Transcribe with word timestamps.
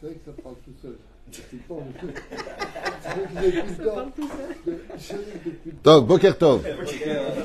C'est 0.00 0.06
vrai 0.06 0.14
que 0.14 0.30
ça 0.30 0.42
parle 0.42 0.54
tout 0.64 0.70
seul. 0.80 0.96
Tov, 5.82 6.06
Boker 6.06 6.38
Tov. 6.38 6.62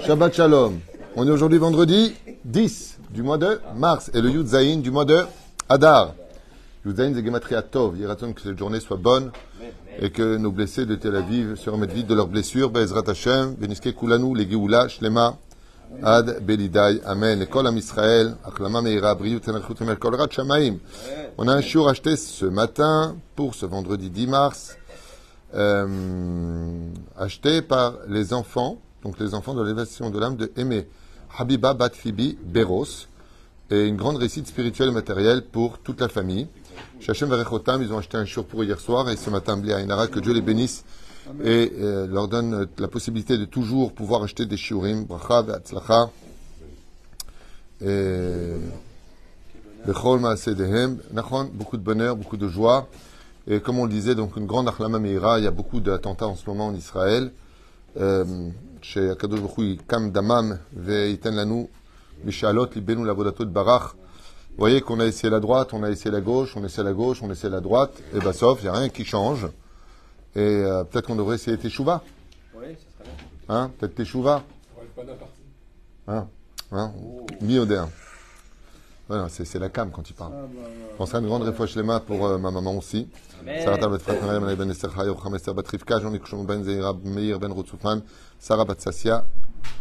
Shabbat 0.05 0.36
Shalom. 0.36 0.79
On 1.16 1.27
est 1.27 1.31
aujourd'hui 1.31 1.57
vendredi 1.57 2.13
10 2.45 3.00
du 3.09 3.23
mois 3.23 3.39
de 3.39 3.59
mars 3.75 4.11
et 4.13 4.21
le 4.21 4.29
Yud 4.29 4.45
Zayin 4.45 4.77
du 4.77 4.91
mois 4.91 5.05
de 5.05 5.23
Adar. 5.68 6.13
Yud 6.86 6.95
Zayin, 6.97 7.13
c'est 7.16 7.25
Gematria 7.25 7.63
Tov. 7.63 7.95
Il 7.97 8.05
raconte 8.05 8.36
que 8.36 8.41
cette 8.41 8.59
journée 8.59 8.79
soit 8.79 8.97
bonne 8.97 9.31
et 9.99 10.11
que 10.11 10.38
nos 10.38 10.51
blessés 10.51 10.85
de 10.85 10.93
Tel 10.93 11.15
Aviv 11.15 11.55
se 11.55 11.71
remettent 11.71 11.93
vite 11.93 12.07
de 12.07 12.13
leurs 12.13 12.27
blessures. 12.27 12.70
Be'ezrat 12.70 13.09
Hashem, 13.09 13.55
Beniske 13.55 13.95
Kulanu, 13.95 14.35
les 14.35 14.47
Geoula, 14.47 14.88
Shlema, 14.89 15.38
Ad 16.02 16.41
Belidai, 16.41 17.02
Amen. 17.05 17.46
Kol 17.48 17.68
Am 17.68 17.78
Israël, 17.78 18.36
Achlama 18.43 18.82
Meira. 18.82 19.18
On 21.38 21.48
a 21.48 21.54
un 21.54 21.62
shiur 21.62 21.88
acheté 21.88 22.15
ce 22.15 22.46
matin 22.46 23.15
pour 23.36 23.56
ce 23.56 23.65
vendredi 23.65 24.10
10 24.10 24.28
mars 24.28 24.78
euh, 25.56 26.89
acheté 27.18 27.61
par 27.61 27.96
les 28.07 28.34
enfants, 28.34 28.79
donc 29.04 29.20
les 29.20 29.34
enfants 29.34 29.54
de 29.54 29.61
l'élévation 29.61 30.10
de 30.10 30.20
l'âme 30.20 30.36
de 30.36 30.51
Aimé 30.57 30.87
Habiba 31.37 31.74
Batfibi 31.74 32.38
Beros, 32.44 33.08
et 33.70 33.88
une 33.88 33.95
grande 33.95 34.17
récite 34.17 34.48
spirituelle 34.48 34.89
et 34.89 34.94
matérielle 34.94 35.44
pour 35.44 35.80
toute 35.80 36.02
la 36.02 36.09
famille. 36.09 36.48
Shachem 37.00 37.30
Verechotam, 37.30 37.81
ils 37.81 37.94
ont 37.94 38.00
acheté 38.00 38.17
un 38.17 38.25
shiur 38.25 38.45
pour 38.45 38.64
hier 38.64 38.80
soir, 38.80 39.09
et 39.09 39.16
ce 39.16 39.30
matin, 39.30 39.58
Bli 39.58 39.73
Ainara, 39.73 40.08
que 40.08 40.20
Dieu 40.20 40.34
les 40.34 40.42
bénisse 40.42 40.84
et 41.44 41.72
euh, 41.80 42.08
leur 42.08 42.27
donne 42.27 42.53
euh, 42.53 42.66
la 42.77 42.88
possibilité 42.88 43.38
de 43.38 43.45
toujours 43.45 43.94
pouvoir 43.94 44.23
acheter 44.23 44.45
des 44.45 44.58
shiurim, 44.58 45.05
bracha, 45.05 45.41
ve'atzlacha, 45.41 46.09
et 47.81 48.53
Bechol 49.86 50.19
Maasedehem, 50.19 51.00
Nachon, 51.11 51.50
beaucoup 51.53 51.78
de 51.78 51.81
bonheur, 51.81 52.16
beaucoup 52.16 52.38
de 52.38 52.47
joie. 52.47 52.88
Et 53.47 53.59
comme 53.59 53.80
on 53.80 53.86
le 53.86 53.92
disait, 53.92 54.16
donc 54.16 54.38
une 54.38 54.45
grande 54.45 54.70
achlama 54.70 55.00
meira, 55.00 55.39
il 55.39 55.44
y 55.44 55.48
a 55.48 55.52
beaucoup 55.52 55.81
d'attentats 55.81 56.28
en 56.28 56.36
ce 56.36 56.50
moment 56.50 56.67
en 56.67 56.75
Israël. 56.75 57.31
Euh, 58.00 58.50
Chez 58.81 59.09
Akadosh 59.09 59.42
Baruch 59.42 59.80
Kam 59.88 60.11
Damam, 60.11 60.59
Ve'iten 60.76 61.36
Lanu, 61.36 61.67
Mishalot, 62.23 62.67
Libenu 62.76 63.05
Lavodato 63.05 63.44
de 63.44 63.50
Barach. 63.50 63.95
Vous 64.52 64.59
voyez 64.59 64.81
qu'on 64.81 65.00
a 65.00 65.05
essayé 65.05 65.30
la 65.30 65.39
droite, 65.39 65.73
on 65.73 65.83
a 65.83 65.89
essayé 65.89 66.11
la 66.11 66.22
gauche, 66.22 66.55
on 66.55 66.64
essaie 66.64 66.83
la 66.83 66.94
gauche, 66.94 67.22
on 67.22 67.31
essaie 67.31 67.50
la 67.50 67.59
droite, 67.59 67.92
et 68.14 68.20
bah 68.20 68.33
sauf, 68.33 68.59
il 68.61 68.64
n'y 68.64 68.70
a 68.70 68.73
rien 68.73 68.89
qui 68.89 69.03
change. 69.03 69.48
Et 70.36 70.39
euh, 70.39 70.84
peut-être 70.84 71.08
qu'on 71.08 71.16
devrait 71.16 71.36
essayer 71.36 71.58
Teshuva. 71.58 72.03
Oui, 72.56 72.66
ça 72.73 73.03
serait 73.03 73.16
bien. 73.16 73.56
Hein 73.56 73.72
Peut-être 73.78 73.95
Teshuva. 73.95 74.44
Hein 76.08 76.28
Hein 76.72 76.92
Mi-odeur. 77.42 77.89
Voilà, 79.08 79.28
c'est 79.30 79.59
la 79.59 79.70
cam 79.70 79.92
quand 79.92 80.09
il 80.09 80.14
parle. 80.14 80.31
Ah, 80.34 80.42
bah, 80.42 80.61
bah. 80.64 80.70
Je 80.92 80.98
penserai 80.98 81.17
à 81.17 81.22
une 81.22 81.28
grande 81.28 81.44
réfouche 81.44 81.76
les 81.76 81.84
pour 82.06 82.26
euh, 82.26 82.38
ma 82.38 82.52
maman 82.52 82.78
aussi. 82.78 83.08
Sarah 83.64 83.78
bat 83.78 84.00
Frat 84.00 84.16
Mariam 84.22 84.56
ben 84.56 84.70
Esther 84.70 84.92
Chayo, 84.95 85.17
Cham 85.22 85.36
Esther 85.36 85.54
bat 85.54 85.67
Rivka, 85.67 86.00
Jean-Luc 86.00 86.26
Shlomo 86.26 86.45
ben 86.45 86.64
Zeira, 86.64 86.94
Meir 87.04 87.39
ben 87.39 87.52
Rutzufan, 87.52 88.02
Sarah 88.39 88.64
bat 88.64 88.80
Sassia, 88.80 89.26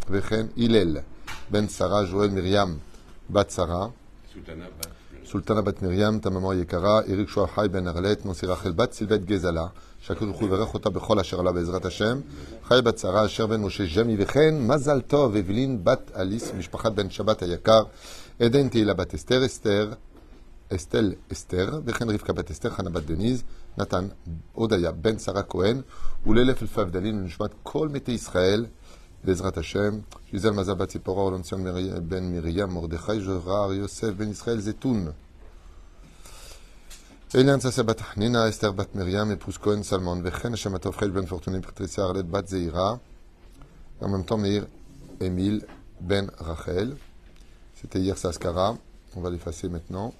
Vechen 0.08 0.48
Hillel, 0.56 1.04
ben 1.48 1.68
Sarah, 1.68 2.04
Joël 2.04 2.32
Myriam, 2.32 2.78
bat 3.28 3.46
Sarah, 3.48 3.92
Sultana 5.24 5.62
bat 5.62 5.80
Myriam, 5.80 6.20
ta 6.20 6.30
maman 6.30 6.54
Yekara, 6.54 7.04
Eric 7.06 7.28
Shoahai 7.28 7.68
ben 7.68 7.86
Arlet, 7.86 8.24
Nancy 8.24 8.46
Rachel 8.46 8.72
bat 8.72 8.92
Sylvette 8.92 9.24
Gezala, 9.24 9.72
שהקדוש 10.01 10.27
ברוך 10.29 10.39
הוא 10.39 10.47
יברך 10.47 10.73
אותה 10.73 10.89
בכל 10.89 11.19
אשר 11.19 11.39
עלה 11.39 11.51
בעזרת 11.51 11.85
השם. 11.85 12.19
חי 12.67 12.79
בת 12.83 12.97
שרה, 12.97 13.25
אשר 13.25 13.47
בן 13.47 13.61
משה 13.61 13.83
ז'מי, 13.95 14.15
וכן 14.19 14.55
מזל 14.67 15.01
טוב, 15.01 15.35
אבלין 15.35 15.83
בת 15.83 16.11
אליס, 16.15 16.51
משפחת 16.57 16.91
בן 16.91 17.09
שבת 17.09 17.41
היקר, 17.41 17.83
עדן 18.39 18.69
תהילה 18.69 18.93
בת 18.93 19.13
אסתר, 19.13 19.45
אסתר, 19.45 19.93
אסתל 20.75 21.13
אסתר, 21.31 21.79
וכן 21.85 22.09
רבקה 22.09 22.33
בת 22.33 22.51
אסתר, 22.51 22.69
חנה 22.69 22.89
בת 22.89 23.03
דניז, 23.03 23.43
נתן 23.77 24.07
הודיה 24.53 24.91
בן 24.91 25.19
שרה 25.19 25.43
כהן, 25.43 25.81
ולאלף 26.27 26.61
אלפי 26.61 26.81
הבדלים 26.81 27.19
לנשמת 27.19 27.49
כל 27.63 27.89
מתי 27.89 28.11
ישראל, 28.11 28.65
בעזרת 29.23 29.57
השם. 29.57 29.99
שיזל 30.31 30.51
מזל 30.51 30.73
בת 30.73 30.89
ציפורה, 30.89 31.21
אורלון 31.21 31.41
ציון 31.41 31.63
מרי- 31.63 31.99
בן 31.99 32.31
מרים, 32.31 32.69
מרדכי 32.69 33.19
ז'רר, 33.19 33.73
יוסף 33.73 34.09
בן 34.09 34.29
ישראל 34.29 34.59
זיתון. 34.59 35.07
Elian 37.34 37.58
Sasebat 37.60 37.96
Nina, 38.18 38.46
Esther 38.46 38.74
Bat 38.74 38.94
Myriam, 38.94 39.30
épouse 39.32 39.56
Cohen, 39.56 39.82
Salman, 39.82 40.20
Vechen, 40.20 40.54
Shamatov, 40.54 40.98
Ben 40.98 41.26
Fortuné, 41.26 41.60
Patricia 41.60 42.04
Arlette, 42.04 42.26
Bat 42.26 42.46
Zeira, 42.48 43.00
en 44.02 44.08
même 44.10 44.26
temps 44.26 44.36
Meir, 44.36 44.66
Emile, 45.18 45.64
Ben 45.98 46.30
Rachel. 46.36 46.94
C'était 47.74 48.00
hier 48.00 48.18
Saskara, 48.18 48.76
on 49.16 49.22
va 49.22 49.30
l'effacer 49.30 49.70
maintenant. 49.70 50.12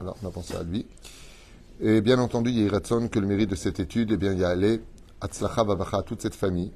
Voilà, 0.00 0.16
on 0.20 0.26
a 0.26 0.30
pensé 0.32 0.56
à 0.56 0.64
lui. 0.64 0.84
Et 1.80 2.00
bien 2.00 2.18
entendu, 2.18 2.50
il 2.50 2.64
y 2.64 2.68
a 2.68 2.80
que 2.80 3.18
le 3.20 3.26
mérite 3.28 3.50
de 3.50 3.54
cette 3.54 3.78
étude, 3.78 4.10
eh 4.10 4.16
bien, 4.16 4.32
il 4.32 4.40
y 4.40 4.44
a 4.44 4.48
allé 4.48 4.80
Atzlacha 5.20 5.64
toute 6.04 6.22
cette 6.22 6.34
famille 6.34 6.72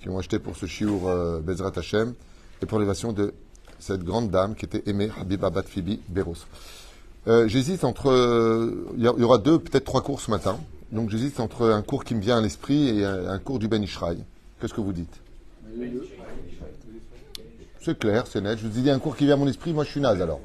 qui 0.00 0.08
ont 0.08 0.18
acheté 0.18 0.40
pour 0.40 0.56
ce 0.56 0.66
chiour 0.66 1.08
euh, 1.08 1.38
Bezrat 1.38 1.74
Hashem 1.76 2.12
et 2.60 2.66
pour 2.66 2.80
l'élévation 2.80 3.12
de 3.12 3.34
cette 3.78 4.02
grande 4.02 4.32
dame 4.32 4.56
qui 4.56 4.64
était 4.64 4.82
aimée, 4.90 5.10
Habiba 5.16 5.48
Batfibi 5.48 6.00
Beros. 6.08 6.44
Euh, 7.28 7.46
j'hésite 7.48 7.84
entre. 7.84 8.10
euh, 8.10 8.86
Il 8.96 9.02
y, 9.04 9.08
a- 9.08 9.12
il 9.16 9.20
y 9.20 9.24
aura 9.24 9.38
deux, 9.38 9.58
peut-être 9.58 9.84
trois 9.84 10.00
cours 10.02 10.20
ce 10.20 10.30
matin. 10.30 10.58
Donc 10.92 11.10
j'hésite 11.10 11.38
entre 11.40 11.68
un 11.70 11.82
cours 11.82 12.04
qui 12.04 12.14
me 12.14 12.20
vient 12.20 12.38
à 12.38 12.40
l'esprit 12.40 12.88
et 12.98 13.04
un, 13.04 13.28
un 13.28 13.38
cours 13.38 13.58
du 13.58 13.68
Ben 13.68 13.82
Ishraï. 13.82 14.18
Qu'est-ce 14.60 14.72
que 14.74 14.80
vous 14.80 14.92
dites? 14.94 15.20
C'est 17.80 17.98
clair, 17.98 18.26
c'est 18.26 18.40
net. 18.40 18.58
Je 18.58 18.66
vous 18.66 18.78
ai 18.78 18.82
dit 18.82 18.90
un 18.90 18.98
cours 18.98 19.16
qui 19.16 19.24
vient 19.24 19.34
à 19.34 19.36
mon 19.38 19.46
esprit, 19.48 19.72
moi 19.72 19.84
je 19.84 19.90
suis 19.90 20.00
naze 20.00 20.20
alors. 20.20 20.40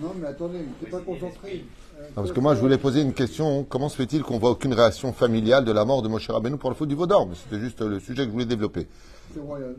Non, 0.00 0.12
mais 0.20 0.28
attendez, 0.28 0.58
mais 0.58 0.64
t'es 0.80 0.90
pas 0.90 1.00
concentré. 1.00 1.64
Non, 1.98 2.22
parce 2.22 2.30
que 2.32 2.38
moi 2.40 2.54
je 2.54 2.60
voulais 2.60 2.78
poser 2.78 3.02
une 3.02 3.12
question. 3.12 3.64
Comment 3.68 3.88
se 3.88 3.96
fait-il 3.96 4.22
qu'on 4.22 4.38
voit 4.38 4.50
aucune 4.50 4.72
réaction 4.72 5.12
familiale 5.12 5.64
de 5.64 5.72
la 5.72 5.84
mort 5.84 6.02
de 6.02 6.08
Moshe 6.08 6.30
Rabbeinu 6.30 6.56
pour 6.56 6.70
le 6.70 6.76
faute 6.76 6.88
du 6.88 6.94
Vaudor 6.94 7.26
Mais 7.26 7.34
C'était 7.34 7.60
juste 7.60 7.80
le 7.80 7.98
sujet 7.98 8.22
que 8.22 8.28
je 8.28 8.32
voulais 8.32 8.44
développer. 8.46 8.86
C'est 9.34 9.40
royal. 9.40 9.74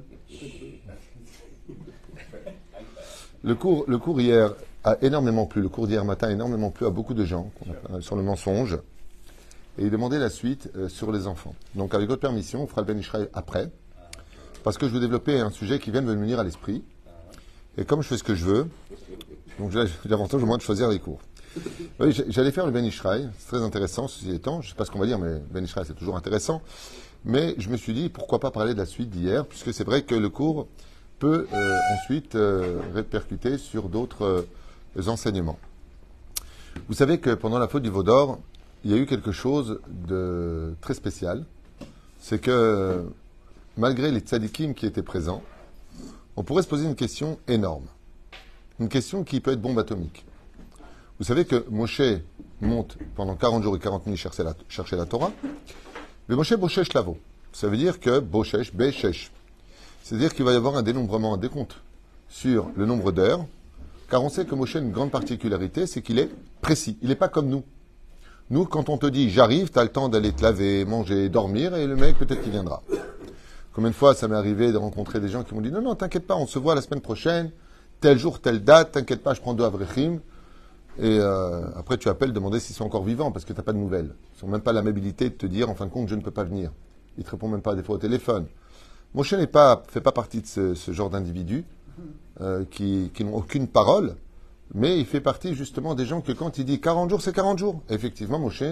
Le 3.43 3.55
cours, 3.55 3.85
le 3.87 3.97
cours 3.97 4.19
hier 4.19 4.53
a 4.83 4.97
énormément 5.01 5.45
plu. 5.45 5.61
Le 5.61 5.69
cours 5.69 5.87
d'hier 5.87 6.05
matin 6.05 6.27
a 6.27 6.31
énormément 6.31 6.71
plu 6.71 6.85
à 6.85 6.89
beaucoup 6.89 7.13
de 7.13 7.25
gens 7.25 7.51
sur 7.99 8.15
le 8.15 8.23
mensonge. 8.23 8.79
Et 9.79 9.83
il 9.83 9.91
demandait 9.91 10.19
la 10.19 10.29
suite 10.29 10.69
euh, 10.75 10.89
sur 10.89 11.11
les 11.11 11.25
enfants. 11.25 11.55
Donc 11.75 11.93
avec 11.93 12.09
votre 12.09 12.21
permission, 12.21 12.63
on 12.63 12.67
fera 12.67 12.81
le 12.81 12.87
Ben 12.87 12.99
Ishraï 12.99 13.29
après. 13.33 13.71
Parce 14.63 14.77
que 14.77 14.87
je 14.89 14.93
veux 14.93 14.99
développer 14.99 15.39
un 15.39 15.51
sujet 15.51 15.79
qui 15.79 15.89
vient 15.89 16.01
de 16.01 16.07
me 16.07 16.15
venir 16.15 16.37
à 16.37 16.43
l'esprit. 16.43 16.83
Et 17.77 17.85
comme 17.85 18.01
je 18.01 18.09
fais 18.09 18.17
ce 18.17 18.23
que 18.23 18.35
je 18.35 18.43
veux, 18.43 18.67
donc 19.57 19.71
j'ai 19.71 19.85
l'avantage 20.09 20.43
au 20.43 20.45
moins 20.45 20.57
de 20.57 20.61
choisir 20.61 20.89
les 20.89 20.99
cours. 20.99 21.21
Oui, 21.99 22.11
j'allais 22.27 22.51
faire 22.51 22.65
le 22.65 22.73
Ben 22.73 22.83
Ishraï. 22.83 23.29
C'est 23.37 23.55
très 23.55 23.63
intéressant, 23.63 24.09
ceci 24.09 24.31
étant. 24.31 24.61
Je 24.61 24.67
ne 24.67 24.71
sais 24.71 24.75
pas 24.75 24.83
ce 24.83 24.91
qu'on 24.91 24.99
va 24.99 25.05
dire, 25.05 25.17
mais 25.17 25.39
Ben 25.49 25.63
Ishraï, 25.63 25.85
c'est 25.87 25.95
toujours 25.95 26.17
intéressant. 26.17 26.61
Mais 27.23 27.55
je 27.57 27.69
me 27.69 27.77
suis 27.77 27.93
dit, 27.93 28.09
pourquoi 28.09 28.39
pas 28.39 28.51
parler 28.51 28.73
de 28.73 28.79
la 28.79 28.85
suite 28.85 29.09
d'hier, 29.09 29.45
puisque 29.45 29.73
c'est 29.73 29.85
vrai 29.85 30.01
que 30.01 30.15
le 30.15 30.29
cours 30.29 30.67
peut 31.19 31.47
euh, 31.53 31.77
ensuite 31.93 32.35
euh, 32.35 32.79
répercuter 32.93 33.57
sur 33.57 33.87
d'autres 33.87 34.45
enseignements. 35.07 35.59
Vous 36.87 36.95
savez 36.95 37.19
que 37.19 37.31
pendant 37.31 37.59
la 37.59 37.67
faute 37.67 37.83
du 37.83 37.89
Vaudor, 37.89 38.39
il 38.83 38.91
y 38.91 38.93
a 38.93 38.97
eu 38.97 39.05
quelque 39.05 39.31
chose 39.31 39.79
de 39.87 40.73
très 40.81 40.93
spécial. 40.93 41.45
C'est 42.19 42.39
que 42.39 43.05
malgré 43.77 44.11
les 44.11 44.19
tzadikim 44.19 44.73
qui 44.73 44.85
étaient 44.85 45.03
présents, 45.03 45.43
on 46.35 46.43
pourrait 46.43 46.63
se 46.63 46.67
poser 46.67 46.85
une 46.85 46.95
question 46.95 47.39
énorme. 47.47 47.85
Une 48.79 48.89
question 48.89 49.23
qui 49.23 49.41
peut 49.41 49.51
être 49.51 49.61
bombe 49.61 49.79
atomique. 49.79 50.25
Vous 51.19 51.25
savez 51.25 51.43
que 51.43 51.65
Moshe 51.69 52.01
monte 52.61 52.97
pendant 53.15 53.35
40 53.35 53.63
jours 53.63 53.75
et 53.75 53.79
40 53.79 54.07
nuits 54.07 54.17
chercher 54.17 54.43
la, 54.43 55.05
Torah. 55.05 55.31
Mais 56.29 56.35
Moshe 56.35 56.53
Boshesh 56.53 56.93
Lavo. 56.93 57.17
Ça 57.51 57.67
veut 57.67 57.77
dire 57.77 57.99
que 57.99 58.19
Boshesh, 58.19 58.73
Beshesh. 58.73 59.31
C'est-à-dire 60.03 60.33
qu'il 60.33 60.45
va 60.45 60.53
y 60.53 60.55
avoir 60.55 60.77
un 60.77 60.81
dénombrement, 60.81 61.33
un 61.33 61.37
décompte 61.37 61.81
sur 62.29 62.69
le 62.75 62.85
nombre 62.85 63.11
d'heures, 63.11 63.45
car 64.09 64.23
on 64.23 64.29
sait 64.29 64.45
que 64.45 64.55
Moshe 64.55 64.75
a 64.75 64.79
une 64.79 64.91
grande 64.91 65.11
particularité, 65.11 65.85
c'est 65.85 66.01
qu'il 66.01 66.19
est 66.19 66.29
précis. 66.61 66.97
Il 67.01 67.09
n'est 67.09 67.15
pas 67.15 67.29
comme 67.29 67.47
nous. 67.47 67.63
Nous, 68.49 68.65
quand 68.65 68.89
on 68.89 68.97
te 68.97 69.05
dit 69.05 69.29
j'arrive, 69.29 69.71
tu 69.71 69.77
as 69.77 69.83
le 69.83 69.89
temps 69.89 70.09
d'aller 70.09 70.31
te 70.33 70.41
laver, 70.41 70.83
manger, 70.85 71.29
dormir, 71.29 71.75
et 71.75 71.85
le 71.85 71.95
mec 71.95 72.17
peut-être 72.17 72.41
qu'il 72.41 72.51
viendra. 72.51 72.81
Combien 73.73 73.91
de 73.91 73.95
fois 73.95 74.15
ça 74.15 74.27
m'est 74.27 74.35
arrivé 74.35 74.71
de 74.71 74.77
rencontrer 74.77 75.19
des 75.19 75.29
gens 75.29 75.43
qui 75.43 75.53
m'ont 75.53 75.61
dit 75.61 75.71
non, 75.71 75.81
non, 75.81 75.95
t'inquiète 75.95 76.25
pas, 76.25 76.35
on 76.35 76.47
se 76.47 76.57
voit 76.57 76.73
la 76.73 76.81
semaine 76.81 77.01
prochaine, 77.01 77.51
tel 78.01 78.17
jour, 78.17 78.39
telle 78.41 78.63
date, 78.63 78.93
t'inquiète 78.93 79.21
pas, 79.21 79.35
je 79.35 79.41
prends 79.41 79.53
deux 79.53 79.63
avrechim. 79.63 80.19
Et 80.97 81.17
euh, 81.19 81.61
après, 81.75 81.97
tu 81.97 82.09
appelles 82.09 82.33
demander 82.33 82.59
s'ils 82.59 82.75
sont 82.75 82.83
encore 82.83 83.03
vivants 83.03 83.31
parce 83.31 83.45
que 83.45 83.53
tu 83.53 83.59
n'as 83.59 83.63
pas 83.63 83.71
de 83.71 83.77
nouvelles. 83.77 84.15
Ils 84.41 84.45
n'ont 84.45 84.51
même 84.51 84.61
pas 84.61 84.73
l'amabilité 84.73 85.29
de 85.29 85.35
te 85.35 85.45
dire, 85.45 85.69
en 85.69 85.75
fin 85.75 85.85
de 85.85 85.91
compte, 85.91 86.09
je 86.09 86.15
ne 86.15 86.21
peux 86.21 86.31
pas 86.31 86.43
venir. 86.43 86.71
Ils 87.17 87.23
te 87.23 87.29
répondent 87.29 87.51
même 87.51 87.61
pas 87.61 87.75
des 87.75 87.83
fois 87.83 87.95
au 87.95 87.99
téléphone. 87.99 88.47
Moshe 89.13 89.33
n'est 89.33 89.47
pas, 89.47 89.83
fait 89.87 90.01
pas 90.01 90.11
partie 90.11 90.41
de 90.41 90.47
ce, 90.47 90.73
ce 90.73 90.91
genre 90.91 91.09
d'individus 91.09 91.63
euh, 92.41 92.63
qui, 92.69 93.11
n'ont 93.19 93.35
aucune 93.35 93.67
parole, 93.67 94.15
mais 94.73 94.99
il 94.99 95.05
fait 95.05 95.21
partie 95.21 95.55
justement 95.55 95.95
des 95.95 96.05
gens 96.05 96.21
que 96.21 96.31
quand 96.31 96.57
il 96.57 96.65
dit 96.65 96.79
40 96.79 97.09
jours, 97.09 97.21
c'est 97.21 97.33
40 97.33 97.57
jours. 97.57 97.81
Effectivement, 97.89 98.39
Moshe 98.39 98.63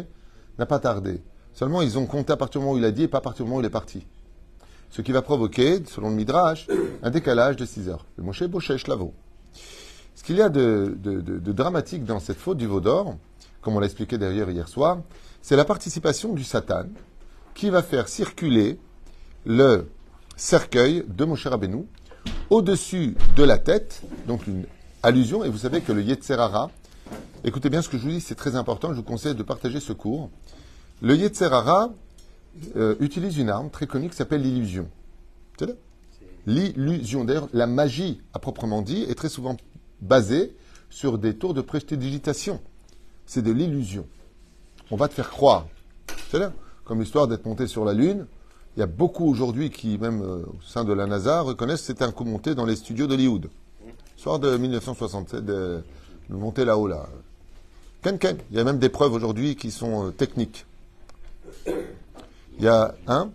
n'a 0.57 0.65
pas 0.65 0.79
tardé. 0.79 1.21
Seulement, 1.53 1.81
ils 1.81 1.97
ont 1.97 2.05
compté 2.05 2.31
à 2.31 2.37
partir 2.37 2.61
du 2.61 2.65
moment 2.65 2.77
où 2.77 2.79
il 2.79 2.85
a 2.85 2.91
dit 2.91 3.03
et 3.03 3.07
pas 3.07 3.17
à 3.17 3.21
partir 3.21 3.43
du 3.43 3.49
moment 3.49 3.59
où 3.59 3.63
il 3.63 3.67
est 3.67 3.71
parti. 3.71 4.05
Ce 4.89 5.01
qui 5.01 5.11
va 5.11 5.21
provoquer, 5.21 5.83
selon 5.85 6.09
le 6.09 6.15
Midrash, 6.15 6.67
un 7.03 7.09
décalage 7.09 7.55
de 7.55 7.65
6 7.65 7.89
heures. 7.89 8.05
Le 8.15 8.23
Moshe 8.23 8.43
Boshesh 8.43 8.87
Lavo. 8.87 9.13
Ce 10.15 10.23
qu'il 10.23 10.37
y 10.37 10.41
a 10.41 10.49
de, 10.49 10.97
dramatique 11.51 12.05
dans 12.05 12.19
cette 12.19 12.37
faute 12.37 12.57
du 12.57 12.67
veau 12.67 12.79
d'or, 12.79 13.15
comme 13.61 13.75
on 13.75 13.79
l'a 13.79 13.85
expliqué 13.85 14.17
d'ailleurs 14.17 14.49
hier 14.49 14.67
soir, 14.67 14.99
c'est 15.41 15.55
la 15.55 15.65
participation 15.65 16.33
du 16.33 16.43
Satan 16.43 16.85
qui 17.53 17.69
va 17.69 17.83
faire 17.83 18.07
circuler 18.07 18.79
le 19.45 19.89
cercueil 20.35 21.03
de 21.07 21.25
Moshe 21.25 21.47
Rabbeinu 21.47 21.85
au-dessus 22.49 23.15
de 23.35 23.43
la 23.43 23.57
tête, 23.57 24.01
donc 24.27 24.47
une 24.47 24.65
allusion, 25.03 25.43
et 25.43 25.49
vous 25.49 25.59
savez 25.59 25.81
que 25.81 25.91
le 25.91 26.01
Yetzerara, 26.01 26.71
écoutez 27.43 27.69
bien 27.69 27.81
ce 27.81 27.89
que 27.89 27.97
je 27.97 28.03
vous 28.03 28.09
dis, 28.09 28.21
c'est 28.21 28.35
très 28.35 28.55
important, 28.55 28.89
je 28.89 28.97
vous 28.97 29.03
conseille 29.03 29.35
de 29.35 29.43
partager 29.43 29.79
ce 29.79 29.93
cours. 29.93 30.29
Le 31.01 31.15
Yetzerara 31.15 31.91
euh, 32.75 32.95
utilise 32.99 33.37
une 33.37 33.49
arme 33.49 33.69
très 33.69 33.87
connue 33.87 34.09
qui 34.09 34.15
s'appelle 34.15 34.41
l'illusion. 34.41 34.89
L'illusion. 36.45 37.25
D'ailleurs, 37.25 37.49
la 37.53 37.67
magie, 37.67 38.21
à 38.33 38.39
proprement 38.39 38.81
dit, 38.81 39.03
est 39.03 39.15
très 39.15 39.29
souvent 39.29 39.57
basée 40.01 40.55
sur 40.89 41.17
des 41.17 41.35
tours 41.35 41.53
de 41.53 41.61
prestidigitation. 41.61 42.61
C'est 43.25 43.41
de 43.41 43.51
l'illusion. 43.51 44.07
On 44.89 44.95
va 44.95 45.07
te 45.07 45.13
faire 45.13 45.29
croire. 45.29 45.67
C'est 46.31 46.39
Comme 46.85 47.01
l'histoire 47.01 47.27
d'être 47.27 47.45
monté 47.45 47.67
sur 47.67 47.83
la 47.83 47.93
Lune. 47.93 48.25
Il 48.77 48.81
y 48.81 48.83
a 48.83 48.85
beaucoup 48.85 49.27
aujourd'hui 49.27 49.71
qui, 49.71 49.97
même 49.97 50.21
euh, 50.21 50.43
au 50.45 50.61
sein 50.61 50.83
de 50.83 50.93
la 50.93 51.07
NASA, 51.07 51.41
reconnaissent 51.41 51.81
que 51.81 51.87
c'était 51.87 52.03
un 52.03 52.11
coup 52.11 52.25
monté 52.25 52.53
dans 52.53 52.63
les 52.63 52.75
studios 52.75 53.07
d'Hollywood. 53.07 53.49
Soir 54.15 54.37
de 54.37 54.55
1967, 54.55 55.43
de, 55.43 55.81
de 56.29 56.35
monter 56.35 56.63
là-haut, 56.63 56.85
là. 56.85 57.07
Ken 58.03 58.19
Ken. 58.19 58.37
Il 58.51 58.57
y 58.57 58.59
a 58.59 58.63
même 58.63 58.77
des 58.77 58.89
preuves 58.89 59.13
aujourd'hui 59.13 59.55
qui 59.55 59.71
sont 59.71 60.05
euh, 60.05 60.11
techniques. 60.11 60.67
Il 61.65 62.63
y 62.65 62.67
a 62.67 62.93
un. 63.07 63.31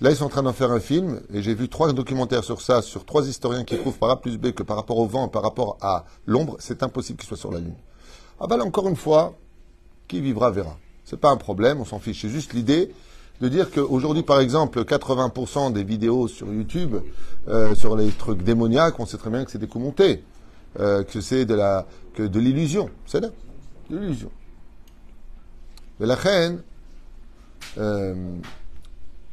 Là, 0.00 0.10
ils 0.10 0.16
sont 0.16 0.24
en 0.24 0.30
train 0.30 0.42
d'en 0.42 0.54
faire 0.54 0.70
un 0.70 0.80
film, 0.80 1.20
et 1.30 1.42
j'ai 1.42 1.54
vu 1.54 1.68
trois 1.68 1.92
documentaires 1.92 2.44
sur 2.44 2.62
ça, 2.62 2.80
sur 2.80 3.04
trois 3.04 3.28
historiens 3.28 3.64
qui 3.64 3.76
prouvent 3.76 3.98
par 3.98 4.08
A 4.08 4.22
plus 4.22 4.38
B 4.38 4.52
que 4.52 4.62
par 4.62 4.76
rapport 4.76 4.96
au 4.96 5.06
vent, 5.06 5.28
par 5.28 5.42
rapport 5.42 5.76
à 5.82 6.06
l'ombre, 6.24 6.56
c'est 6.60 6.82
impossible 6.82 7.18
qu'ils 7.18 7.28
soient 7.28 7.36
sur 7.36 7.52
la 7.52 7.58
Lune. 7.58 7.76
Ah 8.40 8.46
ben 8.46 8.56
là, 8.56 8.64
encore 8.64 8.88
une 8.88 8.96
fois, 8.96 9.34
qui 10.08 10.22
vivra 10.22 10.50
verra. 10.50 10.78
C'est 11.04 11.20
pas 11.20 11.30
un 11.30 11.36
problème, 11.36 11.82
on 11.82 11.84
s'en 11.84 11.98
fiche. 11.98 12.22
C'est 12.22 12.30
juste 12.30 12.54
l'idée 12.54 12.90
de 13.40 13.48
dire 13.48 13.70
qu'aujourd'hui, 13.70 14.22
par 14.22 14.40
exemple, 14.40 14.82
80% 14.82 15.72
des 15.72 15.84
vidéos 15.84 16.28
sur 16.28 16.52
YouTube, 16.52 16.96
euh, 17.48 17.74
sur 17.74 17.96
les 17.96 18.10
trucs 18.10 18.42
démoniaques, 18.42 18.98
on 19.00 19.06
sait 19.06 19.18
très 19.18 19.30
bien 19.30 19.44
que 19.44 19.50
c'est 19.50 19.58
des 19.58 19.66
coups 19.66 20.00
euh, 20.80 21.04
que 21.04 21.20
c'est 21.20 21.44
de 21.44 21.54
la, 21.54 21.86
que 22.14 22.22
de 22.22 22.40
l'illusion. 22.40 22.90
C'est 23.06 23.20
là, 23.20 23.28
de 23.90 23.98
l'illusion. 23.98 24.30
Mais 26.00 26.06
la 26.06 26.14
reine, 26.14 26.62
euh, 27.78 28.34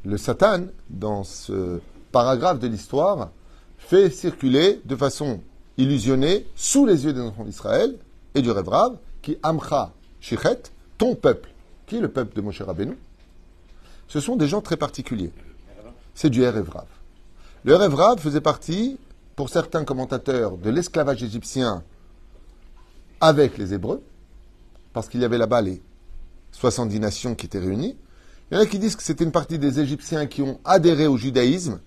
le 0.03 0.17
Satan, 0.17 0.65
dans 0.89 1.23
ce 1.23 1.79
paragraphe 2.11 2.59
de 2.59 2.67
l'histoire, 2.67 3.29
fait 3.77 4.09
circuler 4.09 4.81
de 4.85 4.95
façon 4.95 5.41
illusionnée, 5.77 6.47
sous 6.55 6.85
les 6.85 7.05
yeux 7.05 7.13
des 7.13 7.21
enfants 7.21 7.43
d'Israël 7.43 7.97
et 8.35 8.41
du 8.41 8.51
rêve 8.51 8.69
qui 9.21 9.37
amcha 9.41 9.91
shichet, 10.19 10.63
ton 10.97 11.15
peuple, 11.15 11.49
qui 11.87 11.97
est 11.97 12.01
le 12.01 12.09
peuple 12.09 12.35
de 12.35 12.41
Moshe 12.41 12.61
Rabbeinu. 12.61 12.97
Ce 14.11 14.19
sont 14.19 14.35
des 14.35 14.49
gens 14.49 14.59
très 14.59 14.75
particuliers. 14.75 15.31
C'est 16.15 16.29
du 16.29 16.43
rêve 16.43 16.69
rave. 16.69 16.83
Le 17.63 17.77
rêve 17.77 17.95
rave 17.95 18.19
faisait 18.19 18.41
partie, 18.41 18.97
pour 19.37 19.47
certains 19.47 19.85
commentateurs, 19.85 20.57
de 20.57 20.69
l'esclavage 20.69 21.23
égyptien 21.23 21.81
avec 23.21 23.57
les 23.57 23.73
Hébreux, 23.73 24.03
parce 24.91 25.07
qu'il 25.07 25.21
y 25.21 25.23
avait 25.23 25.37
là-bas 25.37 25.61
les 25.61 25.81
70 26.51 26.99
nations 26.99 27.35
qui 27.35 27.45
étaient 27.45 27.57
réunies. 27.57 27.95
Il 28.51 28.55
y 28.55 28.57
en 28.57 28.63
a 28.63 28.65
qui 28.65 28.79
disent 28.79 28.97
que 28.97 29.03
c'était 29.03 29.23
une 29.23 29.31
partie 29.31 29.57
des 29.57 29.79
Égyptiens 29.79 30.25
qui 30.25 30.41
ont 30.41 30.59
adhéré 30.65 31.07
au 31.07 31.15
judaïsme, 31.15 31.79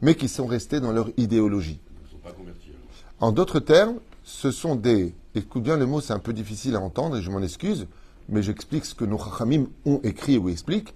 mais 0.00 0.14
qui 0.14 0.28
sont 0.28 0.46
restés 0.46 0.80
dans 0.80 0.92
leur 0.92 1.10
idéologie. 1.18 1.78
En 3.20 3.32
d'autres 3.32 3.60
termes, 3.60 3.98
ce 4.24 4.50
sont 4.50 4.76
des. 4.76 5.14
Écoute 5.34 5.64
bien 5.64 5.76
le 5.76 5.84
mot, 5.84 6.00
c'est 6.00 6.14
un 6.14 6.20
peu 6.20 6.32
difficile 6.32 6.74
à 6.74 6.80
entendre 6.80 7.18
et 7.18 7.22
je 7.22 7.30
m'en 7.30 7.42
excuse, 7.42 7.86
mais 8.30 8.42
j'explique 8.42 8.86
ce 8.86 8.94
que 8.94 9.04
nos 9.04 9.18
Chachamim 9.18 9.66
ont 9.84 10.00
écrit 10.04 10.38
ou 10.38 10.48
expliquent. 10.48 10.94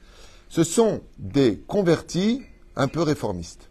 Ce 0.50 0.64
sont 0.64 1.00
des 1.19 1.58
convertis 1.67 2.43
un 2.76 2.88
peu 2.88 3.00
réformistes. 3.00 3.70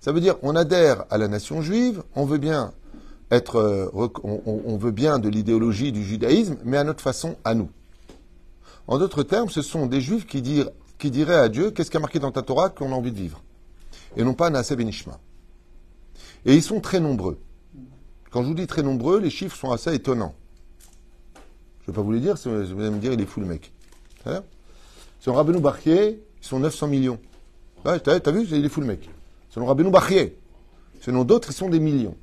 Ça 0.00 0.12
veut 0.12 0.20
dire 0.20 0.36
on 0.42 0.54
adhère 0.54 1.04
à 1.10 1.18
la 1.18 1.26
nation 1.26 1.60
juive, 1.60 2.02
on 2.14 2.24
veut 2.24 2.38
bien 2.38 2.72
être, 3.32 3.56
euh, 3.56 3.90
on, 4.22 4.76
veut 4.76 4.92
bien 4.92 5.18
de 5.18 5.28
l'idéologie 5.28 5.90
du 5.90 6.04
judaïsme, 6.04 6.58
mais 6.64 6.76
à 6.76 6.84
notre 6.84 7.00
façon, 7.00 7.36
à 7.44 7.54
nous. 7.54 7.68
En 8.86 8.98
d'autres 8.98 9.24
termes, 9.24 9.48
ce 9.48 9.62
sont 9.62 9.86
des 9.86 10.00
juifs 10.00 10.26
qui, 10.26 10.42
diraient 11.10 11.34
à 11.38 11.48
Dieu 11.48 11.72
qu'est-ce 11.72 11.90
qui 11.90 11.96
a 11.96 12.00
marqué 12.00 12.20
dans 12.20 12.30
ta 12.30 12.42
Torah 12.42 12.70
qu'on 12.70 12.92
a 12.92 12.94
envie 12.94 13.10
de 13.10 13.18
vivre? 13.18 13.42
Et 14.16 14.22
non 14.22 14.34
pas 14.34 14.48
Naaseh 14.48 14.76
Benishma. 14.76 15.18
Et 16.44 16.54
ils 16.54 16.62
sont 16.62 16.80
très 16.80 17.00
nombreux. 17.00 17.40
Quand 18.30 18.44
je 18.44 18.48
vous 18.48 18.54
dis 18.54 18.68
très 18.68 18.84
nombreux, 18.84 19.18
les 19.18 19.30
chiffres 19.30 19.56
sont 19.56 19.72
assez 19.72 19.92
étonnants. 19.92 20.36
Je 21.80 21.90
ne 21.90 21.92
vais 21.92 21.96
pas 21.96 22.02
vous 22.02 22.12
les 22.12 22.20
dire, 22.20 22.36
vous 22.36 22.80
allez 22.80 22.90
me 22.90 22.98
dire 22.98 23.12
il 23.12 23.20
est 23.20 23.26
fou 23.26 23.40
le 23.40 23.46
mec. 23.46 23.72
Selon 25.26 25.38
Rabbeinu 25.38 25.58
Barchier, 25.58 26.22
ils 26.40 26.46
sont 26.46 26.60
900 26.60 26.86
millions. 26.86 27.18
Ouais, 27.84 27.98
t'as, 27.98 28.30
vu, 28.30 28.46
il 28.48 28.64
est 28.64 28.68
fou 28.68 28.80
le 28.80 28.86
mec. 28.86 29.10
Selon 29.50 29.66
Rabbeinu 29.66 29.90
Barchier. 29.90 30.38
Selon 31.00 31.24
d'autres, 31.24 31.50
ils 31.50 31.52
sont 31.52 31.68
des 31.68 31.80
millions. 31.80 32.16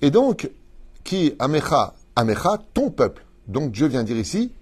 Et 0.00 0.10
donc, 0.10 0.50
qui 1.04 1.34
Amecha, 1.38 1.92
Amecha, 2.16 2.62
ton 2.72 2.88
peuple. 2.88 3.26
Donc 3.46 3.72
Dieu 3.72 3.88
vient 3.88 4.04
dire 4.04 4.16
ici, 4.16 4.52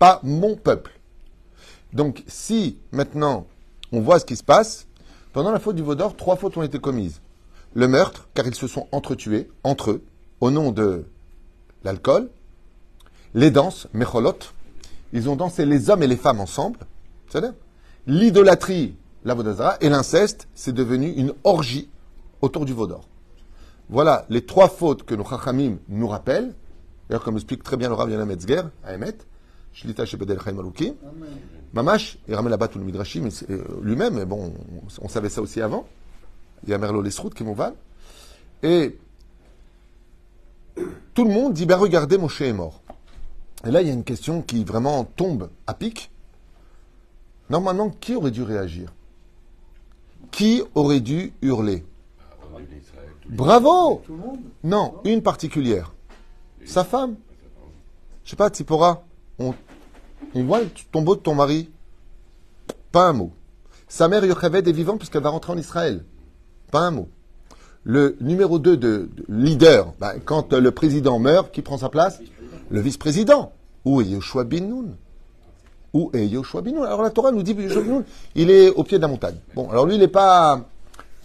pas 0.00 0.18
mon 0.24 0.56
peuple. 0.56 0.98
Donc 1.92 2.24
si 2.26 2.78
maintenant 2.90 3.46
on 3.92 4.00
voit 4.00 4.18
ce 4.18 4.24
qui 4.24 4.34
se 4.34 4.42
passe, 4.42 4.88
pendant 5.32 5.52
la 5.52 5.60
faute 5.60 5.76
du 5.76 5.82
Vaudor, 5.82 6.16
trois 6.16 6.34
fautes 6.34 6.56
ont 6.56 6.64
été 6.64 6.80
commises. 6.80 7.20
Le 7.74 7.86
meurtre, 7.86 8.28
car 8.34 8.44
ils 8.44 8.56
se 8.56 8.66
sont 8.66 8.88
entretués, 8.90 9.48
entre 9.62 9.92
eux, 9.92 10.04
au 10.40 10.50
nom 10.50 10.72
de 10.72 11.04
l'alcool. 11.84 12.28
Les 13.34 13.52
danses, 13.52 13.86
Mecholot, 13.92 14.38
ils 15.12 15.28
ont 15.28 15.36
dansé 15.36 15.64
les 15.64 15.90
hommes 15.90 16.02
et 16.02 16.06
les 16.06 16.16
femmes 16.16 16.40
ensemble. 16.40 16.78
C'est-à-dire 17.28 17.54
L'idolâtrie, 18.06 18.96
la 19.24 19.34
Vodazara, 19.34 19.76
et 19.80 19.88
l'inceste, 19.88 20.48
c'est 20.54 20.72
devenu 20.72 21.08
une 21.10 21.34
orgie 21.44 21.88
autour 22.40 22.64
du 22.64 22.72
Vaudor. 22.72 23.06
Voilà 23.90 24.24
les 24.30 24.44
trois 24.44 24.68
fautes 24.68 25.02
que 25.02 25.14
nos 25.14 25.24
Chachamim 25.24 25.76
nous 25.88 26.08
rappellent. 26.08 26.54
D'ailleurs, 27.08 27.24
comme 27.24 27.36
explique 27.36 27.62
très 27.62 27.76
bien 27.76 27.88
le 27.88 27.94
Rav 27.94 28.10
Yana 28.10 28.24
Metzger, 28.24 28.62
à 28.84 28.94
Emet, 28.94 29.16
Shlita 29.72 30.04
Shebedel 30.04 30.38
Chaim 30.40 30.58
Alouki, 30.58 30.94
Mamash, 31.72 32.18
il 32.28 32.34
ramène 32.34 32.50
là-bas 32.50 32.68
tout 32.68 32.78
le 32.78 32.84
Midrashim 32.84 33.28
euh, 33.50 33.62
lui-même, 33.82 34.14
mais 34.14 34.24
bon, 34.24 34.52
on, 35.00 35.04
on 35.04 35.08
savait 35.08 35.28
ça 35.28 35.42
aussi 35.42 35.60
avant. 35.60 35.86
Il 36.64 36.70
y 36.70 36.74
a 36.74 36.78
Merlo 36.78 37.02
Lesrout 37.02 37.30
qui 37.30 37.44
m'en 37.44 37.54
Et 38.62 38.98
tout 41.14 41.24
le 41.24 41.30
monde 41.30 41.52
dit, 41.52 41.66
ben 41.66 41.76
regardez, 41.76 42.18
Moshe 42.18 42.40
est 42.40 42.52
mort. 42.52 42.82
Et 43.66 43.70
là, 43.70 43.82
il 43.82 43.88
y 43.88 43.90
a 43.90 43.94
une 43.94 44.04
question 44.04 44.42
qui 44.42 44.64
vraiment 44.64 45.04
tombe 45.04 45.50
à 45.66 45.74
pic. 45.74 46.10
Normalement, 47.50 47.90
qui 47.90 48.14
aurait 48.14 48.30
dû 48.30 48.42
réagir? 48.42 48.92
Qui 50.30 50.62
aurait 50.74 51.00
dû 51.00 51.32
hurler? 51.42 51.84
Bravo 53.28 54.02
Non, 54.62 54.94
une 55.04 55.22
particulière. 55.22 55.92
Sa 56.64 56.84
femme. 56.84 57.16
Je 58.24 58.30
sais 58.30 58.36
pas, 58.36 58.50
Tsipora, 58.50 59.04
on, 59.38 59.54
voit 60.34 60.60
le 60.60 60.68
tombeau 60.92 61.16
de 61.16 61.20
ton 61.20 61.34
mari. 61.34 61.70
Pas 62.92 63.08
un 63.08 63.12
mot. 63.12 63.32
Sa 63.88 64.08
mère 64.08 64.24
Yocheved 64.24 64.68
est 64.68 64.72
vivante 64.72 64.98
puisqu'elle 64.98 65.22
va 65.22 65.30
rentrer 65.30 65.52
en 65.52 65.58
Israël. 65.58 66.04
Pas 66.70 66.80
un 66.80 66.90
mot. 66.90 67.08
Le 67.84 68.16
numéro 68.20 68.58
2 68.58 68.76
de, 68.76 69.08
de 69.16 69.24
leader, 69.28 69.94
bah, 69.98 70.14
quand 70.22 70.52
le 70.52 70.70
président 70.70 71.18
meurt, 71.18 71.50
qui 71.50 71.62
prend 71.62 71.78
sa 71.78 71.88
place? 71.88 72.20
Le 72.70 72.80
vice-président. 72.80 73.52
Où 73.84 74.00
est 74.00 74.06
Yoshua 74.06 74.44
bin 74.44 74.60
Nun 74.60 74.96
Où 75.94 76.10
est 76.12 76.26
Yoshua 76.26 76.60
bin 76.60 76.72
Nun 76.72 76.84
Alors 76.84 77.02
la 77.02 77.10
Torah 77.10 77.30
nous 77.30 77.42
dit 77.42 77.52
Yoshua 77.52 77.82
bin 77.82 77.92
Nun, 77.92 78.04
il 78.34 78.50
est 78.50 78.70
au 78.70 78.84
pied 78.84 78.98
de 78.98 79.02
la 79.02 79.08
montagne. 79.08 79.36
Bon, 79.54 79.70
alors 79.70 79.86
lui, 79.86 79.94
il 79.94 80.00
n'est 80.00 80.08
pas... 80.08 80.60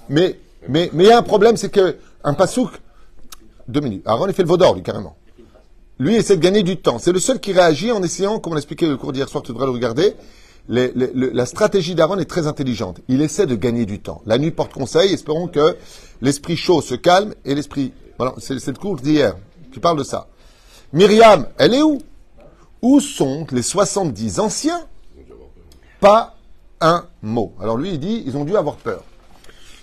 Mais 0.10 0.40
mais 0.70 0.90
mais 0.94 1.04
il 1.06 1.08
y 1.08 1.12
a 1.12 1.18
un 1.18 1.24
problème, 1.24 1.58
c'est 1.58 1.70
que 1.70 1.98
un 2.24 2.34
pasouk... 2.34 2.72
Deux 3.68 3.82
minutes. 3.82 4.04
Aaron, 4.06 4.28
il 4.28 4.34
fait 4.34 4.44
le 4.44 4.48
vaudor, 4.48 4.76
lui, 4.76 4.84
carrément. 4.84 5.16
Lui, 6.00 6.16
il 6.16 6.18
essaie 6.18 6.36
de 6.36 6.42
gagner 6.42 6.64
du 6.64 6.78
temps. 6.78 7.00
C'est 7.00 7.12
le 7.12 7.20
seul 7.20 7.40
qui 7.40 7.54
réagit 7.54 7.92
en 7.92 8.04
essayant, 8.04 8.40
comme 8.40 8.54
on 8.54 8.56
l'expliquait 8.56 8.88
le 8.88 8.98
cours 8.98 9.14
d'hier 9.14 9.30
soir, 9.30 9.44
tu 9.44 9.52
devrais 9.52 9.68
le 9.68 9.72
regarder, 9.72 10.16
la 10.68 11.46
stratégie 11.46 11.96
d'Aaron 11.96 12.18
est 12.20 12.26
très 12.26 12.48
intelligente. 12.48 13.00
Il 13.08 13.22
essaie 13.22 13.46
de 13.46 13.56
gagner 13.56 13.86
du 13.86 14.00
temps. 14.00 14.22
La 14.26 14.38
nuit 14.38 14.52
porte 14.52 14.74
conseil, 14.74 15.14
espérons 15.14 15.48
que 15.48 15.78
l'esprit 16.22 16.58
chaud 16.58 16.82
se 16.82 16.96
calme 16.96 17.34
et 17.46 17.56
l'esprit... 17.56 17.94
Voilà, 18.18 18.36
c'est 18.38 18.60
c'est 18.60 18.72
le 18.72 18.78
cours 18.78 18.96
d'hier 18.98 19.36
qui 19.72 19.80
parle 19.80 19.98
de 19.98 20.04
ça. 20.04 20.28
Myriam, 20.94 21.48
elle 21.58 21.74
est 21.74 21.82
où? 21.82 22.00
Où 22.82 23.00
sont 23.00 23.48
les 23.52 23.64
70 23.64 24.40
anciens? 24.40 24.88
Pas 26.00 26.36
un 26.82 27.08
mot. 27.22 27.54
Alors 27.60 27.78
lui, 27.78 27.94
il 27.94 28.00
dit, 28.00 28.24
ils 28.26 28.38
ont 28.38 28.46
dû 28.46 28.56
avoir 28.56 28.76
peur. 28.76 29.04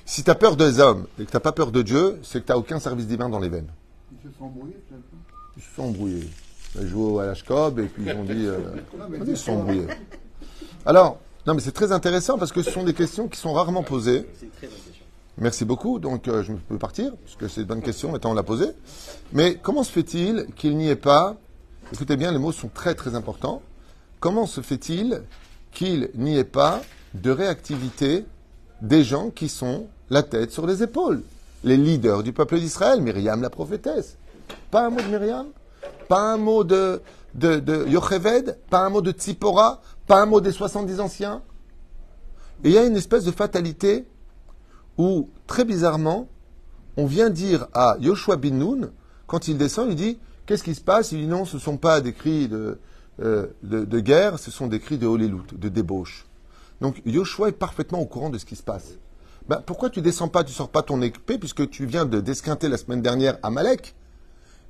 Si 0.04 0.22
tu 0.22 0.30
as 0.30 0.34
peur 0.34 0.56
des 0.56 0.80
hommes 0.80 1.06
et 1.18 1.24
que 1.24 1.30
tu 1.30 1.36
n'as 1.36 1.40
pas 1.40 1.52
peur 1.52 1.72
de 1.72 1.82
Dieu, 1.82 2.18
c'est 2.22 2.40
que 2.40 2.46
tu 2.46 2.52
n'as 2.52 2.58
aucun 2.58 2.78
service 2.78 3.06
divin 3.06 3.28
dans 3.28 3.38
les 3.38 3.48
veines. 3.48 3.70
Ils 4.12 4.30
se 4.30 4.36
sont 4.36 4.44
embrouillés. 4.44 4.76
Ils 5.56 5.62
se 5.62 5.74
sont 5.74 5.82
embrouillés. 5.82 6.28
Ils 6.80 6.86
joué 6.86 7.22
à 7.22 7.26
l'Ashkob 7.26 7.78
et 7.80 7.86
puis 7.86 8.04
ils 8.06 8.12
ont 8.12 8.24
dit. 8.24 8.46
euh, 8.46 8.58
ils 9.26 9.36
se 9.36 9.44
sont 9.44 9.52
embrouillés. 9.52 9.86
Alors, 10.86 11.18
non, 11.46 11.54
mais 11.54 11.60
c'est 11.60 11.72
très 11.72 11.90
intéressant 11.90 12.38
parce 12.38 12.52
que 12.52 12.62
ce 12.62 12.70
sont 12.70 12.84
des 12.84 12.94
questions 12.94 13.28
qui 13.28 13.38
sont 13.38 13.52
rarement 13.52 13.82
posées. 13.82 14.26
Merci 15.40 15.64
beaucoup. 15.64 15.98
Donc, 15.98 16.28
euh, 16.28 16.42
je 16.42 16.52
peux 16.52 16.78
partir, 16.78 17.12
puisque 17.24 17.48
c'est 17.48 17.62
une 17.62 17.66
bonne 17.66 17.82
question, 17.82 18.12
maintenant 18.12 18.32
on 18.32 18.34
l'a 18.34 18.42
posée. 18.42 18.70
Mais 19.32 19.56
comment 19.56 19.82
se 19.82 19.90
fait-il 19.90 20.46
qu'il 20.54 20.76
n'y 20.76 20.88
ait 20.88 20.96
pas, 20.96 21.36
écoutez 21.92 22.16
bien, 22.16 22.30
les 22.30 22.38
mots 22.38 22.52
sont 22.52 22.68
très 22.68 22.94
très 22.94 23.14
importants. 23.14 23.62
Comment 24.20 24.46
se 24.46 24.60
fait-il 24.60 25.22
qu'il 25.72 26.10
n'y 26.14 26.36
ait 26.36 26.44
pas 26.44 26.82
de 27.14 27.30
réactivité 27.30 28.26
des 28.82 29.02
gens 29.02 29.30
qui 29.30 29.48
sont 29.48 29.86
la 30.10 30.22
tête 30.22 30.52
sur 30.52 30.66
les 30.66 30.82
épaules? 30.82 31.22
Les 31.64 31.78
leaders 31.78 32.22
du 32.22 32.32
peuple 32.32 32.58
d'Israël, 32.58 33.00
Myriam 33.00 33.40
la 33.40 33.50
prophétesse. 33.50 34.16
Pas 34.70 34.86
un 34.86 34.90
mot 34.90 35.00
de 35.00 35.06
Myriam 35.06 35.46
Pas 36.08 36.20
un 36.20 36.36
mot 36.36 36.64
de, 36.64 37.02
de, 37.34 37.60
de 37.60 37.86
Yocheved 37.86 38.58
Pas 38.68 38.80
un 38.80 38.90
mot 38.90 39.00
de 39.00 39.12
Tzipora 39.12 39.80
Pas 40.08 40.22
un 40.22 40.26
mot 40.26 40.40
des 40.40 40.50
70 40.50 40.98
anciens 40.98 41.42
il 42.62 42.72
y 42.72 42.78
a 42.78 42.84
une 42.84 42.96
espèce 42.96 43.24
de 43.24 43.30
fatalité 43.30 44.06
où, 45.00 45.30
très 45.46 45.64
bizarrement, 45.64 46.28
on 46.96 47.06
vient 47.06 47.30
dire 47.30 47.68
à 47.72 47.96
Yoshua 48.00 48.36
bin 48.36 48.50
Nun, 48.50 48.90
quand 49.26 49.48
il 49.48 49.56
descend, 49.56 49.88
il 49.90 49.96
dit 49.96 50.18
Qu'est-ce 50.44 50.62
qui 50.62 50.74
se 50.74 50.80
passe? 50.80 51.12
Il 51.12 51.20
dit 51.20 51.26
Non, 51.26 51.44
ce 51.44 51.56
ne 51.56 51.60
sont 51.60 51.76
pas 51.76 52.00
des 52.00 52.12
cris 52.12 52.48
de, 52.48 52.78
euh, 53.22 53.46
de, 53.62 54.00
guerre, 54.00 54.38
ce 54.38 54.50
sont 54.50 54.66
des 54.66 54.78
cris 54.78 54.98
de 54.98 55.06
holélout, 55.06 55.46
de 55.52 55.68
débauche. 55.68 56.26
Donc 56.80 57.00
Yoshua 57.06 57.48
est 57.48 57.52
parfaitement 57.52 58.00
au 58.00 58.06
courant 58.06 58.30
de 58.30 58.36
ce 58.36 58.44
qui 58.44 58.56
se 58.56 58.62
passe. 58.62 58.98
Ben, 59.48 59.62
pourquoi 59.64 59.88
tu 59.88 60.02
descends 60.02 60.28
pas, 60.28 60.44
tu 60.44 60.52
sors 60.52 60.68
pas 60.68 60.82
ton 60.82 61.00
épée, 61.00 61.38
puisque 61.38 61.68
tu 61.70 61.86
viens 61.86 62.04
de 62.04 62.20
desquinter 62.20 62.68
la 62.68 62.76
semaine 62.76 63.00
dernière 63.00 63.38
à 63.42 63.50
Malek 63.50 63.94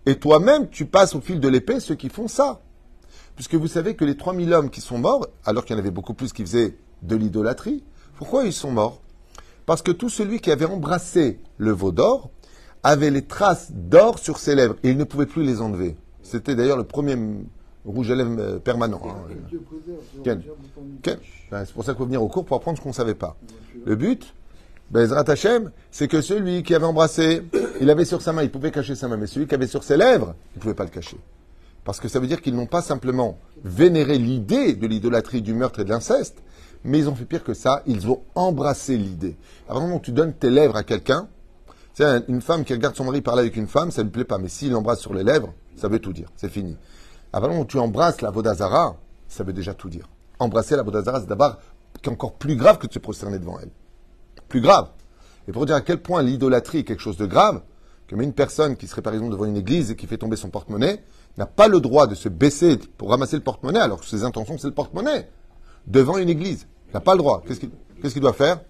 Et 0.06 0.16
toi-même, 0.16 0.68
tu 0.68 0.86
passes 0.86 1.14
au 1.14 1.20
fil 1.20 1.40
de 1.40 1.48
l'épée 1.48 1.80
ceux 1.80 1.96
qui 1.96 2.08
font 2.08 2.28
ça? 2.28 2.60
Puisque 3.34 3.54
vous 3.54 3.68
savez 3.68 3.96
que 3.96 4.04
les 4.04 4.16
3000 4.16 4.52
hommes 4.52 4.70
qui 4.70 4.80
sont 4.80 4.98
morts, 4.98 5.26
alors 5.44 5.64
qu'il 5.64 5.74
y 5.74 5.76
en 5.76 5.80
avait 5.80 5.90
beaucoup 5.90 6.14
plus 6.14 6.32
qui 6.32 6.42
faisaient 6.42 6.76
de 7.02 7.16
l'idolâtrie, 7.16 7.82
pourquoi 8.16 8.44
ils 8.44 8.52
sont 8.52 8.70
morts? 8.70 9.00
Parce 9.70 9.82
que 9.82 9.92
tout 9.92 10.08
celui 10.08 10.40
qui 10.40 10.50
avait 10.50 10.64
embrassé 10.64 11.38
le 11.56 11.70
veau 11.70 11.92
d'or 11.92 12.30
avait 12.82 13.10
les 13.10 13.22
traces 13.22 13.70
d'or 13.70 14.18
sur 14.18 14.40
ses 14.40 14.56
lèvres 14.56 14.74
et 14.82 14.90
il 14.90 14.96
ne 14.96 15.04
pouvait 15.04 15.26
plus 15.26 15.44
les 15.44 15.60
enlever. 15.60 15.96
C'était 16.24 16.56
d'ailleurs 16.56 16.76
le 16.76 16.82
premier 16.82 17.16
rouge 17.84 18.10
à 18.10 18.16
lèvres 18.16 18.58
permanent. 18.58 19.00
Hein. 19.06 20.40
Ben, 21.04 21.64
c'est 21.64 21.72
pour 21.72 21.84
ça 21.84 21.92
qu'il 21.92 21.98
faut 21.98 22.04
venir 22.04 22.20
au 22.20 22.26
cours 22.26 22.44
pour 22.44 22.56
apprendre 22.56 22.78
ce 22.78 22.82
qu'on 22.82 22.88
ne 22.88 22.94
savait 22.94 23.14
pas. 23.14 23.36
Le 23.84 23.94
but, 23.94 24.34
Bezrat 24.90 25.30
Hashem, 25.30 25.70
c'est 25.92 26.08
que 26.08 26.20
celui 26.20 26.64
qui 26.64 26.74
avait 26.74 26.86
embrassé, 26.86 27.42
il 27.80 27.90
avait 27.90 28.04
sur 28.04 28.22
sa 28.22 28.32
main, 28.32 28.42
il 28.42 28.50
pouvait 28.50 28.72
cacher 28.72 28.96
sa 28.96 29.06
main, 29.06 29.18
mais 29.18 29.28
celui 29.28 29.46
qui 29.46 29.54
avait 29.54 29.68
sur 29.68 29.84
ses 29.84 29.96
lèvres, 29.96 30.34
il 30.56 30.58
ne 30.58 30.62
pouvait 30.62 30.74
pas 30.74 30.82
le 30.82 30.90
cacher. 30.90 31.18
Parce 31.84 32.00
que 32.00 32.08
ça 32.08 32.18
veut 32.18 32.26
dire 32.26 32.42
qu'ils 32.42 32.56
n'ont 32.56 32.66
pas 32.66 32.82
simplement 32.82 33.38
vénéré 33.62 34.18
l'idée 34.18 34.74
de 34.74 34.88
l'idolâtrie, 34.88 35.42
du 35.42 35.54
meurtre 35.54 35.78
et 35.78 35.84
de 35.84 35.90
l'inceste, 35.90 36.42
mais 36.84 36.98
ils 36.98 37.08
ont 37.08 37.14
fait 37.14 37.24
pire 37.24 37.44
que 37.44 37.54
ça, 37.54 37.82
ils 37.86 38.08
ont 38.08 38.22
embrassé 38.34 38.96
l'idée. 38.96 39.36
Avant 39.68 39.98
que 39.98 40.04
tu 40.04 40.12
donnes 40.12 40.34
tes 40.34 40.50
lèvres 40.50 40.76
à 40.76 40.82
quelqu'un, 40.82 41.28
c'est 41.94 42.24
une 42.28 42.40
femme 42.40 42.64
qui 42.64 42.72
regarde 42.72 42.96
son 42.96 43.04
mari 43.04 43.20
parler 43.20 43.42
avec 43.42 43.56
une 43.56 43.66
femme, 43.66 43.90
ça 43.90 44.02
ne 44.02 44.06
lui 44.06 44.12
plaît 44.12 44.24
pas, 44.24 44.38
mais 44.38 44.48
s'il 44.48 44.74
embrasse 44.74 45.00
sur 45.00 45.14
les 45.14 45.24
lèvres, 45.24 45.52
ça 45.76 45.88
veut 45.88 45.98
tout 45.98 46.12
dire, 46.12 46.28
c'est 46.36 46.50
fini. 46.50 46.76
Avant 47.32 47.64
que 47.64 47.70
tu 47.70 47.78
embrasses 47.78 48.20
la 48.20 48.30
Vodazara, 48.30 48.96
ça 49.28 49.44
veut 49.44 49.52
déjà 49.52 49.74
tout 49.74 49.88
dire 49.88 50.08
embrasser 50.40 50.74
la 50.74 50.82
Bodhazara, 50.82 51.20
c'est 51.20 51.28
d'abord 51.28 51.58
encore 52.06 52.34
plus 52.34 52.56
grave 52.56 52.78
que 52.78 52.86
de 52.86 52.92
se 52.92 52.98
prosterner 52.98 53.38
devant 53.38 53.58
elle. 53.60 53.70
Plus 54.48 54.62
grave. 54.62 54.88
Et 55.46 55.52
pour 55.52 55.66
dire 55.66 55.74
à 55.74 55.82
quel 55.82 56.00
point 56.00 56.22
l'idolâtrie 56.22 56.78
est 56.78 56.84
quelque 56.84 57.02
chose 57.02 57.18
de 57.18 57.26
grave, 57.26 57.60
que 58.08 58.16
même 58.16 58.24
une 58.24 58.32
personne 58.32 58.76
qui 58.76 58.88
serait 58.88 59.02
par 59.02 59.12
exemple 59.12 59.32
devant 59.32 59.44
une 59.44 59.56
église 59.56 59.90
et 59.90 59.96
qui 59.96 60.06
fait 60.06 60.16
tomber 60.16 60.36
son 60.36 60.48
porte-monnaie 60.48 61.04
n'a 61.36 61.46
pas 61.46 61.68
le 61.68 61.80
droit 61.80 62.06
de 62.06 62.14
se 62.14 62.28
baisser 62.28 62.78
pour 62.96 63.10
ramasser 63.10 63.36
le 63.36 63.42
porte-monnaie 63.42 63.80
alors 63.80 64.00
que 64.00 64.06
ses 64.06 64.24
intentions 64.24 64.58
c'est 64.58 64.66
le 64.66 64.74
porte-monnaie 64.74 65.28
devant 65.86 66.16
une 66.16 66.28
église. 66.28 66.66
Il 66.90 66.94
n'a 66.94 67.00
pas 67.00 67.14
le 67.14 67.18
droit. 67.18 67.42
Qu'est-ce 67.46 67.60
qu'il 68.12 68.22
doit 68.22 68.32
faire? 68.32 68.60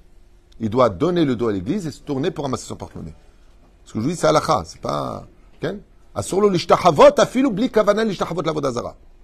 Il 0.60 0.68
doit 0.68 0.90
donner 0.90 1.24
le 1.24 1.36
dos 1.36 1.48
à 1.48 1.52
l'église 1.52 1.86
et 1.86 1.90
se 1.90 2.00
tourner 2.00 2.30
pour 2.30 2.44
ramasser 2.44 2.66
son 2.66 2.76
porte-monnaie. 2.76 3.14
Ce 3.84 3.94
que 3.94 3.98
je 3.98 4.04
vous 4.04 4.10
dis, 4.10 4.16
c'est 4.16 4.26
halakha, 4.26 4.62
c'est 4.66 4.80
pas. 4.80 5.26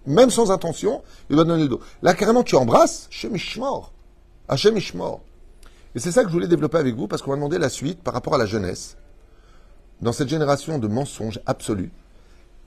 Même 0.06 0.30
sans 0.30 0.50
intention, 0.50 1.02
il 1.28 1.36
doit 1.36 1.44
donner 1.44 1.64
le 1.64 1.68
dos. 1.68 1.80
Là, 2.02 2.14
carrément, 2.14 2.42
tu 2.42 2.56
embrasses, 2.56 3.08
Hachem 4.48 4.76
Ishmor. 4.76 5.20
Et 5.94 5.98
c'est 5.98 6.12
ça 6.12 6.22
que 6.22 6.28
je 6.28 6.32
voulais 6.32 6.48
développer 6.48 6.78
avec 6.78 6.94
vous, 6.94 7.06
parce 7.06 7.22
qu'on 7.22 7.30
m'a 7.30 7.36
demandé 7.36 7.58
la 7.58 7.68
suite 7.68 8.02
par 8.02 8.14
rapport 8.14 8.34
à 8.34 8.38
la 8.38 8.46
jeunesse. 8.46 8.96
Dans 10.00 10.12
cette 10.12 10.28
génération 10.28 10.78
de 10.78 10.88
mensonges 10.88 11.40
absolus, 11.46 11.90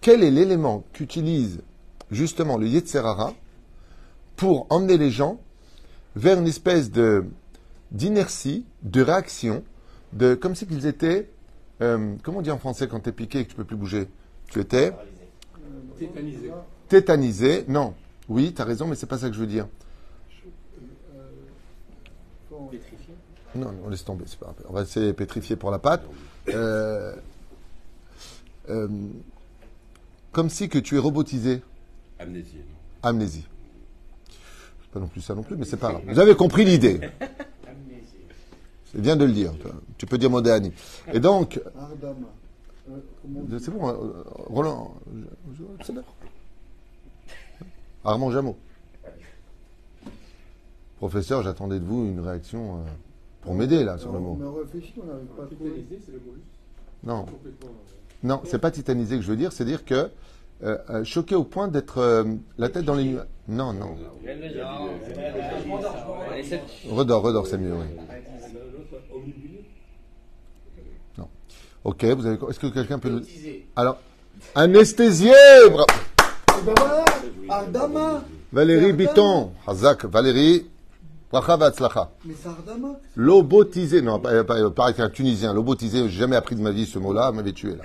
quel 0.01 0.24
est 0.24 0.31
l'élément 0.31 0.83
qu'utilise 0.93 1.62
justement 2.12 2.57
le 2.57 2.67
Yetzerara 2.67 3.33
pour 4.36 4.67
emmener 4.69 4.98
les 4.98 5.12
gens 5.12 5.39
vers 6.15 6.39
une 6.39 6.47
espèce 6.47 6.91
de 6.91 7.25
d'inertie, 7.91 8.65
de 8.83 9.01
réaction, 9.01 9.63
de 10.13 10.35
comme 10.35 10.55
si 10.55 10.67
qu'ils 10.67 10.85
étaient, 10.85 11.29
euh, 11.81 12.15
comment 12.23 12.39
on 12.39 12.41
dit 12.41 12.51
en 12.51 12.59
français 12.59 12.87
quand 12.87 12.99
tu 12.99 13.09
es 13.09 13.11
piqué 13.11 13.39
et 13.39 13.45
que 13.45 13.49
tu 13.49 13.55
peux 13.55 13.63
plus 13.63 13.77
bouger? 13.77 14.07
Tu 14.47 14.59
étais? 14.59 14.93
Tétanisé 15.97 16.51
tétanisé. 16.89 17.63
Non. 17.69 17.93
Oui, 18.27 18.53
tu 18.53 18.61
as 18.61 18.65
raison, 18.65 18.87
mais 18.87 18.95
c'est 18.95 19.05
pas 19.05 19.17
ça 19.17 19.29
que 19.29 19.35
je 19.35 19.39
veux 19.39 19.47
dire. 19.47 19.67
Pétrifié 22.69 23.13
Non, 23.55 23.73
on 23.85 23.89
laisse 23.89 24.03
tomber, 24.03 24.25
c'est 24.27 24.37
pas 24.37 24.53
On 24.67 24.73
va 24.73 24.81
essayer 24.81 25.13
pétrifier 25.13 25.55
pour 25.55 25.71
la 25.71 25.79
pâte. 25.79 26.03
Euh, 26.49 27.15
euh, 28.69 28.87
comme 30.31 30.49
si 30.49 30.67
que 30.67 30.77
tu 30.77 30.95
es 30.95 30.99
robotisé. 30.99 31.61
Amnésie. 32.19 32.57
Amnésie. 33.01 33.47
Pas 34.91 35.00
non 35.00 35.08
plus 35.08 35.22
ça 35.22 35.36
non 35.36 35.43
plus, 35.43 35.55
mais 35.55 35.65
c'est 35.65 35.77
pas 35.77 35.91
grave. 35.91 36.03
Vous 36.08 36.19
avez 36.19 36.36
compris 36.36 36.65
l'idée. 36.65 37.00
C'est 38.91 39.01
bien 39.01 39.15
de 39.15 39.24
le 39.24 39.31
dire. 39.31 39.53
Tu 40.00 40.08
peux 40.08 40.17
dire 40.17 40.31
Modéani. 40.31 40.74
Et 41.13 41.19
donc. 41.19 41.62
C'est 43.60 43.69
bon, 43.69 44.24
Roland. 44.48 44.96
C'est 45.84 45.93
d'accord. 45.93 46.15
Armand 48.03 48.31
Jameau. 48.31 48.58
Professeur, 50.98 51.43
j'attendais 51.43 51.79
de 51.79 51.86
vous 51.86 52.05
une 52.05 52.19
réaction 52.19 52.77
euh, 52.77 52.89
pour 53.41 53.53
m'aider 53.53 53.84
là 53.84 53.98
sur 53.98 54.12
le 54.12 54.19
mot. 54.19 54.36
Mais 54.39 54.46
on 54.46 54.55
réfléchit, 54.55 54.96
on 55.01 55.05
n'arrive 55.05 55.27
pas 55.27 55.43
à 55.43 55.46
trouver. 55.46 55.86
c'est 55.89 56.12
le 56.12 56.19
mot 56.19 56.36
Non, 57.03 57.25
non, 58.24 58.41
c'est 58.43 58.60
pas 58.60 58.72
titanisé 58.72 59.15
que 59.15 59.22
je 59.22 59.29
veux 59.29 59.38
dire, 59.38 59.53
c'est 59.53 59.63
dire 59.63 59.86
que 59.86 60.10
euh, 60.63 60.77
euh, 60.89 61.03
choqué 61.03 61.35
au 61.35 61.43
point 61.43 61.67
d'être 61.67 61.97
euh, 61.99 62.23
la 62.57 62.69
tête 62.69 62.85
dans 62.85 62.95
les 62.95 63.05
nuages. 63.05 63.25
Non, 63.47 63.73
non. 63.73 63.95
Redors, 66.89 67.21
redors, 67.23 67.47
c'est 67.47 67.57
mieux, 67.57 67.73
oui. 67.73 67.85
Non. 71.17 71.27
Ok, 71.83 72.03
vous 72.05 72.25
avez. 72.25 72.37
Est-ce 72.49 72.59
que 72.59 72.67
quelqu'un 72.67 72.99
peut 72.99 73.09
nous. 73.09 73.21
Alors, 73.75 73.97
anesthésié 74.55 75.33
bra- 75.71 75.85
Et 75.89 76.61
voilà, 76.63 77.05
Ardama. 77.49 78.23
Valérie. 78.51 78.93
Biton, 78.93 79.51
Hazak, 79.67 80.05
Valérie, 80.05 80.68
Lobotisé, 83.15 84.01
non, 84.01 84.19
pareil 84.19 84.95
qu'un 84.95 85.09
Tunisien, 85.09 85.53
lobotisé, 85.53 86.09
j'ai 86.09 86.19
jamais 86.19 86.36
appris 86.36 86.55
de 86.55 86.62
ma 86.62 86.71
vie 86.71 86.88
ce 86.88 86.98
mot-là, 86.98 87.31
m'avait 87.31 87.53
tué 87.53 87.75
là. 87.75 87.83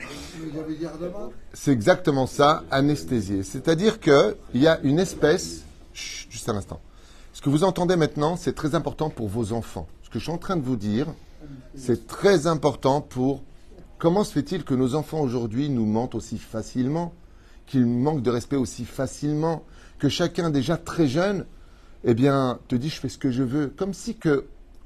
C'est 1.53 1.71
exactement 1.71 2.27
ça, 2.27 2.65
anesthésié. 2.71 3.43
C'est-à-dire 3.43 4.01
que 4.01 4.37
il 4.55 4.63
y 4.63 4.67
a 4.67 4.81
une 4.81 4.99
espèce, 4.99 5.63
Chut, 5.93 6.31
juste 6.31 6.49
un 6.49 6.57
instant. 6.57 6.81
Ce 7.35 7.43
que 7.43 7.51
vous 7.51 7.65
entendez 7.65 7.97
maintenant, 7.97 8.37
c'est 8.37 8.55
très 8.55 8.75
important 8.75 9.11
pour 9.11 9.29
vos 9.29 9.53
enfants. 9.53 9.87
Ce 10.03 10.09
que 10.09 10.19
je 10.19 10.25
suis 10.25 10.33
en 10.33 10.39
train 10.39 10.57
de 10.57 10.63
vous 10.63 10.77
dire, 10.77 11.07
c'est 11.77 12.07
très 12.07 12.47
important 12.47 13.03
pour 13.03 13.43
comment 13.99 14.25
se 14.25 14.33
fait-il 14.33 14.65
que 14.65 14.75
nos 14.75 14.95
enfants 14.95 15.21
aujourd'hui 15.21 15.69
nous 15.69 15.85
mentent 15.85 16.15
aussi 16.15 16.39
facilement, 16.39 17.13
qu'ils 17.67 17.87
manquent 17.87 18.23
de 18.23 18.31
respect 18.31 18.57
aussi 18.57 18.87
facilement, 18.87 19.65
que 19.99 20.09
chacun 20.09 20.49
déjà 20.49 20.77
très 20.79 21.07
jeune, 21.07 21.45
eh 22.05 22.15
bien, 22.15 22.59
te 22.69 22.77
dit 22.77 22.91
je 22.91 23.01
fais 23.01 23.09
ce 23.09 23.19
que 23.19 23.31
je 23.31 23.43
veux, 23.43 23.69
comme 23.69 23.95
si 23.95 24.17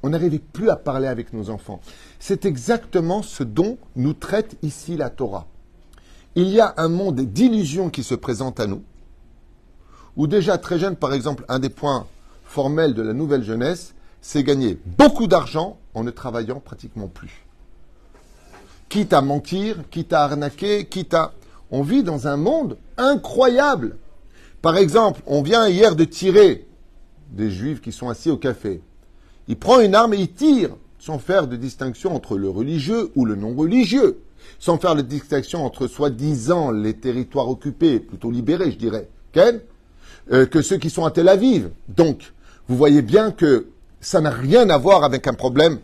on 0.03 0.11
n'arrivait 0.11 0.39
plus 0.39 0.71
à 0.71 0.77
parler 0.77 1.09
avec 1.09 1.33
nos 1.33 1.51
enfants. 1.51 1.81
C'est 2.21 2.47
exactement 2.47 3.23
ce 3.23 3.43
dont 3.43 3.79
nous 3.97 4.15
traite 4.15 4.57
ici 4.63 4.97
la 4.97 5.11
Torah. 5.11 5.47
Il 6.37 6.49
y 6.49 6.61
a 6.61 6.75
un 6.77 6.89
monde 6.89 7.21
d'illusions 7.21 7.91
qui 7.91 8.05
se 8.05 8.15
présente 8.15 8.61
à 8.61 8.67
nous, 8.67 8.83
où 10.17 10.27
déjà 10.27 10.59
très 10.59 10.79
jeune, 10.79 10.95
par 10.95 11.13
exemple, 11.13 11.45
un 11.49 11.59
des 11.59 11.69
points 11.69 12.07
formels 12.45 12.95
de 12.95 13.03
la 13.03 13.13
nouvelle 13.13 13.43
jeunesse, 13.43 13.95
c'est 14.21 14.45
gagner 14.45 14.79
beaucoup 14.85 15.27
d'argent 15.27 15.79
en 15.95 16.05
ne 16.05 16.11
travaillant 16.11 16.61
pratiquement 16.61 17.09
plus. 17.09 17.45
Quitte 18.89 19.13
à 19.13 19.21
mentir, 19.21 19.77
quitte 19.91 20.13
à 20.13 20.23
arnaquer, 20.23 20.87
quitte 20.87 21.15
à... 21.15 21.33
On 21.71 21.83
vit 21.83 22.03
dans 22.03 22.27
un 22.29 22.37
monde 22.37 22.79
incroyable. 22.97 23.97
Par 24.63 24.77
exemple, 24.77 25.21
on 25.27 25.43
vient 25.43 25.69
hier 25.69 25.95
de 25.95 26.05
tirer 26.05 26.68
des 27.30 27.50
juifs 27.50 27.80
qui 27.80 27.92
sont 27.92 28.08
assis 28.08 28.30
au 28.30 28.37
café. 28.37 28.80
Il 29.49 29.56
prend 29.56 29.80
une 29.80 29.94
arme 29.94 30.14
et 30.14 30.18
il 30.18 30.32
tire, 30.32 30.70
sans 30.99 31.18
faire 31.18 31.47
de 31.47 31.56
distinction 31.56 32.14
entre 32.14 32.37
le 32.37 32.49
religieux 32.49 33.11
ou 33.14 33.25
le 33.25 33.35
non 33.35 33.54
religieux, 33.54 34.18
sans 34.58 34.78
faire 34.78 34.94
de 34.94 35.02
distinction 35.02 35.64
entre 35.64 35.87
soi-disant 35.87 36.70
les 36.70 36.94
territoires 36.94 37.49
occupés, 37.49 38.00
plutôt 38.00 38.30
libérés, 38.30 38.70
je 38.70 38.78
dirais, 38.78 39.08
Ken, 39.32 39.61
euh, 40.32 40.47
que 40.47 40.62
ceux 40.62 40.78
qui 40.78 40.90
sont 40.90 41.04
à 41.04 41.11
Tel 41.11 41.28
Aviv. 41.28 41.70
Donc, 41.88 42.32
vous 42.68 42.76
voyez 42.76 43.02
bien 43.02 43.30
que 43.30 43.68
ça 44.00 44.20
n'a 44.20 44.30
rien 44.30 44.68
à 44.70 44.78
voir 44.78 45.04
avec 45.04 45.26
un 45.26 45.35
problème 45.35 45.78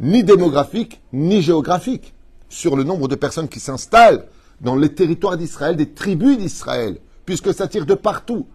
ni 0.00 0.24
démographique, 0.24 1.00
ni 1.12 1.42
géographique, 1.42 2.14
sur 2.48 2.76
le 2.76 2.84
nombre 2.84 3.08
de 3.08 3.14
personnes 3.14 3.48
qui 3.48 3.60
s'installent 3.60 4.26
dans 4.60 4.76
les 4.76 4.92
territoires 4.92 5.36
d'Israël, 5.36 5.76
des 5.76 5.90
tribus 5.90 6.38
d'Israël, 6.38 6.98
puisque 7.24 7.54
ça 7.54 7.68
tire 7.68 7.86
de 7.86 7.94
partout. 7.94 8.46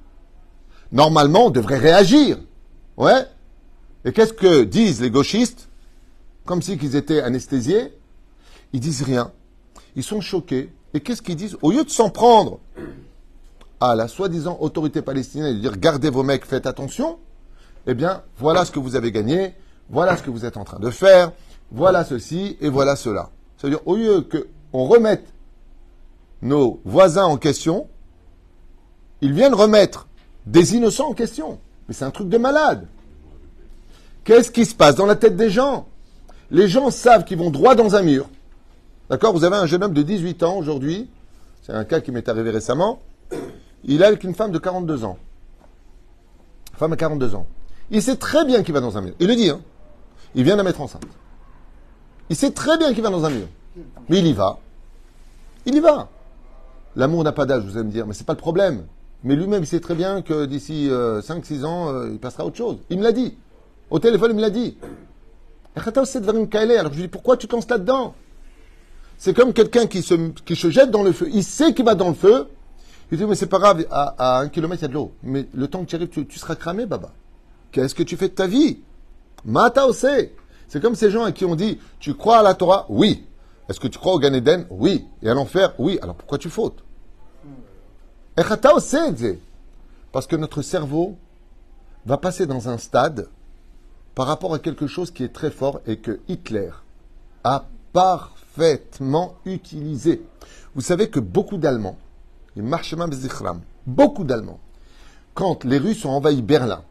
Normalement, 0.91 1.47
on 1.47 1.49
devrait 1.49 1.77
réagir. 1.77 2.37
Ouais. 2.97 3.25
Et 4.05 4.11
qu'est-ce 4.11 4.33
que 4.33 4.63
disent 4.63 5.01
les 5.01 5.11
gauchistes? 5.11 5.69
Comme 6.45 6.61
si 6.61 6.77
qu'ils 6.77 6.95
étaient 6.95 7.21
anesthésiés. 7.21 7.93
Ils 8.73 8.79
disent 8.79 9.03
rien. 9.03 9.31
Ils 9.95 10.03
sont 10.03 10.21
choqués. 10.21 10.71
Et 10.93 10.99
qu'est-ce 10.99 11.21
qu'ils 11.21 11.35
disent? 11.35 11.57
Au 11.61 11.71
lieu 11.71 11.83
de 11.83 11.89
s'en 11.89 12.09
prendre 12.09 12.59
à 13.79 13.95
la 13.95 14.07
soi-disant 14.07 14.57
autorité 14.59 15.01
palestinienne 15.01 15.47
et 15.47 15.53
de 15.53 15.59
dire 15.59 15.77
gardez 15.77 16.09
vos 16.09 16.23
mecs, 16.23 16.45
faites 16.45 16.65
attention, 16.65 17.17
eh 17.87 17.93
bien, 17.93 18.23
voilà 18.37 18.65
ce 18.65 18.71
que 18.71 18.79
vous 18.79 18.95
avez 18.97 19.11
gagné, 19.11 19.55
voilà 19.89 20.17
ce 20.17 20.23
que 20.23 20.29
vous 20.29 20.43
êtes 20.43 20.57
en 20.57 20.65
train 20.65 20.79
de 20.79 20.89
faire, 20.89 21.31
voilà 21.71 22.03
ceci 22.03 22.57
et 22.59 22.67
voilà 22.67 22.97
cela. 22.97 23.29
C'est-à-dire, 23.57 23.79
au 23.85 23.95
lieu 23.95 24.21
qu'on 24.21 24.83
remette 24.83 25.33
nos 26.41 26.81
voisins 26.83 27.23
en 27.23 27.37
question, 27.37 27.87
ils 29.21 29.31
viennent 29.31 29.53
remettre 29.53 30.08
des 30.49 30.75
innocents 30.75 31.09
en 31.09 31.13
question. 31.13 31.59
Mais 31.87 31.93
c'est 31.93 32.05
un 32.05 32.11
truc 32.11 32.27
de 32.29 32.37
malade. 32.37 32.87
Qu'est-ce 34.23 34.51
qui 34.51 34.65
se 34.65 34.75
passe 34.75 34.95
dans 34.95 35.05
la 35.05 35.15
tête 35.15 35.35
des 35.35 35.49
gens? 35.49 35.87
Les 36.51 36.67
gens 36.67 36.89
savent 36.89 37.23
qu'ils 37.23 37.37
vont 37.37 37.51
droit 37.51 37.75
dans 37.75 37.95
un 37.95 38.01
mur. 38.01 38.27
D'accord? 39.09 39.33
Vous 39.33 39.43
avez 39.43 39.55
un 39.55 39.65
jeune 39.65 39.83
homme 39.83 39.93
de 39.93 40.01
18 40.01 40.43
ans 40.43 40.57
aujourd'hui, 40.57 41.09
c'est 41.61 41.73
un 41.73 41.85
cas 41.85 41.99
qui 41.99 42.11
m'est 42.11 42.27
arrivé 42.27 42.49
récemment, 42.49 42.99
il 43.83 44.01
est 44.01 44.05
avec 44.05 44.23
une 44.23 44.35
femme 44.35 44.51
de 44.51 44.59
42 44.59 45.03
ans. 45.03 45.17
Femme 46.73 46.93
à 46.93 46.97
42 46.97 47.35
ans. 47.35 47.47
Il 47.91 48.01
sait 48.01 48.17
très 48.17 48.45
bien 48.45 48.63
qu'il 48.63 48.73
va 48.73 48.81
dans 48.81 48.97
un 48.97 49.01
mur. 49.01 49.13
Il 49.19 49.27
le 49.27 49.35
dit, 49.35 49.49
hein. 49.49 49.61
Il 50.35 50.43
vient 50.43 50.53
de 50.53 50.59
la 50.59 50.63
mettre 50.63 50.81
enceinte. 50.81 51.05
Il 52.29 52.35
sait 52.35 52.51
très 52.51 52.77
bien 52.77 52.93
qu'il 52.93 53.01
va 53.01 53.09
dans 53.09 53.25
un 53.25 53.29
mur. 53.29 53.47
Mais 54.09 54.19
il 54.19 54.27
y 54.27 54.33
va. 54.33 54.59
Il 55.65 55.75
y 55.75 55.79
va. 55.79 56.07
L'amour 56.95 57.23
n'a 57.23 57.31
pas 57.31 57.45
d'âge, 57.45 57.63
vous 57.63 57.77
allez 57.77 57.87
me 57.87 57.91
dire, 57.91 58.05
mais 58.05 58.13
c'est 58.13 58.25
pas 58.25 58.33
le 58.33 58.39
problème. 58.39 58.85
Mais 59.23 59.35
lui-même, 59.35 59.63
il 59.63 59.67
sait 59.67 59.79
très 59.79 59.95
bien 59.95 60.21
que 60.21 60.45
d'ici 60.45 60.89
5-6 60.89 61.65
ans, 61.65 61.89
euh, 61.89 62.09
il 62.11 62.19
passera 62.19 62.45
autre 62.45 62.57
chose. 62.57 62.77
Il 62.89 62.99
me 62.99 63.03
l'a 63.03 63.11
dit. 63.11 63.35
Au 63.89 63.99
téléphone, 63.99 64.31
il 64.31 64.37
me 64.37 64.41
l'a 64.41 64.49
dit. 64.49 64.77
Alors 65.75 66.91
je 66.91 66.95
lui 66.95 67.01
dis, 67.03 67.07
pourquoi 67.07 67.37
tu 67.37 67.47
te 67.47 67.55
là-dedans? 67.55 68.15
C'est 69.17 69.33
comme 69.33 69.53
quelqu'un 69.53 69.87
qui 69.87 70.01
se, 70.01 70.69
jette 70.69 70.91
dans 70.91 71.03
le 71.03 71.11
feu. 71.11 71.29
Il 71.33 71.43
sait 71.43 71.73
qu'il 71.73 71.85
va 71.85 71.95
dans 71.95 72.09
le 72.09 72.13
feu. 72.13 72.47
Il 73.11 73.17
dit, 73.17 73.25
mais 73.25 73.35
c'est 73.35 73.47
pas 73.47 73.59
grave, 73.59 73.85
à, 73.91 74.39
un 74.39 74.49
kilomètre, 74.49 74.81
il 74.81 74.85
y 74.85 74.85
a 74.85 74.89
de 74.89 74.93
l'eau. 74.93 75.11
Mais 75.23 75.47
le 75.53 75.67
temps 75.67 75.83
que 75.83 75.89
tu 75.89 75.95
arrives, 75.95 76.09
tu, 76.09 76.25
tu 76.25 76.39
seras 76.39 76.55
cramé, 76.55 76.85
Baba. 76.85 77.11
Qu'est-ce 77.71 77.95
que 77.95 78.03
tu 78.03 78.17
fais 78.17 78.29
de 78.29 78.33
ta 78.33 78.47
vie? 78.47 78.79
Mata 79.45 79.87
C'est 79.93 80.81
comme 80.81 80.95
ces 80.95 81.11
gens 81.11 81.23
à 81.23 81.31
qui 81.31 81.45
on 81.45 81.55
dit 81.55 81.79
Tu 81.99 82.13
crois 82.13 82.37
à 82.37 82.43
la 82.43 82.53
Torah? 82.53 82.85
Oui. 82.89 83.25
Est-ce 83.67 83.79
que 83.79 83.87
tu 83.87 83.99
crois 83.99 84.13
au 84.13 84.19
Gan 84.19 84.33
Eden? 84.33 84.65
Oui. 84.69 85.05
Et 85.21 85.29
à 85.29 85.33
l'enfer? 85.33 85.73
Oui. 85.77 85.99
Alors 86.01 86.15
pourquoi 86.15 86.37
tu 86.37 86.49
fautes? 86.49 86.83
Parce 90.11 90.27
que 90.27 90.35
notre 90.35 90.61
cerveau 90.61 91.17
va 92.05 92.17
passer 92.17 92.45
dans 92.45 92.69
un 92.69 92.77
stade 92.77 93.27
par 94.15 94.27
rapport 94.27 94.53
à 94.53 94.59
quelque 94.59 94.87
chose 94.87 95.11
qui 95.11 95.23
est 95.23 95.33
très 95.33 95.51
fort 95.51 95.81
et 95.85 95.97
que 95.97 96.19
Hitler 96.27 96.69
a 97.43 97.65
parfaitement 97.93 99.35
utilisé. 99.45 100.21
Vous 100.75 100.81
savez 100.81 101.09
que 101.09 101.19
beaucoup 101.19 101.57
d'Allemands, 101.57 101.97
beaucoup 103.85 104.23
d'Allemands, 104.23 104.59
quand 105.33 105.63
les 105.63 105.77
Russes 105.77 106.05
ont 106.05 106.11
envahi 106.11 106.41
Berlin, 106.41 106.83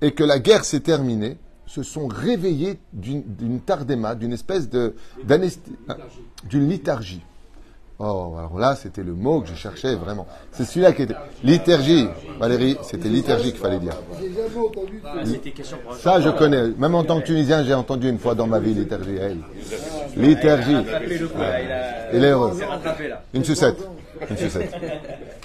et 0.00 0.12
que 0.12 0.24
la 0.24 0.38
guerre 0.38 0.64
s'est 0.64 0.80
terminée, 0.80 1.36
se 1.66 1.82
sont 1.82 2.08
réveillés 2.08 2.80
d'une 2.92 3.60
tardéma, 3.60 4.14
d'une 4.14 4.32
espèce 4.32 4.68
de 4.68 4.94
d'une 6.44 6.68
léthargie. 6.68 7.22
Oh, 8.02 8.34
alors 8.38 8.58
là, 8.58 8.76
c'était 8.76 9.02
le 9.02 9.12
mot 9.12 9.42
que 9.42 9.48
je 9.48 9.54
cherchais 9.54 9.94
vraiment. 9.94 10.26
C'est 10.52 10.64
celui-là 10.64 10.92
qui 10.92 11.02
était. 11.02 11.14
Liturgie, 11.44 12.08
Valérie, 12.38 12.78
c'était 12.82 13.10
liturgie 13.10 13.52
qu'il 13.52 13.60
fallait 13.60 13.78
dire. 13.78 13.92
Ça, 15.98 16.18
je 16.18 16.30
connais. 16.30 16.68
Même 16.78 16.94
en 16.94 17.04
tant 17.04 17.20
que 17.20 17.26
Tunisien, 17.26 17.62
j'ai 17.62 17.74
entendu 17.74 18.08
une 18.08 18.18
fois 18.18 18.34
dans 18.34 18.46
ma 18.46 18.58
vie 18.58 18.72
liturgie. 18.72 19.18
Liturgie. 20.16 20.78
Il 22.14 22.24
est 22.24 22.30
heureux. 22.30 22.58
Une 23.34 23.44
sucette. 23.44 23.76
Une 24.30 24.36
sucette. 24.38 24.74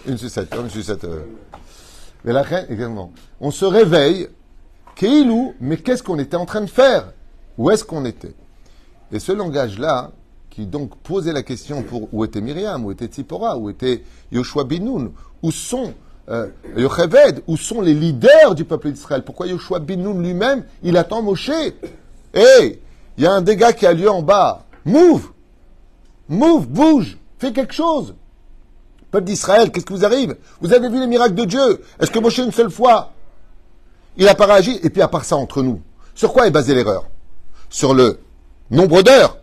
Une 0.08 0.18
sucette. 0.18 0.56
Une 0.56 0.70
sucette. 0.70 1.04
Euh. 1.04 1.24
Mais 2.24 2.32
la 2.32 2.42
reine, 2.42 2.68
également. 2.70 3.12
On 3.42 3.52
se 3.52 3.66
réveille 3.66 4.30
Keilou, 4.96 5.56
mais 5.60 5.76
qu'est-ce 5.76 6.04
qu'on 6.04 6.20
était 6.20 6.38
en 6.38 6.46
train 6.46 6.62
de 6.62 6.70
faire? 6.70 7.12
Où 7.58 7.70
est-ce 7.70 7.84
qu'on 7.84 8.06
était? 8.06 8.34
Et 9.12 9.20
ce 9.20 9.34
langage-là, 9.34 10.12
qui 10.56 10.66
donc 10.66 10.96
posait 11.00 11.34
la 11.34 11.44
question 11.44 11.84
pour 11.84 12.08
où 12.14 12.24
était 12.24 12.40
Myriam, 12.40 12.86
où 12.86 12.92
était 12.92 13.08
Tzipora, 13.08 13.58
où 13.58 13.70
était 13.70 14.04
Yoshua 14.32 14.64
Binoun, 14.64 15.12
où 15.44 15.52
sont 15.52 15.94
euh, 16.30 16.48
Yocheved, 16.78 17.44
où 17.46 17.58
sont 17.58 17.82
les 17.82 17.94
leaders 17.94 18.56
du 18.56 18.64
peuple 18.64 18.92
d'Israël? 18.92 19.24
Pourquoi 19.26 19.48
Yoshua 19.48 19.80
Binoun 19.80 20.24
lui-même, 20.24 20.64
il 20.82 20.96
attend 20.96 21.22
Moshe? 21.22 21.50
Hé, 22.34 22.80
il 23.18 23.24
y 23.24 23.28
a 23.28 23.34
un 23.34 23.42
dégât 23.42 23.74
qui 23.74 23.86
a 23.86 23.92
lieu 23.92 24.10
en 24.10 24.22
bas. 24.22 24.64
Move! 24.86 25.28
Move, 26.30 26.68
bouge, 26.68 27.18
fais 27.38 27.52
quelque 27.52 27.74
chose. 27.74 28.16
Peuple 29.12 29.26
d'Israël, 29.26 29.72
qu'est-ce 29.72 29.86
qui 29.86 29.94
vous 29.94 30.06
arrive? 30.06 30.38
Vous 30.62 30.72
avez 30.72 30.88
vu 30.88 31.02
les 31.02 31.08
miracles 31.08 31.36
de 31.36 31.44
Dieu? 31.46 31.82
Est-ce 32.00 32.12
que 32.12 32.20
Moshe 32.20 32.38
une 32.38 32.54
seule 32.54 32.72
fois? 32.72 33.12
Il 34.16 34.24
n'a 34.24 34.36
pas 34.36 34.46
réagi. 34.46 34.80
Et 34.84 34.90
puis 34.90 35.02
à 35.02 35.10
part 35.10 35.26
ça, 35.26 35.36
entre 35.36 35.62
nous, 35.62 35.82
sur 36.14 36.32
quoi 36.32 36.48
est 36.48 36.52
basée 36.52 36.74
l'erreur? 36.74 37.10
Sur 37.70 37.94
le 37.94 38.20
nombre 38.72 39.02
d'heures 39.02 39.38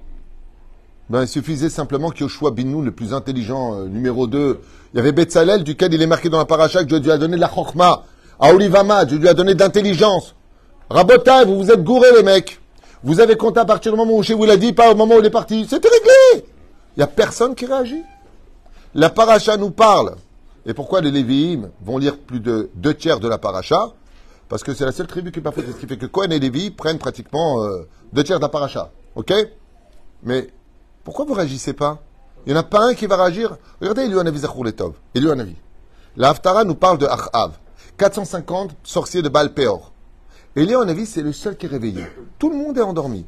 ben, 1.13 1.23
Il 1.23 1.29
suffisait 1.29 1.69
simplement 1.69 2.11
qu'Yoshua 2.11 2.51
Binoun, 2.51 2.85
le 2.87 2.91
plus 2.91 3.13
intelligent, 3.13 3.75
euh, 3.75 3.85
numéro 3.87 4.27
2, 4.27 4.61
il 4.93 4.97
y 4.97 5.01
avait 5.01 5.13
Betzalel, 5.13 5.63
duquel 5.63 5.93
il 5.93 6.01
est 6.01 6.07
marqué 6.07 6.31
dans 6.31 6.39
la 6.39 6.47
paracha 6.47 6.81
que 6.81 6.89
Dieu 6.89 6.99
lui 6.99 7.11
a 7.11 7.19
donné 7.19 7.37
de 7.37 7.41
la 7.41 7.51
chokma. 7.51 8.05
À 8.41 8.53
Olivama, 8.55 9.05
Dieu 9.05 9.19
lui 9.19 9.29
a 9.29 9.35
donné 9.35 9.55
de 9.55 9.61
l'intelligence. 9.61 10.35
Rabotai, 10.89 11.45
vous 11.47 11.63
vous 11.63 11.71
êtes 11.71 11.85
gourés 11.85 12.13
les 12.17 12.23
mecs. 12.23 12.61
Vous 13.05 13.21
avez 13.21 13.37
compté 13.37 13.61
à 13.61 13.67
partir 13.67 13.93
du 13.93 13.99
moment 13.99 14.15
où 14.17 14.23
chez 14.23 14.33
vous 14.33 14.47
l'a 14.47 14.57
dit, 14.57 14.73
pas 14.73 14.91
au 14.91 14.95
moment 14.95 15.17
où 15.17 15.19
il 15.19 15.27
est 15.27 15.31
parti. 15.31 15.67
C'était 15.69 15.89
réglé. 15.89 16.47
Il 16.97 17.01
n'y 17.01 17.03
a 17.03 17.09
personne 17.09 17.55
qui 17.55 17.67
réagit. 17.67 18.03
La 18.95 19.11
paracha 19.11 19.59
nous 19.59 19.71
parle. 19.71 20.15
Et 20.65 20.73
pourquoi 20.73 21.03
les 21.03 21.11
Lévi'im 21.11 21.71
vont 21.85 21.99
lire 21.99 22.17
plus 22.17 22.41
de 22.41 22.71
deux 22.75 22.95
tiers 22.95 23.21
de 23.21 23.29
la 23.29 23.37
paracha? 23.37 23.93
Parce 24.49 24.63
que 24.63 24.73
c'est 24.73 24.85
la 24.85 24.93
seule 24.93 25.07
tribu 25.07 25.31
qui 25.31 25.41
n'est 25.41 25.43
pas 25.43 25.53
faite. 25.53 25.67
Ce 25.67 25.79
qui 25.79 25.87
fait 25.87 25.97
que 25.97 26.07
Cohen 26.07 26.31
et 26.31 26.39
Lévi 26.39 26.71
prennent 26.71 26.99
pratiquement 26.99 27.63
euh, 27.63 27.89
deux 28.13 28.25
tiers 28.25 28.41
d'aparacha. 28.41 28.91
Ok? 29.15 29.33
Mais 30.23 30.49
pourquoi 31.05 31.25
vous 31.25 31.35
réagissez 31.35 31.73
pas 31.73 32.03
Il 32.47 32.53
n'y 32.53 32.59
en 32.59 32.61
a 32.61 32.65
pas 32.65 32.85
un 32.85 32.95
qui 32.95 33.07
va 33.07 33.17
réagir. 33.17 33.57
Regardez 33.81 34.03
Eliou 34.03 34.37
Zachur 34.37 34.65
Letov. 34.65 34.95
Eliou 35.15 35.35
La 36.17 36.31
Haftara 36.31 36.65
nous 36.65 36.75
parle 36.75 36.99
de 36.99 37.07
Achav. 37.07 37.59
450 37.99 38.71
sorciers 38.83 39.23
de 39.23 39.29
Baal 39.29 39.53
Peor. 39.53 39.93
Eliou 40.55 40.85
c'est 41.07 41.23
le 41.23 41.33
seul 41.33 41.57
qui 41.57 41.67
est 41.67 41.69
réveillé. 41.69 42.05
Tout 42.39 42.51
le 42.51 42.57
monde 42.57 42.79
est 42.79 42.83
endormi. 42.83 43.27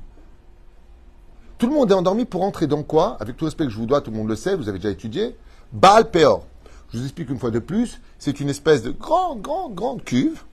Tout 1.59 1.67
le 1.67 1.75
monde 1.75 1.91
est 1.91 1.95
endormi 1.95 2.25
pour 2.25 2.43
entrer 2.43 2.67
dans 2.67 2.83
quoi? 2.83 3.17
Avec 3.21 3.37
tout 3.37 3.45
respect 3.45 3.65
que 3.65 3.71
je 3.71 3.79
vous 3.79 3.87
dois, 3.87 4.01
tout 4.01 4.11
le 4.11 4.17
monde 4.17 4.29
le 4.29 4.37
sait, 4.37 4.57
vous 4.57 4.69
avez 4.69 4.79
déjà 4.79 4.91
étudié. 4.91 5.37
Baal 5.73 6.11
Peor. 6.11 6.47
Je 6.91 6.99
vous 6.99 7.05
explique 7.05 7.31
une 7.31 7.39
fois 7.39 7.51
de 7.51 7.59
plus. 7.59 8.01
C'est 8.19 8.39
une 8.39 8.49
espèce 8.49 8.83
de 8.83 8.91
grande, 8.91 9.41
grande, 9.43 9.75
grande 9.75 10.05
cuve 10.05 10.45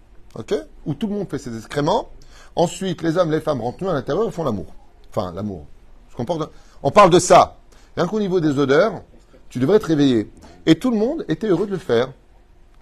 Où 0.86 0.94
tout 0.96 1.08
le 1.08 1.14
monde 1.14 1.30
fait 1.30 1.38
ses 1.38 1.56
excréments. 1.56 2.10
Ensuite, 2.56 3.04
les 3.04 3.18
hommes, 3.18 3.32
les 3.32 3.42
femmes 3.42 3.62
rentrent 3.62 3.88
à 3.88 3.94
l'intérieur 3.94 4.28
et 4.28 4.32
font 4.32 4.44
l'amour. 4.44 4.68
Enfin, 5.10 5.32
l'amour. 5.34 5.68
On 6.84 6.92
parle 6.92 7.10
de 7.10 7.20
ça. 7.20 7.58
Rien 7.96 8.08
qu'au 8.08 8.20
niveau 8.20 8.40
des 8.40 8.58
odeurs, 8.58 9.02
tu 9.50 9.60
devrais 9.60 9.80
te 9.80 9.86
réveiller. 9.86 10.32
Et 10.66 10.76
tout 10.76 10.92
le 10.92 10.98
monde 10.98 11.26
était 11.28 11.48
heureux 11.48 11.66
de 11.66 11.72
le 11.72 11.78
faire. 11.78 12.10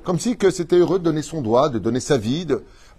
Comme 0.03 0.19
si 0.19 0.37
c'était 0.51 0.77
heureux 0.77 0.99
de 0.99 1.03
donner 1.03 1.21
son 1.21 1.41
doigt, 1.41 1.69
de 1.69 1.79
donner 1.79 1.99
sa 1.99 2.17
vie. 2.17 2.47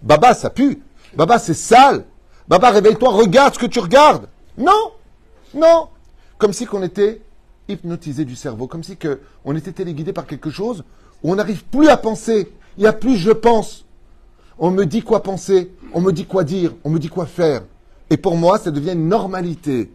Baba, 0.01 0.33
ça 0.33 0.49
pue. 0.49 0.81
Baba, 1.15 1.39
c'est 1.39 1.53
sale. 1.53 2.05
Baba, 2.47 2.69
réveille-toi, 2.69 3.09
regarde 3.09 3.53
ce 3.53 3.59
que 3.59 3.65
tu 3.65 3.79
regardes. 3.79 4.27
Non, 4.57 4.91
non. 5.53 5.87
Comme 6.37 6.53
si 6.53 6.65
qu'on 6.65 6.83
était 6.83 7.21
hypnotisé 7.67 8.25
du 8.25 8.35
cerveau, 8.35 8.67
comme 8.67 8.83
si 8.83 8.97
que 8.97 9.19
on 9.45 9.55
était 9.55 9.71
téléguidé 9.71 10.13
par 10.13 10.27
quelque 10.27 10.49
chose 10.49 10.83
où 11.23 11.31
on 11.31 11.35
n'arrive 11.35 11.63
plus 11.65 11.87
à 11.89 11.97
penser. 11.97 12.51
Il 12.77 12.81
n'y 12.81 12.87
a 12.87 12.93
plus 12.93 13.17
je 13.17 13.31
pense. 13.31 13.85
On 14.57 14.71
me 14.71 14.85
dit 14.85 15.01
quoi 15.01 15.23
penser, 15.23 15.71
on 15.93 16.01
me 16.01 16.11
dit 16.11 16.25
quoi 16.25 16.43
dire, 16.43 16.73
on 16.83 16.89
me 16.89 16.99
dit 16.99 17.09
quoi 17.09 17.25
faire. 17.25 17.63
Et 18.09 18.17
pour 18.17 18.35
moi, 18.35 18.57
ça 18.59 18.71
devient 18.71 18.93
une 18.93 19.07
normalité. 19.07 19.89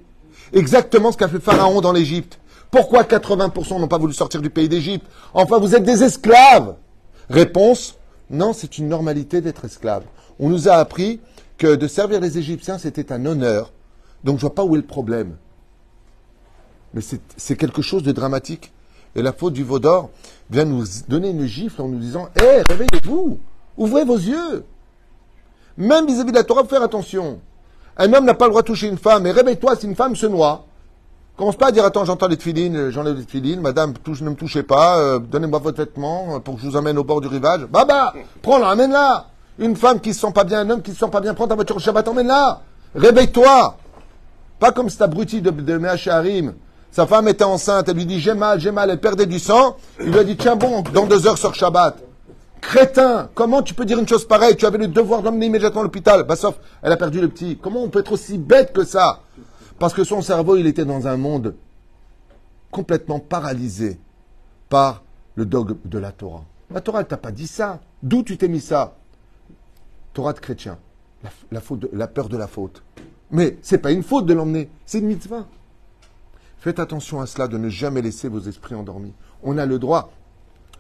Exactement 0.53 1.13
ce 1.13 1.17
qu'a 1.17 1.29
fait 1.29 1.41
Pharaon 1.41 1.81
dans 1.81 1.93
l'Égypte. 1.93 2.39
Pourquoi 2.71 3.03
80% 3.03 3.81
n'ont 3.81 3.89
pas 3.89 3.99
voulu 3.99 4.13
sortir 4.13 4.43
du 4.43 4.51
pays 4.51 4.69
d'Égypte 4.69 5.07
Enfin, 5.35 5.59
vous 5.59 5.75
êtes 5.75 5.85
des 5.85 6.03
esclaves. 6.03 6.77
Réponse, 7.31 7.97
non, 8.31 8.53
c'est 8.53 8.79
une 8.79 8.89
normalité 8.89 9.41
d'être 9.41 9.65
esclave. 9.65 10.05
On 10.39 10.49
nous 10.49 10.69
a 10.69 10.75
appris 10.75 11.21
que 11.59 11.75
de 11.75 11.87
servir 11.87 12.21
les 12.21 12.39
Égyptiens, 12.39 12.79
c'était 12.79 13.13
un 13.13 13.25
honneur. 13.25 13.73
Donc 14.25 14.37
je 14.37 14.43
vois 14.43 14.55
pas 14.55 14.65
où 14.65 14.75
est 14.75 14.79
le 14.79 14.87
problème. 14.87 15.37
Mais 16.95 17.01
c'est 17.37 17.57
quelque 17.57 17.83
chose 17.83 18.03
de 18.03 18.13
dramatique. 18.13 18.73
Et 19.15 19.23
la 19.23 19.33
faute 19.33 19.55
du 19.55 19.65
Vaudor 19.65 20.11
vient 20.51 20.65
nous 20.65 20.85
donner 21.09 21.31
une 21.31 21.47
gifle 21.47 21.81
en 21.83 21.89
nous 21.89 21.99
disant 21.99 22.29
Hé, 22.41 22.63
réveillez-vous 22.69 23.39
Ouvrez 23.77 24.05
vos 24.05 24.17
yeux. 24.17 24.65
Même 25.77 26.07
vis-à-vis 26.07 26.33
de 26.33 26.37
la 26.37 26.45
Torah, 26.45 26.65
faire 26.65 26.83
attention. 26.83 27.41
Un 27.99 28.13
homme 28.13 28.25
n'a 28.25 28.35
pas 28.35 28.47
le 28.47 28.51
droit 28.51 28.63
de 28.63 28.67
toucher 28.67 28.89
une 28.89 28.99
femme. 28.99 29.27
Et 29.27 29.31
réveille-toi 29.31 29.77
si 29.77 29.87
une 29.87 29.97
femme 29.97 30.17
se 30.17 30.27
noie. 30.27 30.65
Commence 31.37 31.57
pas 31.57 31.67
à 31.67 31.71
dire, 31.71 31.85
attends, 31.85 32.07
j'entends 32.07 32.29
les 32.29 32.39
tefilines, 32.39 32.91
j'enlève 32.91 33.17
les 33.17 33.25
tefilines, 33.25 33.61
madame, 33.61 33.93
touche, 33.93 34.23
ne 34.23 34.31
me 34.31 34.35
touchez 34.35 34.63
pas, 34.63 34.97
euh, 34.97 35.19
donnez-moi 35.19 35.59
votre 35.59 35.77
vêtement 35.77 36.37
euh, 36.37 36.39
pour 36.39 36.55
que 36.55 36.63
je 36.63 36.67
vous 36.67 36.77
emmène 36.77 36.97
au 36.97 37.05
bord 37.05 37.21
du 37.21 37.29
rivage. 37.29 37.67
Baba, 37.67 38.15
prends-la, 38.41 38.71
amène-la. 38.71 39.27
Une 39.59 39.77
femme 39.77 40.01
qui 40.01 40.15
se 40.15 40.21
sent 40.21 40.33
pas 40.33 40.45
bien, 40.45 40.61
un 40.61 40.71
homme 40.71 40.81
qui 40.81 40.93
se 40.93 40.99
sent 40.99 41.11
pas 41.13 41.21
bien, 41.21 41.35
prends 41.35 41.47
ta 41.47 41.55
voiture 41.55 41.77
au 41.77 41.79
Shabbat, 41.79 42.09
emmène-la. 42.09 42.61
Réveille-toi. 42.95 43.77
Pas 44.59 44.73
comme 44.73 44.89
cet 44.89 45.03
abruti 45.03 45.43
de, 45.43 45.51
de 45.51 45.77
Mehacharim. 45.77 46.55
Sa 46.91 47.07
femme 47.07 47.29
était 47.29 47.45
enceinte, 47.45 47.91
elle 47.91 47.97
lui 47.97 48.07
dit, 48.07 48.19
j'ai 48.19 48.33
mal, 48.33 48.59
j'ai 48.59 48.71
mal, 48.71 48.89
elle 48.89 49.01
perdait 49.01 49.27
du 49.27 49.39
sang. 49.39 49.77
Il 50.01 50.13
lui 50.13 50.19
a 50.19 50.25
dit, 50.25 50.39
tiens 50.39 50.57
bon, 50.57 50.83
dans 50.95 51.05
deux 51.05 51.27
heures 51.27 51.37
sur 51.37 51.55
Shabbat. 51.55 51.99
Crétin, 52.61 53.31
comment 53.35 53.63
tu 53.63 53.75
peux 53.75 53.85
dire 53.85 53.99
une 53.99 54.09
chose 54.09 54.27
pareille? 54.27 54.57
Tu 54.57 54.67
avais 54.67 54.79
le 54.79 54.89
devoir 54.89 55.23
d'emmener 55.23 55.47
immédiatement 55.47 55.83
à 55.83 55.85
l'hôpital. 55.85 56.25
Bah, 56.25 56.37
sauf, 56.37 56.59
elle 56.83 56.93
a 56.93 56.97
perdu 56.97 57.21
le 57.21 57.29
petit. 57.29 57.59
Comment 57.61 57.83
on 57.83 57.89
peut 57.89 58.01
être 58.01 58.13
aussi 58.13 58.39
bête 58.39 58.73
que 58.73 58.85
ça? 58.85 59.21
Parce 59.79 59.95
que 59.95 60.05
son 60.05 60.23
cerveau, 60.23 60.57
il 60.57 60.67
était 60.67 60.85
dans 60.85 61.07
un 61.07 61.17
monde 61.17 61.55
complètement 62.71 63.21
paralysé 63.21 64.01
par 64.69 65.03
le 65.35 65.47
dogme 65.47 65.77
de 65.85 65.99
la 65.99 66.13
Torah. 66.13 66.45
La 66.71 66.81
Torah, 66.81 67.01
elle 67.01 67.07
t'a 67.07 67.17
pas 67.17 67.31
dit 67.31 67.47
ça. 67.47 67.81
D'où 68.03 68.23
tu 68.23 68.37
t'es 68.37 68.49
mis 68.49 68.61
ça? 68.61 68.97
Torah 70.13 70.33
de 70.33 70.41
chrétien. 70.41 70.79
La, 71.51 72.07
peur 72.07 72.29
de 72.29 72.37
la 72.37 72.47
faute. 72.47 72.83
Mais 73.31 73.59
c'est 73.63 73.79
pas 73.79 73.93
une 73.93 74.03
faute 74.03 74.27
de 74.27 74.35
l'emmener, 74.35 74.71
c'est 74.85 74.99
une 74.99 75.07
mitzvah. 75.07 75.47
Faites 76.59 76.79
attention 76.79 77.21
à 77.21 77.27
cela, 77.27 77.49
de 77.49 77.59
ne 77.59 77.69
jamais 77.69 78.03
laisser 78.03 78.29
vos 78.29 78.41
esprits 78.41 78.75
endormis. 78.75 79.13
On 79.43 79.59
a 79.59 79.67
le 79.67 79.79
droit, 79.79 80.13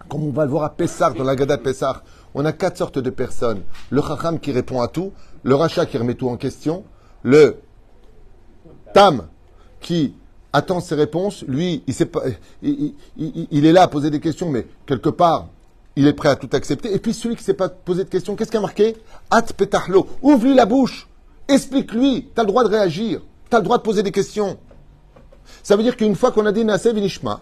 comme 0.08 0.24
on 0.24 0.30
va 0.30 0.44
le 0.44 0.50
voir 0.50 0.64
à 0.64 0.70
Pessar, 0.70 1.14
dans 1.14 1.24
la 1.24 1.36
Gada 1.36 1.56
de 1.56 1.62
Pessar, 1.62 2.02
on 2.34 2.44
a 2.44 2.52
quatre 2.52 2.76
sortes 2.76 2.98
de 2.98 3.10
personnes. 3.10 3.62
Le 3.90 4.02
Chacham 4.02 4.38
qui 4.38 4.52
répond 4.52 4.80
à 4.80 4.88
tout, 4.88 5.12
le 5.42 5.54
Racha 5.54 5.86
qui 5.86 5.96
remet 5.98 6.14
tout 6.14 6.28
en 6.28 6.36
question, 6.36 6.84
le 7.22 7.56
Tam 8.92 9.26
qui 9.80 10.14
attend 10.52 10.80
ses 10.80 10.94
réponses, 10.94 11.44
lui, 11.46 11.82
il, 11.86 11.94
sait 11.94 12.06
pas, 12.06 12.22
il, 12.62 12.94
est 13.50 13.72
là 13.72 13.82
à 13.82 13.88
poser 13.88 14.10
des 14.10 14.20
questions, 14.20 14.48
mais 14.48 14.66
quelque 14.86 15.10
part, 15.10 15.48
il 15.96 16.06
est 16.06 16.12
prêt 16.12 16.28
à 16.28 16.36
tout 16.36 16.48
accepter. 16.52 16.94
Et 16.94 16.98
puis 16.98 17.12
celui 17.12 17.36
qui 17.36 17.42
ne 17.42 17.46
sait 17.46 17.54
pas 17.54 17.68
poser 17.68 18.04
de 18.04 18.08
questions, 18.08 18.36
qu'est-ce 18.36 18.50
qu'il 18.50 18.58
a 18.58 18.62
marqué? 18.62 18.96
At 19.30 19.42
petahlo, 19.42 20.06
ouvre-lui 20.22 20.54
la 20.54 20.66
bouche, 20.66 21.08
explique-lui, 21.48 22.30
tu 22.34 22.40
as 22.40 22.44
le 22.44 22.48
droit 22.48 22.64
de 22.64 22.68
réagir, 22.68 23.20
tu 23.50 23.56
as 23.56 23.58
le 23.58 23.64
droit 23.64 23.78
de 23.78 23.82
poser 23.82 24.02
des 24.02 24.12
questions. 24.12 24.58
Ça 25.62 25.76
veut 25.76 25.82
dire 25.82 25.96
qu'une 25.96 26.16
fois 26.16 26.32
qu'on 26.32 26.46
a 26.46 26.52
dit 26.52 26.64
Naseh 26.64 26.92
Vinishma, 26.92 27.40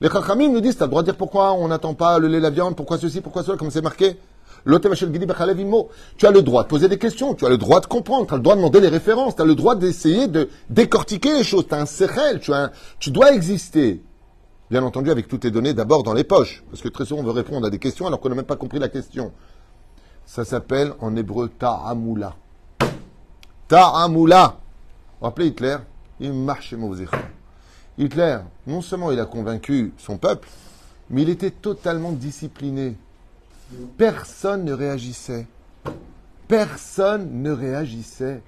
les 0.00 0.10
Chachamim 0.10 0.48
nous 0.48 0.60
disent, 0.60 0.76
tu 0.76 0.82
as 0.82 0.86
le 0.86 0.90
droit 0.90 1.02
de 1.02 1.06
dire 1.06 1.16
pourquoi 1.16 1.52
on 1.52 1.68
n'attend 1.68 1.94
pas 1.94 2.18
le 2.18 2.28
lait, 2.28 2.40
la 2.40 2.50
viande, 2.50 2.76
pourquoi 2.76 2.98
ceci, 2.98 3.20
pourquoi 3.20 3.42
cela, 3.42 3.56
comme 3.56 3.70
c'est 3.70 3.82
marqué? 3.82 4.18
Tu 4.66 6.26
as 6.26 6.30
le 6.30 6.42
droit 6.42 6.64
de 6.64 6.68
poser 6.68 6.88
des 6.88 6.98
questions, 6.98 7.34
tu 7.34 7.46
as 7.46 7.48
le 7.48 7.56
droit 7.56 7.80
de 7.80 7.86
comprendre, 7.86 8.26
tu 8.26 8.34
as 8.34 8.36
le 8.36 8.42
droit 8.42 8.56
de 8.56 8.60
demander 8.60 8.80
les 8.80 8.88
références, 8.88 9.36
tu 9.36 9.42
as 9.42 9.44
le 9.44 9.54
droit 9.54 9.76
d'essayer 9.76 10.26
de 10.26 10.48
décortiquer 10.70 11.34
les 11.34 11.44
choses, 11.44 11.68
tu 11.68 11.74
as 11.74 11.78
un 11.78 11.86
sechel, 11.86 12.40
tu, 12.98 13.10
dois 13.10 13.32
exister. 13.32 14.02
Bien 14.68 14.82
entendu, 14.82 15.12
avec 15.12 15.28
toutes 15.28 15.44
les 15.44 15.52
données 15.52 15.72
d'abord 15.72 16.02
dans 16.02 16.14
les 16.14 16.24
poches, 16.24 16.64
parce 16.68 16.82
que 16.82 16.88
très 16.88 17.04
souvent 17.04 17.20
on 17.20 17.24
veut 17.24 17.30
répondre 17.30 17.66
à 17.66 17.70
des 17.70 17.78
questions 17.78 18.08
alors 18.08 18.18
qu'on 18.18 18.28
n'a 18.28 18.34
même 18.34 18.44
pas 18.44 18.56
compris 18.56 18.80
la 18.80 18.88
question. 18.88 19.32
Ça 20.24 20.44
s'appelle 20.44 20.92
en 21.00 21.14
hébreu 21.14 21.48
ta'amula. 21.48 22.34
Ta'amula. 23.68 24.58
Rappelez 25.22 25.46
Hitler, 25.46 25.76
il 26.18 26.32
marche 26.32 26.74
Hitler, 27.98 28.38
non 28.66 28.82
seulement 28.82 29.10
il 29.10 29.20
a 29.20 29.24
convaincu 29.24 29.92
son 29.96 30.18
peuple, 30.18 30.48
mais 31.08 31.22
il 31.22 31.30
était 31.30 31.50
totalement 31.50 32.12
discipliné. 32.12 32.96
Personne 33.96 34.64
ne 34.64 34.72
réagissait. 34.72 35.46
Personne 36.46 37.42
ne 37.42 37.50
réagissait. 37.50 38.42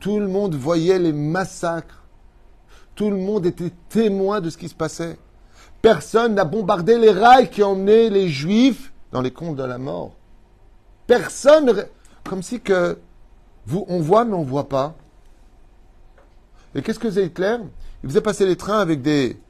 Tout 0.00 0.18
le 0.18 0.28
monde 0.28 0.54
voyait 0.54 0.98
les 0.98 1.12
massacres. 1.12 2.02
Tout 2.94 3.10
le 3.10 3.16
monde 3.16 3.46
était 3.46 3.72
témoin 3.88 4.40
de 4.40 4.50
ce 4.50 4.56
qui 4.56 4.68
se 4.68 4.74
passait. 4.74 5.18
Personne 5.82 6.34
n'a 6.34 6.44
bombardé 6.44 6.98
les 6.98 7.10
rails 7.10 7.50
qui 7.50 7.62
emmenaient 7.62 8.08
les 8.08 8.28
juifs 8.28 8.92
dans 9.12 9.20
les 9.20 9.30
comptes 9.30 9.56
de 9.56 9.64
la 9.64 9.78
mort. 9.78 10.12
Personne, 11.06 11.66
ne 11.66 11.72
comme 12.24 12.42
si 12.42 12.60
que 12.60 12.98
vous, 13.66 13.84
on 13.88 14.00
voit 14.00 14.24
mais 14.24 14.34
on 14.34 14.42
voit 14.42 14.68
pas. 14.68 14.94
Et 16.74 16.82
qu'est-ce 16.82 16.98
que 16.98 17.08
faisait 17.08 17.26
Hitler? 17.26 17.58
Il 18.04 18.08
faisait 18.08 18.20
passer 18.20 18.44
les 18.44 18.56
trains 18.56 18.80
avec 18.80 19.00
des 19.00 19.40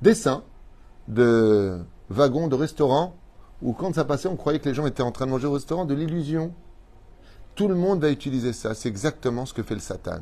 dessins 0.00 0.42
de 1.08 1.78
wagons 2.08 2.48
de 2.48 2.54
restaurants 2.54 3.14
où 3.60 3.74
quand 3.74 3.94
ça 3.94 4.06
passait, 4.06 4.28
on 4.28 4.36
croyait 4.36 4.58
que 4.58 4.68
les 4.70 4.74
gens 4.74 4.86
étaient 4.86 5.02
en 5.02 5.12
train 5.12 5.26
de 5.26 5.30
manger 5.30 5.46
au 5.46 5.52
restaurant, 5.52 5.84
de 5.84 5.92
l'illusion. 5.92 6.54
Tout 7.54 7.68
le 7.68 7.74
monde 7.74 8.00
va 8.00 8.08
utiliser 8.08 8.54
ça. 8.54 8.72
C'est 8.72 8.88
exactement 8.88 9.44
ce 9.44 9.52
que 9.52 9.62
fait 9.62 9.74
le 9.74 9.80
Satan. 9.80 10.20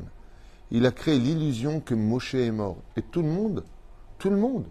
Il 0.69 0.85
a 0.85 0.91
créé 0.91 1.17
l'illusion 1.17 1.79
que 1.79 1.95
Moshe 1.95 2.35
est 2.35 2.51
mort. 2.51 2.75
Et 2.97 3.01
tout 3.01 3.21
le 3.21 3.29
monde, 3.29 3.63
tout 4.19 4.29
le 4.29 4.35
monde. 4.35 4.65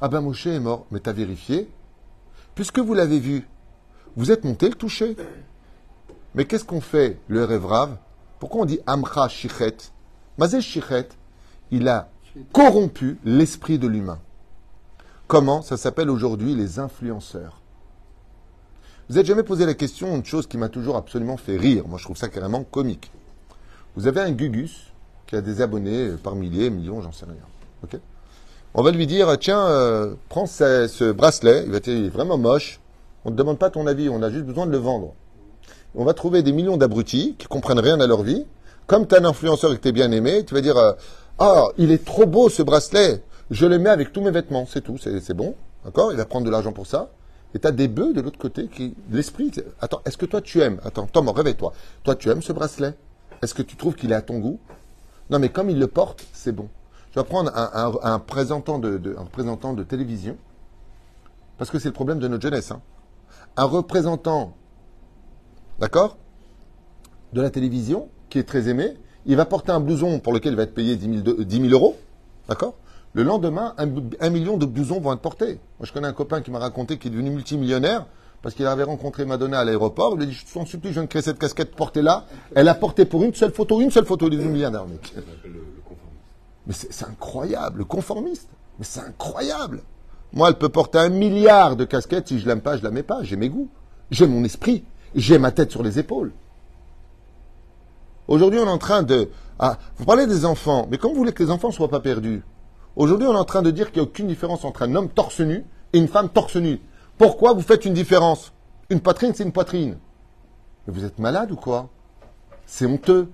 Ah 0.00 0.08
ben 0.08 0.20
Moshe 0.20 0.48
est 0.48 0.58
mort. 0.58 0.86
Mais 0.90 0.98
t'as 0.98 1.12
vérifié 1.12 1.70
Puisque 2.56 2.80
vous 2.80 2.94
l'avez 2.94 3.20
vu, 3.20 3.46
vous 4.16 4.32
êtes 4.32 4.42
monté 4.42 4.68
le 4.68 4.74
toucher. 4.74 5.16
Mais 6.34 6.44
qu'est-ce 6.44 6.64
qu'on 6.64 6.80
fait, 6.80 7.20
le 7.28 7.44
rêve 7.44 7.68
Pourquoi 8.40 8.62
on 8.62 8.64
dit 8.64 8.80
Amcha 8.84 9.28
Shichet? 9.28 9.76
Mazé 10.38 10.60
Shichet, 10.60 11.10
il 11.70 11.88
a 11.88 12.08
corrompu 12.52 13.18
l'esprit 13.24 13.78
de 13.78 13.86
l'humain. 13.86 14.18
Comment 15.26 15.62
Ça 15.62 15.76
s'appelle 15.76 16.10
aujourd'hui 16.10 16.54
les 16.54 16.78
influenceurs? 16.78 17.60
Vous 19.08 19.16
n'êtes 19.16 19.26
jamais 19.26 19.42
posé 19.42 19.66
la 19.66 19.74
question 19.74 20.14
d'une 20.14 20.24
chose 20.24 20.46
qui 20.46 20.56
m'a 20.56 20.68
toujours 20.68 20.96
absolument 20.96 21.36
fait 21.36 21.56
rire. 21.56 21.86
Moi, 21.86 21.98
je 21.98 22.04
trouve 22.04 22.16
ça 22.16 22.28
carrément 22.28 22.64
comique. 22.64 23.10
Vous 23.96 24.06
avez 24.06 24.20
un 24.20 24.32
Gugus 24.32 24.92
qui 25.26 25.36
a 25.36 25.40
des 25.40 25.60
abonnés 25.60 26.12
par 26.22 26.34
milliers, 26.34 26.70
millions, 26.70 27.02
j'en 27.02 27.12
sais 27.12 27.26
rien. 27.26 28.00
On 28.74 28.82
va 28.82 28.90
lui 28.90 29.06
dire 29.06 29.38
tiens, 29.38 29.66
euh, 29.66 30.14
prends 30.28 30.46
ce, 30.46 30.88
ce 30.88 31.12
bracelet, 31.12 31.64
il, 31.66 31.70
va 31.70 31.78
est 31.78 32.08
vraiment 32.08 32.38
moche. 32.38 32.80
On 33.24 33.30
ne 33.30 33.34
te 33.34 33.38
demande 33.38 33.58
pas 33.58 33.70
ton 33.70 33.86
avis, 33.86 34.08
on 34.08 34.22
a 34.22 34.30
juste 34.30 34.44
besoin 34.44 34.66
de 34.66 34.72
le 34.72 34.78
vendre. 34.78 35.14
On 35.94 36.04
va 36.04 36.12
trouver 36.12 36.42
des 36.42 36.52
millions 36.52 36.76
d'abrutis 36.76 37.36
qui 37.38 37.46
comprennent 37.46 37.78
rien 37.78 38.00
à 38.00 38.06
leur 38.06 38.22
vie. 38.22 38.44
Comme 38.86 39.06
tu 39.06 39.14
es 39.14 39.18
un 39.18 39.24
influenceur 39.24 39.72
et 39.72 39.76
que 39.76 39.82
tu 39.82 39.88
es 39.88 39.92
bien 39.92 40.10
aimé, 40.10 40.44
tu 40.44 40.54
vas 40.54 40.60
dire 40.60 40.76
euh, 40.76 40.92
Ah, 41.38 41.64
il 41.78 41.90
est 41.90 42.04
trop 42.04 42.26
beau 42.26 42.48
ce 42.48 42.62
bracelet, 42.62 43.22
je 43.50 43.66
le 43.66 43.78
mets 43.78 43.90
avec 43.90 44.12
tous 44.12 44.20
mes 44.22 44.30
vêtements, 44.30 44.66
c'est 44.66 44.80
tout, 44.80 44.98
c'est 44.98 45.34
bon. 45.34 45.54
D'accord? 45.84 46.12
Il 46.12 46.16
va 46.16 46.24
prendre 46.24 46.46
de 46.46 46.50
l'argent 46.50 46.72
pour 46.72 46.86
ça. 46.86 47.10
Et 47.54 47.58
tu 47.58 47.66
as 47.66 47.72
des 47.72 47.88
bœufs 47.88 48.12
de 48.14 48.20
l'autre 48.20 48.38
côté 48.38 48.68
qui. 48.68 48.94
L'esprit. 49.10 49.52
Attends, 49.80 50.00
est-ce 50.04 50.16
que 50.16 50.26
toi 50.26 50.40
tu 50.40 50.60
aimes 50.60 50.80
Attends, 50.84 51.06
Tom, 51.06 51.28
réveille-toi. 51.28 51.72
Toi, 52.02 52.16
tu 52.16 52.28
aimes 52.30 52.42
ce 52.42 52.52
bracelet? 52.52 52.94
Est-ce 53.42 53.54
que 53.54 53.62
tu 53.62 53.76
trouves 53.76 53.94
qu'il 53.94 54.10
est 54.12 54.14
à 54.16 54.22
ton 54.22 54.38
goût? 54.38 54.58
Non, 55.30 55.38
mais 55.38 55.50
comme 55.50 55.70
il 55.70 55.78
le 55.78 55.86
porte, 55.86 56.26
c'est 56.32 56.52
bon. 56.52 56.68
Je 57.14 57.20
vais 57.20 57.24
prendre 57.26 57.52
un, 57.56 57.70
un- 58.02 58.14
représentant 58.16 58.78
de, 58.78 59.14
représentant 59.16 59.72
de 59.72 59.84
télévision, 59.84 60.36
parce 61.58 61.70
que 61.70 61.78
c'est 61.78 61.88
le 61.88 61.94
problème 61.94 62.18
de 62.18 62.26
notre 62.28 62.42
jeunesse. 62.42 62.70
hein. 62.72 62.80
Un 63.56 63.64
représentant, 63.64 64.54
d'accord, 65.78 66.16
de 67.32 67.40
la 67.40 67.50
télévision, 67.50 68.08
qui 68.30 68.38
est 68.40 68.44
très 68.48 68.68
aimé, 68.68 68.94
il 69.26 69.36
va 69.36 69.44
porter 69.44 69.72
un 69.72 69.80
blouson 69.80 70.18
pour 70.18 70.32
lequel 70.32 70.52
il 70.52 70.56
va 70.56 70.64
être 70.64 70.74
payé 70.74 70.96
10 70.96 71.22
000, 71.24 71.36
de- 71.36 71.42
10 71.42 71.60
000 71.68 71.72
euros, 71.72 71.96
d'accord? 72.48 72.74
Le 73.12 73.22
lendemain, 73.22 73.74
un, 73.78 74.30
million 74.30 74.56
de 74.56 74.66
blousons 74.66 74.98
vont 75.00 75.12
être 75.12 75.20
portés. 75.20 75.60
Moi, 75.78 75.86
je 75.86 75.92
connais 75.92 76.08
un 76.08 76.12
copain 76.12 76.40
qui 76.40 76.50
m'a 76.50 76.58
raconté 76.58 76.98
qu'il 76.98 77.12
est 77.12 77.14
devenu 77.14 77.30
multimillionnaire 77.30 78.06
parce 78.42 78.56
qu'il 78.56 78.66
avait 78.66 78.82
rencontré 78.82 79.24
Madonna 79.24 79.60
à 79.60 79.64
l'aéroport. 79.64 80.14
Il 80.14 80.16
lui 80.16 80.24
a 80.24 80.26
dit, 80.26 80.32
je 80.32 80.52
t'en 80.52 80.66
supplie, 80.66 80.88
je 80.90 80.94
viens 80.94 81.04
de 81.04 81.08
créer 81.08 81.22
cette 81.22 81.38
casquette, 81.38 81.76
portez-la. 81.76 82.26
Elle 82.56 82.68
a 82.68 82.74
porté 82.74 83.04
pour 83.04 83.22
une 83.22 83.32
seule 83.32 83.52
photo, 83.52 83.80
une 83.80 83.92
seule 83.92 84.04
photo, 84.04 84.26
il 84.26 84.34
est 84.34 84.36
devenu 84.38 84.52
milliardaire, 84.54 84.84
mec. 84.86 85.14
Mais 86.66 86.72
c'est 86.72 86.92
c'est 86.92 87.04
incroyable, 87.06 87.78
le 87.78 87.84
conformiste. 87.84 88.48
Mais 88.80 88.84
c'est 88.84 89.00
incroyable. 89.00 89.82
Moi, 90.32 90.48
elle 90.48 90.56
peut 90.58 90.68
porter 90.68 90.98
un 90.98 91.08
milliard 91.10 91.76
de 91.76 91.84
casquettes. 91.84 92.26
Si 92.28 92.40
je 92.40 92.46
l'aime 92.48 92.60
pas, 92.62 92.76
je 92.76 92.82
la 92.82 92.90
mets 92.90 93.04
pas. 93.04 93.22
J'ai 93.22 93.36
mes 93.36 93.48
goûts. 93.48 93.68
J'ai 94.10 94.26
mon 94.26 94.42
esprit. 94.42 94.82
J'ai 95.14 95.38
ma 95.38 95.52
tête 95.52 95.70
sur 95.70 95.84
les 95.84 96.00
épaules. 96.00 96.32
Aujourd'hui, 98.28 98.60
on 98.60 98.66
est 98.66 98.70
en 98.70 98.78
train 98.78 99.02
de. 99.02 99.30
Ah, 99.58 99.78
vous 99.96 100.04
parlez 100.04 100.26
des 100.26 100.44
enfants, 100.44 100.86
mais 100.90 100.98
comment 100.98 101.14
vous 101.14 101.20
voulez 101.20 101.32
que 101.32 101.42
les 101.42 101.50
enfants 101.50 101.68
ne 101.68 101.72
soient 101.72 101.88
pas 101.88 102.00
perdus 102.00 102.42
Aujourd'hui, 102.96 103.26
on 103.26 103.34
est 103.34 103.38
en 103.38 103.44
train 103.44 103.62
de 103.62 103.70
dire 103.70 103.90
qu'il 103.90 104.02
n'y 104.02 104.06
a 104.06 104.10
aucune 104.10 104.26
différence 104.26 104.64
entre 104.64 104.82
un 104.82 104.94
homme 104.94 105.08
torse 105.08 105.40
nu 105.40 105.64
et 105.92 105.98
une 105.98 106.08
femme 106.08 106.28
torse 106.28 106.56
nu. 106.56 106.80
Pourquoi 107.18 107.52
vous 107.52 107.62
faites 107.62 107.84
une 107.84 107.94
différence? 107.94 108.52
Une 108.90 109.00
poitrine, 109.00 109.32
c'est 109.34 109.44
une 109.44 109.52
poitrine. 109.52 109.98
Mais 110.86 110.94
vous 110.94 111.04
êtes 111.04 111.18
malade 111.18 111.50
ou 111.52 111.56
quoi? 111.56 111.88
C'est 112.66 112.86
honteux. 112.86 113.28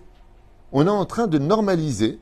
On 0.72 0.86
est 0.86 0.90
en 0.90 1.04
train 1.04 1.26
de 1.26 1.38
normaliser 1.38 2.20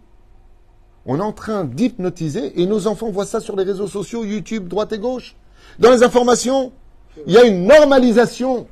on 1.11 1.18
est 1.18 1.22
en 1.22 1.33
train 1.33 1.64
d'hypnotiser 1.64 2.61
et 2.61 2.66
nos 2.66 2.87
enfants 2.87 3.11
voient 3.11 3.24
ça 3.24 3.40
sur 3.40 3.57
les 3.57 3.64
réseaux 3.64 3.88
sociaux, 3.88 4.24
YouTube, 4.24 4.68
droite 4.68 4.92
et 4.92 4.98
gauche. 4.98 5.37
Dans 5.78 5.90
les 5.90 6.02
informations, 6.02 6.70
il 7.26 7.33
y 7.33 7.38
a 7.38 7.44
une 7.44 7.66
normalisation. 7.66 8.66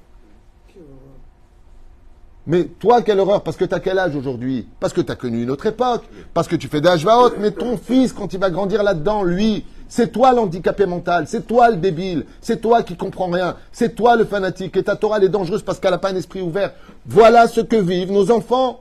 Mais 2.46 2.64
toi, 2.64 3.02
quelle 3.02 3.18
horreur 3.18 3.42
Parce 3.42 3.56
que 3.56 3.64
tu 3.64 3.74
as 3.74 3.80
quel 3.80 3.98
âge 3.98 4.14
aujourd'hui? 4.14 4.68
Parce 4.78 4.92
que 4.92 5.00
tu 5.00 5.10
as 5.10 5.16
connu 5.16 5.42
une 5.42 5.50
autre 5.50 5.66
époque. 5.66 6.04
Parce 6.32 6.46
que 6.46 6.54
tu 6.54 6.68
fais 6.68 6.80
d'âge 6.80 7.04
haute. 7.04 7.34
Mais 7.40 7.50
ton 7.50 7.76
fils, 7.76 8.12
quand 8.12 8.32
il 8.32 8.38
va 8.38 8.50
grandir 8.50 8.84
là-dedans, 8.84 9.24
lui, 9.24 9.64
c'est 9.88 10.12
toi 10.12 10.32
l'handicapé 10.32 10.86
mental. 10.86 11.24
C'est 11.26 11.46
toi 11.46 11.70
le 11.70 11.76
débile. 11.76 12.24
C'est 12.40 12.60
toi 12.60 12.84
qui 12.84 12.96
comprends 12.96 13.28
rien. 13.28 13.56
C'est 13.72 13.96
toi 13.96 14.14
le 14.14 14.24
fanatique. 14.24 14.76
Et 14.76 14.84
ta 14.84 14.94
Torah, 14.94 15.18
est 15.18 15.28
dangereuse 15.28 15.62
parce 15.62 15.80
qu'elle 15.80 15.90
n'a 15.90 15.98
pas 15.98 16.10
un 16.10 16.16
esprit 16.16 16.40
ouvert. 16.40 16.72
Voilà 17.06 17.48
ce 17.48 17.60
que 17.60 17.76
vivent 17.76 18.12
nos 18.12 18.30
enfants. 18.30 18.80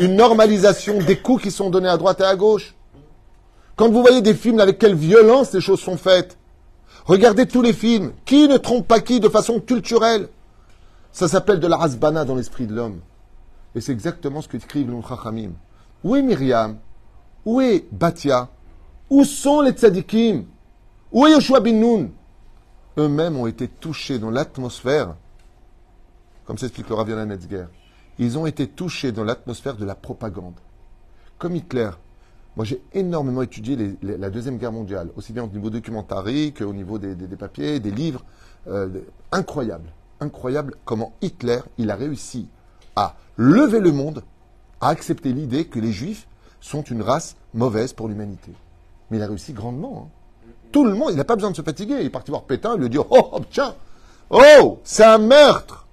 une 0.00 0.16
normalisation 0.16 0.98
des 0.98 1.16
coups 1.16 1.44
qui 1.44 1.50
sont 1.52 1.70
donnés 1.70 1.88
à 1.88 1.96
droite 1.96 2.20
et 2.20 2.24
à 2.24 2.34
gauche. 2.34 2.74
Quand 3.76 3.90
vous 3.90 4.02
voyez 4.02 4.22
des 4.22 4.34
films 4.34 4.58
avec 4.58 4.78
quelle 4.78 4.96
violence 4.96 5.52
les 5.52 5.60
choses 5.60 5.80
sont 5.80 5.96
faites, 5.96 6.36
regardez 7.06 7.46
tous 7.46 7.62
les 7.62 7.72
films. 7.72 8.12
Qui 8.24 8.48
ne 8.48 8.56
trompe 8.56 8.88
pas 8.88 8.98
qui 8.98 9.20
de 9.20 9.28
façon 9.28 9.60
culturelle? 9.60 10.28
Ça 11.14 11.28
s'appelle 11.28 11.60
de 11.60 11.68
la 11.68 11.76
rasbana 11.76 12.24
dans 12.24 12.34
l'esprit 12.34 12.66
de 12.66 12.74
l'homme. 12.74 12.98
Et 13.76 13.80
c'est 13.80 13.92
exactement 13.92 14.42
ce 14.42 14.48
que 14.48 14.56
écrivent 14.56 14.90
les. 15.00 15.54
Où 16.02 16.16
est 16.16 16.22
Myriam? 16.22 16.78
Où 17.44 17.60
est 17.60 17.86
Batia 17.92 18.48
Où 19.10 19.22
sont 19.22 19.60
les 19.60 19.70
tzadikim? 19.70 20.44
Où 21.12 21.24
est 21.24 21.30
Yoshua 21.30 21.60
bin 21.60 21.74
Nun? 21.74 22.08
Eux-mêmes 22.98 23.36
ont 23.36 23.46
été 23.46 23.68
touchés 23.68 24.18
dans 24.18 24.30
l'atmosphère, 24.30 25.14
comme 26.46 26.58
s'explique 26.58 26.88
le 26.88 26.96
Rav 26.96 27.08
Netzger. 27.08 27.66
Ils 28.18 28.36
ont 28.36 28.46
été 28.46 28.66
touchés 28.66 29.12
dans 29.12 29.22
l'atmosphère 29.22 29.76
de 29.76 29.84
la 29.84 29.94
propagande. 29.94 30.58
Comme 31.38 31.54
Hitler. 31.54 31.90
Moi, 32.56 32.64
j'ai 32.64 32.82
énormément 32.92 33.42
étudié 33.42 33.96
la 34.02 34.30
Deuxième 34.30 34.58
Guerre 34.58 34.72
mondiale, 34.72 35.10
aussi 35.14 35.32
bien 35.32 35.44
au 35.44 35.48
niveau 35.48 35.70
documentarique 35.70 36.58
qu'au 36.58 36.72
niveau 36.72 36.98
des 36.98 37.14
papiers, 37.36 37.78
des 37.78 37.92
livres. 37.92 38.24
Euh, 38.66 38.88
incroyable. 39.30 39.92
Incroyable 40.20 40.74
comment 40.84 41.12
Hitler, 41.22 41.60
il 41.78 41.90
a 41.90 41.96
réussi 41.96 42.48
à 42.96 43.16
lever 43.36 43.80
le 43.80 43.92
monde, 43.92 44.22
à 44.80 44.88
accepter 44.88 45.32
l'idée 45.32 45.66
que 45.66 45.78
les 45.80 45.92
Juifs 45.92 46.26
sont 46.60 46.82
une 46.82 47.02
race 47.02 47.36
mauvaise 47.52 47.92
pour 47.92 48.08
l'humanité. 48.08 48.52
Mais 49.10 49.18
il 49.18 49.22
a 49.22 49.26
réussi 49.26 49.52
grandement. 49.52 50.08
hein. 50.08 50.48
Tout 50.72 50.84
le 50.84 50.94
monde, 50.94 51.10
il 51.10 51.16
n'a 51.16 51.24
pas 51.24 51.36
besoin 51.36 51.50
de 51.50 51.56
se 51.56 51.62
fatiguer. 51.62 51.96
Il 52.00 52.06
est 52.06 52.10
parti 52.10 52.30
voir 52.30 52.44
Pétain, 52.44 52.74
il 52.74 52.78
lui 52.78 52.86
a 52.86 52.88
dit 52.88 52.98
Oh, 52.98 53.06
oh, 53.10 53.40
oh, 54.30 54.80
c'est 54.82 55.04
un 55.04 55.18
meurtre 55.18 55.86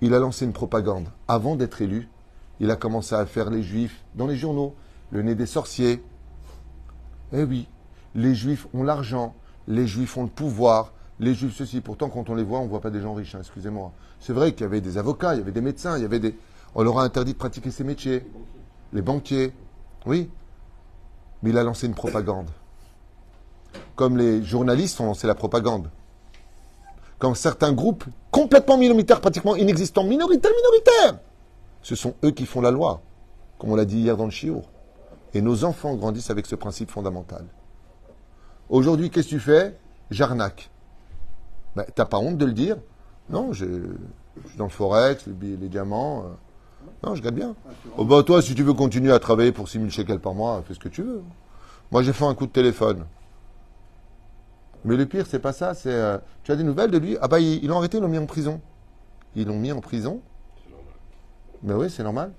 Il 0.00 0.14
a 0.14 0.18
lancé 0.18 0.44
une 0.44 0.52
propagande. 0.52 1.08
Avant 1.28 1.54
d'être 1.56 1.80
élu, 1.82 2.08
il 2.60 2.70
a 2.70 2.76
commencé 2.76 3.14
à 3.14 3.26
faire 3.26 3.50
les 3.50 3.62
Juifs 3.62 4.02
dans 4.14 4.26
les 4.26 4.36
journaux, 4.36 4.74
le 5.10 5.22
nez 5.22 5.34
des 5.34 5.46
sorciers. 5.46 6.02
Eh 7.32 7.42
oui, 7.44 7.68
les 8.14 8.34
Juifs 8.34 8.66
ont 8.74 8.82
l'argent, 8.82 9.34
les 9.68 9.86
Juifs 9.86 10.16
ont 10.16 10.22
le 10.24 10.28
pouvoir, 10.28 10.92
les 11.20 11.34
Juifs 11.34 11.56
ceci. 11.56 11.80
Pourtant, 11.80 12.08
quand 12.08 12.28
on 12.28 12.34
les 12.34 12.42
voit, 12.42 12.60
on 12.60 12.64
ne 12.64 12.68
voit 12.68 12.80
pas 12.80 12.90
des 12.90 13.00
gens 13.00 13.14
riches, 13.14 13.34
hein, 13.34 13.40
excusez-moi. 13.40 13.92
C'est 14.20 14.32
vrai 14.32 14.52
qu'il 14.52 14.62
y 14.62 14.64
avait 14.64 14.80
des 14.80 14.98
avocats, 14.98 15.34
il 15.34 15.38
y 15.38 15.42
avait 15.42 15.52
des 15.52 15.60
médecins, 15.60 15.96
il 15.96 16.02
y 16.02 16.04
avait 16.04 16.20
des. 16.20 16.36
On 16.74 16.82
leur 16.82 16.98
a 16.98 17.04
interdit 17.04 17.32
de 17.32 17.38
pratiquer 17.38 17.70
ces 17.70 17.84
métiers. 17.84 18.26
Les 18.92 19.02
banquiers. 19.02 19.52
Oui. 20.06 20.30
Mais 21.42 21.50
il 21.50 21.58
a 21.58 21.62
lancé 21.62 21.86
une 21.86 21.94
propagande. 21.94 22.48
Comme 23.96 24.16
les 24.16 24.42
journalistes 24.42 25.00
ont 25.00 25.06
lancé 25.06 25.26
la 25.26 25.34
propagande. 25.34 25.90
Comme 27.18 27.34
certains 27.34 27.72
groupes 27.72 28.04
complètement 28.30 28.76
minoritaires, 28.76 29.20
pratiquement 29.20 29.54
inexistants, 29.54 30.04
minoritaires, 30.04 30.50
minoritaires. 30.56 31.20
Ce 31.82 31.94
sont 31.94 32.14
eux 32.24 32.32
qui 32.32 32.46
font 32.46 32.60
la 32.60 32.70
loi, 32.70 33.02
comme 33.58 33.70
on 33.70 33.76
l'a 33.76 33.84
dit 33.84 33.98
hier 33.98 34.16
dans 34.16 34.24
le 34.24 34.30
Chiour. 34.30 34.70
Et 35.34 35.40
nos 35.40 35.64
enfants 35.64 35.94
grandissent 35.94 36.30
avec 36.30 36.46
ce 36.46 36.54
principe 36.54 36.90
fondamental. 36.90 37.44
Aujourd'hui, 38.68 39.10
qu'est-ce 39.10 39.28
que 39.28 39.34
tu 39.34 39.40
fais? 39.40 39.78
J'arnaque. 40.10 40.70
Ben, 41.76 41.84
T'as 41.94 42.04
pas 42.04 42.18
honte 42.18 42.38
de 42.38 42.44
le 42.44 42.52
dire 42.52 42.76
Non, 43.30 43.52
je, 43.52 43.64
je 43.64 44.48
suis 44.48 44.58
dans 44.58 44.64
le 44.64 44.70
forex, 44.70 45.26
les, 45.26 45.56
les 45.56 45.68
diamants. 45.68 46.24
euh. 46.26 46.28
Non, 47.02 47.14
je 47.14 47.22
gagne 47.22 47.34
bien. 47.34 47.54
Oh, 47.96 48.04
bah, 48.04 48.22
toi, 48.22 48.40
si 48.42 48.54
tu 48.54 48.62
veux 48.62 48.74
continuer 48.74 49.12
à 49.12 49.18
travailler 49.18 49.52
pour 49.52 49.68
6 49.68 49.78
000 49.78 49.90
shekels 49.90 50.20
par 50.20 50.34
mois, 50.34 50.62
fais 50.66 50.74
ce 50.74 50.78
que 50.78 50.88
tu 50.88 51.02
veux. 51.02 51.22
Moi, 51.90 52.02
j'ai 52.02 52.12
fait 52.12 52.24
un 52.24 52.34
coup 52.34 52.46
de 52.46 52.52
téléphone. 52.52 53.04
Mais 54.84 54.96
le 54.96 55.06
pire, 55.06 55.26
c'est 55.26 55.38
pas 55.38 55.52
ça. 55.52 55.74
C'est, 55.74 55.92
euh, 55.92 56.18
tu 56.42 56.52
as 56.52 56.56
des 56.56 56.64
nouvelles 56.64 56.90
de 56.90 56.98
lui? 56.98 57.16
Ah 57.20 57.28
bah, 57.28 57.40
ils 57.40 57.66
l'ont 57.66 57.78
arrêté, 57.78 57.98
ils 57.98 58.00
l'ont 58.02 58.08
mis 58.08 58.18
en 58.18 58.26
prison. 58.26 58.60
Ils 59.34 59.46
l'ont 59.46 59.58
mis 59.58 59.72
en 59.72 59.80
prison. 59.80 60.20
Mais 61.62 61.72
oui, 61.74 61.88
c'est 61.90 62.02
normal. 62.02 62.32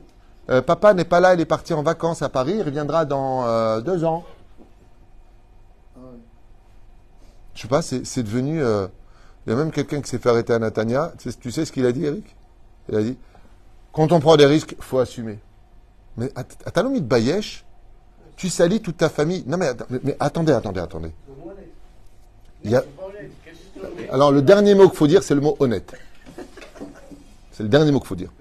Euh, 0.52 0.62
papa 0.62 0.94
n'est 0.94 1.06
pas 1.06 1.20
là, 1.20 1.34
il 1.34 1.42
est 1.42 1.46
parti 1.46 1.74
en 1.74 1.82
vacances 1.82 2.22
à 2.22 2.30
Paris, 2.30 2.54
il 2.58 2.62
reviendra 2.62 3.06
dans 3.06 3.46
euh, 3.46 3.82
deux 3.82 4.04
ans. 4.04 4.24
Ah. 5.98 6.00
Je 7.56 7.62
sais 7.64 7.68
pas, 7.68 7.82
c'est 7.82 8.06
c'est 8.06 8.22
devenu. 8.22 8.62
Il 9.46 9.52
y 9.52 9.54
a 9.54 9.56
même 9.56 9.72
quelqu'un 9.72 10.02
qui 10.02 10.10
s'est 10.10 10.18
fait 10.18 10.30
arrêter 10.30 10.54
à 10.54 10.60
Natania. 10.60 11.14
Tu 11.20 11.52
sais, 11.52 11.66
ce 11.66 11.72
qu'il 11.72 11.86
a 11.86 11.92
dit, 11.92 12.06
Eric? 12.06 12.36
Il 12.90 12.96
a 12.96 13.02
dit 13.04 13.18
quand 13.92 14.12
on 14.12 14.20
prend 14.20 14.36
des 14.38 14.46
risques, 14.46 14.76
faut 14.80 15.00
assumer. 15.00 15.40
Mais 16.18 16.30
à 16.36 16.44
de 16.44 17.00
Bayesh, 17.00 17.64
tu 18.36 18.50
salis 18.50 18.82
toute 18.82 18.98
ta 18.98 19.10
famille. 19.10 19.44
Non, 19.48 19.58
mais, 19.58 19.68
att- 19.68 19.86
mais- 19.90 20.00
mais 20.04 20.18
attendez, 20.20 20.52
attendez, 20.52 20.80
attendez. 20.82 21.12
Il 22.64 22.72
y 22.72 22.76
a- 22.76 22.84
Alors, 24.12 24.32
le 24.32 24.42
dernier 24.42 24.76
mot 24.76 24.90
qu'il 24.90 24.98
faut 24.98 25.08
dire, 25.08 25.24
c'est 25.24 25.36
le 25.36 25.42
mot 25.42 25.56
honnête. 25.60 25.94
C'est 27.52 27.64
le 27.64 27.70
dernier 27.70 27.92
mot 27.92 28.00
qu'il 28.00 28.08
faut 28.08 28.16
dire. 28.16 28.32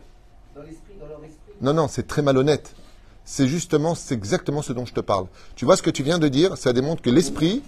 Dans 0.55 0.63
dans 0.63 1.07
leur. 1.07 1.21
Non, 1.61 1.75
non, 1.75 1.89
c'est 1.89 2.07
très 2.07 2.23
malhonnête. 2.23 2.75
C'est 3.25 3.47
justement, 3.47 3.95
c'est 3.95 4.15
exactement 4.15 4.63
ce 4.63 4.73
dont 4.73 4.85
je 4.87 4.93
te 4.95 5.01
parle. 5.01 5.27
Tu 5.57 5.65
vois 5.65 5.77
ce 5.77 5.83
que 5.83 5.91
tu 5.91 6.03
viens 6.03 6.19
de 6.19 6.29
dire? 6.29 6.57
Ça 6.57 6.73
démontre 6.73 7.03
que 7.03 7.11
l'esprit, 7.11 7.63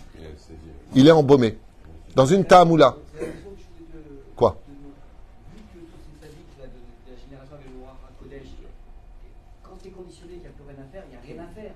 il 0.94 1.06
est 1.06 1.12
embaumé. 1.12 1.58
Dans 2.14 2.26
une 2.26 2.44
tamoula. 2.44 2.96
C'est 3.14 3.20
la 3.20 3.26
question 3.32 3.50
que 3.52 3.58
je 3.60 3.98
voulais 3.98 4.02
te- 4.04 4.36
Quoi 4.36 4.56
de 4.68 4.72
nous- 4.72 4.88
Vu 5.56 5.62
que 5.72 5.78
tous 5.80 6.00
ces 6.04 6.26
sadiques 6.26 6.56
là, 6.60 6.66
de, 6.66 6.72
de 6.72 7.16
la 7.16 7.18
génération 7.24 7.54
avec 7.56 7.66
le 7.72 7.78
noir 7.80 7.96
à 8.04 8.10
Kodesh, 8.22 8.48
quand 9.62 9.76
tu 9.82 9.88
es 9.88 9.90
conditionné 9.92 10.32
qu'il 10.40 10.40
n'y 10.40 10.52
a 10.52 10.56
plus 10.56 10.64
rien 10.68 10.80
à 10.80 10.88
faire, 10.92 11.04
il 11.08 11.10
n'y 11.12 11.20
a 11.20 11.24
rien 11.24 11.44
à 11.44 11.48
faire. 11.54 11.72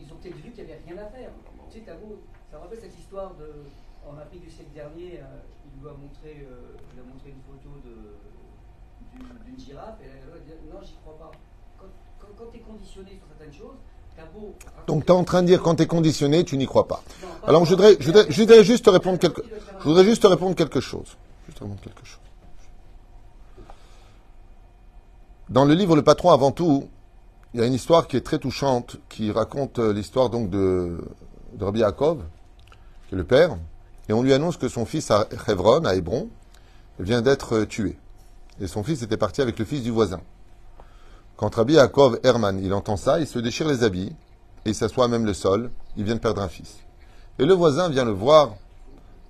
Ils 0.00 0.08
ont 0.12 0.16
peut-être 0.20 0.36
vu 0.36 0.50
qu'il 0.52 0.64
n'y 0.64 0.72
avait 0.72 0.80
rien 0.88 0.96
à 1.00 1.08
faire. 1.12 1.30
Tu 1.72 1.78
sais, 1.78 1.84
t'as 1.84 1.94
beau- 1.96 2.20
rappelle 2.68 2.80
cette 2.90 2.98
histoire 2.98 3.34
de. 3.34 3.48
En 4.08 4.16
Afrique 4.16 4.42
du 4.44 4.50
siècle 4.50 4.70
dernier, 4.74 5.20
euh, 5.20 5.40
il 5.66 5.82
lui 5.82 5.88
a 5.88 5.92
montré, 5.92 6.46
euh, 6.48 6.76
il 6.94 7.00
a 7.00 7.02
montré 7.04 7.28
une 7.28 7.42
photo 7.44 7.68
de- 7.84 8.16
d'une 9.44 9.58
girafe 9.58 9.96
et 10.00 10.06
elle 10.06 10.32
a 10.32 10.38
dit 10.38 10.52
Non, 10.72 10.80
j'y 10.82 10.94
crois 11.04 11.18
pas. 11.18 11.30
Quand, 11.78 11.86
quand, 12.18 12.28
quand 12.38 12.50
tu 12.50 12.56
es 12.56 12.60
conditionné 12.60 13.10
sur 13.10 13.26
certaines 13.28 13.52
choses, 13.52 13.76
t'as 14.16 14.24
beau. 14.26 14.54
Donc, 14.86 15.04
tu 15.04 15.12
es 15.12 15.14
en 15.14 15.24
train 15.24 15.42
de 15.42 15.48
dire 15.48 15.62
quand 15.62 15.74
tu 15.74 15.82
es 15.82 15.86
conditionné, 15.86 16.42
tu 16.44 16.56
n'y 16.56 16.64
crois 16.66 16.86
pas. 16.88 17.02
Non, 17.22 17.28
pas- 17.42 17.48
Alors, 17.48 17.64
je 17.66 17.70
voudrais, 17.70 17.96
je 18.00 18.06
voudrais, 18.06 18.30
je 18.30 18.40
voudrais 18.40 18.64
juste 18.64 18.84
te 18.86 18.90
répondre 18.90 19.18
quelque, 19.18 19.42
je 19.78 19.84
voudrais 19.84 20.04
juste 20.04 20.22
te 20.22 20.26
répondre 20.26 20.54
quelque 20.56 20.80
chose. 20.80 21.16
Juste 21.46 21.58
te 21.58 21.64
répondre 21.64 21.80
quelque 21.82 22.06
chose. 22.06 22.20
Dans 25.50 25.64
le 25.66 25.74
livre 25.74 25.96
Le 25.96 26.02
Patron 26.02 26.30
avant 26.30 26.50
tout, 26.52 26.88
il 27.52 27.60
y 27.60 27.62
a 27.62 27.66
une 27.66 27.74
histoire 27.74 28.06
qui 28.06 28.16
est 28.16 28.20
très 28.22 28.38
touchante, 28.38 28.96
qui 29.08 29.30
raconte 29.32 29.78
euh, 29.78 29.92
l'histoire 29.92 30.28
donc 30.30 30.48
de, 30.50 30.98
de 31.54 31.64
Rabbi 31.64 31.80
Yaakov, 31.80 32.22
le 33.16 33.24
père, 33.24 33.56
et 34.08 34.12
on 34.12 34.22
lui 34.22 34.32
annonce 34.32 34.56
que 34.56 34.68
son 34.68 34.84
fils 34.84 35.10
à 35.10 35.28
Hebron, 35.46 35.84
à 35.84 35.94
Hébron, 35.94 36.28
vient 36.98 37.22
d'être 37.22 37.64
tué. 37.64 37.96
Et 38.60 38.66
son 38.66 38.82
fils 38.82 39.02
était 39.02 39.16
parti 39.16 39.40
avec 39.40 39.58
le 39.58 39.64
fils 39.64 39.82
du 39.82 39.90
voisin. 39.90 40.20
Quand 41.36 41.54
Rabbi 41.54 41.74
Yaakov 41.74 42.18
Herman, 42.24 42.58
il 42.62 42.74
entend 42.74 42.96
ça, 42.96 43.20
il 43.20 43.26
se 43.26 43.38
déchire 43.38 43.68
les 43.68 43.84
habits, 43.84 44.14
et 44.64 44.70
il 44.70 44.74
s'assoit 44.74 45.08
même 45.08 45.24
le 45.24 45.34
sol, 45.34 45.70
il 45.96 46.04
vient 46.04 46.16
de 46.16 46.20
perdre 46.20 46.42
un 46.42 46.48
fils. 46.48 46.78
Et 47.38 47.44
le 47.44 47.54
voisin 47.54 47.88
vient 47.88 48.04
le 48.04 48.10
voir, 48.10 48.56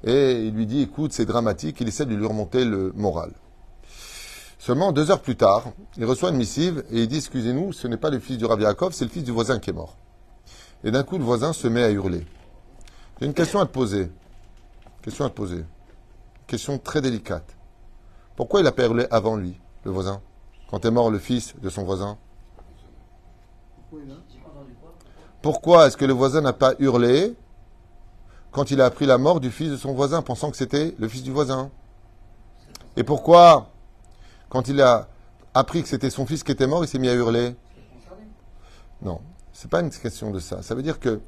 et 0.05 0.45
il 0.45 0.55
lui 0.55 0.67
dit, 0.67 0.83
écoute, 0.83 1.13
c'est 1.13 1.27
dramatique, 1.27 1.81
il 1.81 1.89
essaie 1.89 2.07
de 2.07 2.15
lui 2.15 2.27
remonter 2.27 2.65
le 2.65 2.93
moral. 2.97 3.33
Seulement 4.59 4.93
deux 4.93 5.11
heures 5.11 5.23
plus 5.23 5.37
tard, 5.37 5.65
il 5.97 6.05
reçoit 6.05 6.31
une 6.31 6.37
missive 6.37 6.85
et 6.91 7.03
il 7.03 7.09
dit 7.09 7.19
Excusez-nous, 7.19 7.73
ce 7.73 7.87
n'est 7.87 7.97
pas 7.97 8.11
le 8.11 8.19
fils 8.19 8.39
du 8.39 8.45
Rav 8.45 8.61
Yaakov, 8.61 8.93
c'est 8.93 9.05
le 9.05 9.11
fils 9.11 9.23
du 9.23 9.31
voisin 9.31 9.61
qui 9.61 9.71
est 9.71 9.73
mort. 9.73 9.97
Et 10.85 10.91
d'un 10.91 11.05
coup, 11.05 11.17
le 11.17 11.25
voisin 11.25 11.53
se 11.53 11.69
met 11.69 11.83
à 11.83 11.91
hurler. 11.91 12.27
J'ai 13.21 13.27
une 13.27 13.35
question 13.35 13.59
à 13.59 13.67
te 13.67 13.73
poser. 13.73 14.11
Question 15.03 15.25
à 15.25 15.31
te 15.31 15.35
poser. 15.35 15.65
Question 16.47 16.79
très 16.79 17.01
délicate. 17.01 17.57
Pourquoi 18.37 18.61
il 18.61 18.67
a 18.67 18.73
hurlé 18.79 19.07
avant 19.11 19.37
lui, 19.37 19.61
le 19.85 19.91
voisin 19.91 20.21
Quand 20.71 20.85
est 20.85 20.91
mort 20.91 21.11
le 21.11 21.19
fils 21.19 21.55
de 21.61 21.69
son 21.69 21.83
voisin? 21.85 22.17
Pourquoi 25.43 25.87
est-ce 25.87 25.97
que 25.97 26.05
le 26.05 26.13
voisin 26.13 26.43
n'a 26.43 26.53
pas 26.53 26.75
hurlé 26.79 27.35
quand 28.53 28.71
il 28.71 28.81
a 28.81 28.87
appris 28.87 29.07
la 29.07 29.19
mort 29.19 29.41
du 29.41 29.51
fils 29.51 29.71
de 29.71 29.77
son 29.77 29.93
voisin, 29.95 30.23
pensant 30.23 30.51
que 30.51 30.57
c'était 30.57 30.95
le 30.99 31.09
fils 31.09 31.23
du 31.23 31.33
voisin? 31.33 31.71
Et 32.97 33.03
pourquoi, 33.03 33.71
quand 34.49 34.69
il 34.69 34.81
a 34.81 35.09
appris 35.55 35.83
que 35.83 35.89
c'était 35.89 36.11
son 36.11 36.27
fils 36.27 36.45
qui 36.45 36.53
était 36.53 36.67
mort, 36.67 36.85
il 36.85 36.89
s'est 36.89 36.99
mis 36.99 37.09
à 37.09 37.15
hurler? 37.15 37.57
Non, 39.03 39.21
c'est 39.53 39.71
pas 39.71 39.81
une 39.81 39.91
question 39.91 40.31
de 40.31 40.39
ça. 40.39 40.63
Ça 40.63 40.75
veut 40.75 40.83
dire 40.83 41.01
que 41.01 41.21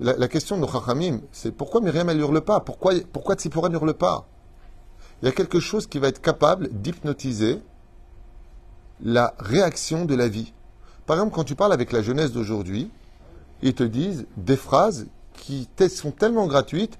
la, 0.00 0.28
question 0.28 0.56
de 0.56 0.62
nos 0.62 0.68
Chachamim, 0.68 1.20
c'est 1.32 1.52
pourquoi 1.52 1.80
Myriam 1.80 2.08
elle 2.08 2.20
hurle 2.20 2.40
pas? 2.40 2.60
Pourquoi, 2.60 2.94
pourquoi 3.12 3.34
Tzipora 3.34 3.68
n'hurle 3.68 3.94
pas? 3.94 4.26
Il 5.20 5.26
y 5.26 5.28
a 5.28 5.32
quelque 5.32 5.60
chose 5.60 5.86
qui 5.86 5.98
va 5.98 6.08
être 6.08 6.20
capable 6.20 6.68
d'hypnotiser 6.68 7.62
la 9.02 9.34
réaction 9.38 10.04
de 10.04 10.14
la 10.14 10.28
vie. 10.28 10.52
Par 11.06 11.16
exemple, 11.16 11.34
quand 11.34 11.44
tu 11.44 11.54
parles 11.54 11.72
avec 11.72 11.92
la 11.92 12.02
jeunesse 12.02 12.32
d'aujourd'hui, 12.32 12.90
ils 13.62 13.74
te 13.74 13.82
disent 13.82 14.26
des 14.36 14.56
phrases 14.56 15.06
qui 15.34 15.68
sont 15.88 16.10
tellement 16.10 16.46
gratuites. 16.46 16.98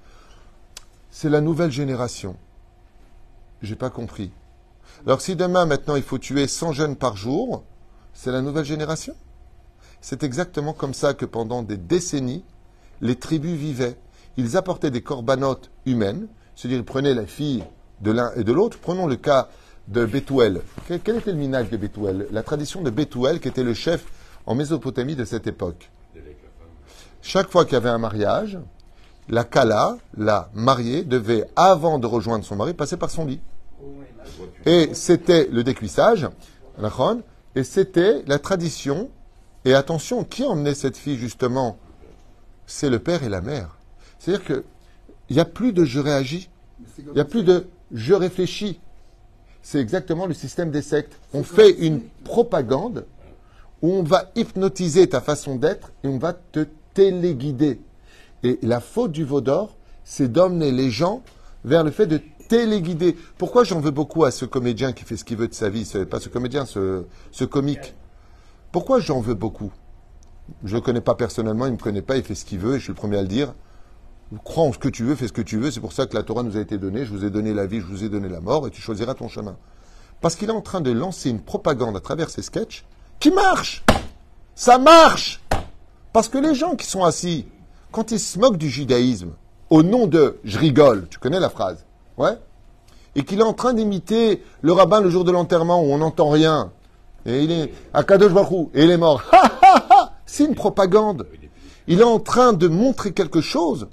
C'est 1.09 1.29
la 1.29 1.41
nouvelle 1.41 1.71
génération. 1.71 2.35
J'ai 3.61 3.75
pas 3.75 3.89
compris. 3.89 4.31
Alors 5.05 5.21
si 5.21 5.35
demain, 5.35 5.65
maintenant, 5.65 5.95
il 5.95 6.03
faut 6.03 6.17
tuer 6.17 6.47
100 6.47 6.73
jeunes 6.73 6.95
par 6.95 7.17
jour, 7.17 7.63
c'est 8.13 8.31
la 8.31 8.41
nouvelle 8.41 8.65
génération? 8.65 9.15
C'est 10.01 10.23
exactement 10.23 10.73
comme 10.73 10.93
ça 10.93 11.13
que 11.13 11.25
pendant 11.25 11.63
des 11.63 11.77
décennies, 11.77 12.43
les 13.01 13.15
tribus 13.15 13.57
vivaient. 13.57 13.97
Ils 14.37 14.57
apportaient 14.57 14.91
des 14.91 15.01
corbanotes 15.01 15.71
humaines, 15.85 16.27
c'est-à-dire 16.55 16.79
ils 16.79 16.85
prenaient 16.85 17.13
la 17.13 17.25
fille 17.25 17.63
de 18.01 18.11
l'un 18.11 18.31
et 18.35 18.43
de 18.43 18.53
l'autre. 18.53 18.77
Prenons 18.79 19.07
le 19.07 19.15
cas 19.15 19.49
de 19.87 20.05
Bethuel. 20.05 20.61
Quel, 20.87 21.17
était 21.17 21.31
le 21.31 21.37
minage 21.37 21.69
de 21.69 21.77
Bethuel 21.77 22.27
La 22.31 22.43
tradition 22.43 22.81
de 22.81 22.89
Bethuel, 22.89 23.39
qui 23.39 23.47
était 23.47 23.63
le 23.63 23.73
chef 23.73 24.05
en 24.45 24.55
Mésopotamie 24.55 25.15
de 25.15 25.25
cette 25.25 25.47
époque. 25.47 25.89
Chaque 27.21 27.49
fois 27.49 27.65
qu'il 27.65 27.73
y 27.73 27.77
avait 27.77 27.89
un 27.89 27.97
mariage, 27.97 28.57
la 29.29 29.43
Kala, 29.43 29.97
la 30.15 30.49
mariée, 30.53 31.03
devait, 31.03 31.45
avant 31.55 31.99
de 31.99 32.07
rejoindre 32.07 32.45
son 32.45 32.55
mari, 32.55 32.73
passer 32.73 32.97
par 32.97 33.09
son 33.09 33.25
lit. 33.25 33.41
Et 34.65 34.93
c'était 34.93 35.47
le 35.51 35.63
décuissage, 35.63 36.27
et 37.55 37.63
c'était 37.63 38.23
la 38.27 38.39
tradition. 38.39 39.09
Et 39.67 39.73
attention, 39.73 40.23
qui 40.23 40.45
emmenait 40.45 40.73
cette 40.73 40.95
fille 40.95 41.17
justement? 41.17 41.77
C'est 42.67 42.89
le 42.89 42.99
père 42.99 43.23
et 43.23 43.29
la 43.29 43.41
mère. 43.41 43.75
C'est-à-dire 44.17 44.45
que 44.45 44.63
il 45.29 45.35
n'y 45.35 45.41
a 45.41 45.45
plus 45.45 45.73
de 45.73 45.83
je 45.83 45.99
réagis, 45.99 46.49
il 46.99 47.11
n'y 47.11 47.19
a 47.19 47.25
plus 47.25 47.43
de 47.43 47.67
je 47.91 48.13
réfléchis. 48.13 48.79
C'est 49.61 49.81
exactement 49.81 50.25
le 50.25 50.33
système 50.33 50.71
des 50.71 50.81
sectes. 50.81 51.19
On 51.33 51.43
fait 51.43 51.71
une 51.71 51.99
propagande 52.23 53.05
où 53.81 53.91
on 53.91 54.03
va 54.03 54.31
hypnotiser 54.37 55.09
ta 55.09 55.19
façon 55.19 55.57
d'être 55.57 55.91
et 56.05 56.07
on 56.07 56.17
va 56.17 56.31
te 56.31 56.65
téléguider. 56.93 57.81
Et 58.43 58.59
la 58.61 58.79
faute 58.79 59.11
du 59.11 59.25
veau 59.25 59.41
d'or, 59.41 59.75
c'est 60.05 60.31
d'emmener 60.31 60.71
les 60.71 60.91
gens 60.91 61.23
vers 61.65 61.83
le 61.83 61.91
fait 61.91 62.07
de 62.07 62.21
téléguider. 62.47 63.17
Pourquoi 63.37 63.65
j'en 63.65 63.81
veux 63.81 63.91
beaucoup 63.91 64.23
à 64.23 64.31
ce 64.31 64.45
comédien 64.45 64.93
qui 64.93 65.03
fait 65.03 65.17
ce 65.17 65.25
qu'il 65.25 65.35
veut 65.35 65.49
de 65.49 65.53
sa 65.53 65.67
vie? 65.67 65.83
C'est 65.83 66.05
pas 66.05 66.21
ce 66.21 66.29
comédien, 66.29 66.65
ce, 66.65 67.03
ce 67.33 67.43
comique. 67.43 67.95
Pourquoi 68.77 68.99
j'en 68.99 69.21
veux 69.21 69.33
beaucoup? 69.33 69.71
Je 70.63 70.75
ne 70.75 70.75
le 70.75 70.81
connais 70.81 71.01
pas 71.01 71.15
personnellement, 71.15 71.65
il 71.65 71.71
ne 71.71 71.77
me 71.77 71.81
connaît 71.81 72.03
pas, 72.03 72.15
il 72.15 72.21
fait 72.21 72.35
ce 72.35 72.45
qu'il 72.45 72.59
veut 72.59 72.75
et 72.75 72.77
je 72.77 72.83
suis 72.83 72.91
le 72.91 72.95
premier 72.95 73.17
à 73.17 73.23
le 73.23 73.27
dire. 73.27 73.55
Crois 74.43 74.65
en 74.65 74.71
ce 74.71 74.77
que 74.77 74.87
tu 74.87 75.03
veux, 75.03 75.15
fais 75.15 75.27
ce 75.27 75.33
que 75.33 75.41
tu 75.41 75.57
veux. 75.57 75.71
C'est 75.71 75.79
pour 75.79 75.93
ça 75.93 76.05
que 76.05 76.15
la 76.15 76.21
Torah 76.21 76.43
nous 76.43 76.57
a 76.57 76.59
été 76.59 76.77
donnée. 76.77 77.03
Je 77.03 77.09
vous 77.09 77.25
ai 77.25 77.31
donné 77.31 77.55
la 77.55 77.65
vie, 77.65 77.79
je 77.79 77.87
vous 77.87 78.03
ai 78.03 78.09
donné 78.09 78.29
la 78.29 78.39
mort 78.39 78.67
et 78.67 78.69
tu 78.69 78.79
choisiras 78.79 79.15
ton 79.15 79.29
chemin. 79.29 79.57
Parce 80.21 80.35
qu'il 80.35 80.49
est 80.49 80.53
en 80.53 80.61
train 80.61 80.79
de 80.79 80.91
lancer 80.91 81.31
une 81.31 81.41
propagande 81.41 81.97
à 81.97 82.01
travers 82.01 82.29
ses 82.29 82.43
sketchs 82.43 82.85
qui 83.19 83.31
marche. 83.31 83.83
Ça 84.53 84.77
marche. 84.77 85.41
Parce 86.13 86.29
que 86.29 86.37
les 86.37 86.53
gens 86.53 86.75
qui 86.75 86.85
sont 86.85 87.03
assis, 87.03 87.47
quand 87.91 88.11
ils 88.11 88.19
se 88.19 88.37
moquent 88.37 88.57
du 88.57 88.69
judaïsme, 88.69 89.31
au 89.71 89.81
nom 89.81 90.05
de 90.05 90.37
je 90.43 90.59
rigole, 90.59 91.07
tu 91.09 91.17
connais 91.17 91.39
la 91.39 91.49
phrase, 91.49 91.83
ouais? 92.19 92.37
Et 93.15 93.23
qu'il 93.23 93.39
est 93.39 93.43
en 93.43 93.53
train 93.53 93.73
d'imiter 93.73 94.43
le 94.61 94.71
rabbin 94.71 95.01
le 95.01 95.09
jour 95.09 95.23
de 95.23 95.31
l'enterrement 95.31 95.81
où 95.81 95.85
on 95.85 95.97
n'entend 95.97 96.29
rien, 96.29 96.71
et 97.27 97.43
il 97.43 97.51
est 97.51 97.73
à 97.93 98.03
Kadosh 98.03 98.31
et 98.73 98.83
il 98.83 98.89
est 98.89 98.97
mort. 98.97 99.21
C'est 100.25 100.45
une 100.45 100.55
propagande. 100.55 101.27
Il 101.87 101.99
est 101.99 102.03
en 102.03 102.19
train 102.19 102.53
de 102.53 102.67
montrer 102.67 103.11
quelque 103.11 103.41
chose 103.41 103.87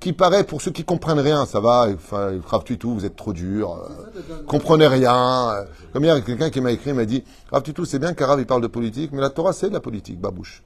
qui 0.00 0.12
paraît, 0.12 0.44
pour 0.44 0.60
ceux 0.60 0.70
qui 0.70 0.84
comprennent 0.84 1.20
rien, 1.20 1.46
ça 1.46 1.60
va, 1.60 1.88
enfin, 1.94 2.38
Tutu, 2.64 2.86
vous 2.88 3.06
êtes 3.06 3.16
trop 3.16 3.32
dur, 3.32 3.72
euh, 3.72 4.42
comprenez 4.46 4.86
rien. 4.86 5.64
Comme 5.92 6.04
hier, 6.04 6.22
quelqu'un 6.22 6.50
qui 6.50 6.60
m'a 6.60 6.72
écrit 6.72 6.92
m'a 6.92 7.06
dit, 7.06 7.24
Tutu, 7.62 7.86
c'est 7.86 7.98
bien 7.98 8.12
qu'Arav 8.12 8.38
il 8.38 8.44
parle 8.44 8.60
de 8.60 8.66
politique, 8.66 9.12
mais 9.12 9.22
la 9.22 9.30
Torah 9.30 9.54
c'est 9.54 9.70
de 9.70 9.74
la 9.74 9.80
politique, 9.80 10.20
babouche. 10.20 10.62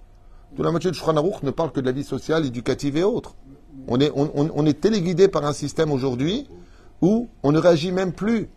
Toute 0.56 0.64
la 0.64 0.70
moitié 0.70 0.90
de 0.90 0.96
Aruch 0.96 1.42
ne 1.42 1.50
parle 1.50 1.70
que 1.72 1.80
de 1.80 1.86
la 1.86 1.92
vie 1.92 2.04
sociale, 2.04 2.46
éducative 2.46 2.96
et 2.96 3.04
autres. 3.04 3.34
On 3.86 4.00
est, 4.00 4.80
téléguidé 4.80 5.28
par 5.28 5.44
un 5.44 5.52
système 5.52 5.92
aujourd'hui 5.92 6.48
où 7.00 7.28
on 7.42 7.52
ne 7.52 7.58
réagit 7.58 7.92
même 7.92 8.12
plus. 8.12 8.48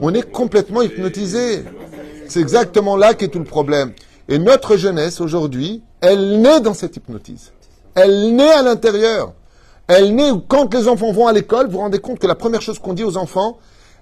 On 0.00 0.14
est 0.14 0.30
complètement 0.30 0.82
hypnotisé. 0.82 1.64
C'est 2.28 2.40
exactement 2.40 2.96
là 2.96 3.14
qu'est 3.14 3.28
tout 3.28 3.38
le 3.38 3.44
problème. 3.44 3.92
Et 4.28 4.38
notre 4.38 4.76
jeunesse 4.76 5.20
aujourd'hui, 5.20 5.82
elle 6.00 6.40
naît 6.40 6.60
dans 6.60 6.74
cette 6.74 6.96
hypnotise. 6.96 7.52
Elle 7.94 8.36
naît 8.36 8.52
à 8.52 8.62
l'intérieur. 8.62 9.32
Elle 9.86 10.14
naît 10.14 10.30
quand 10.46 10.72
les 10.74 10.86
enfants 10.86 11.12
vont 11.12 11.26
à 11.26 11.32
l'école, 11.32 11.66
vous 11.66 11.72
vous 11.72 11.78
rendez 11.78 11.98
compte 11.98 12.18
que 12.18 12.26
la 12.26 12.34
première 12.34 12.60
chose 12.60 12.78
qu'on 12.78 12.92
dit 12.92 13.04
aux 13.04 13.16
enfants, 13.16 13.58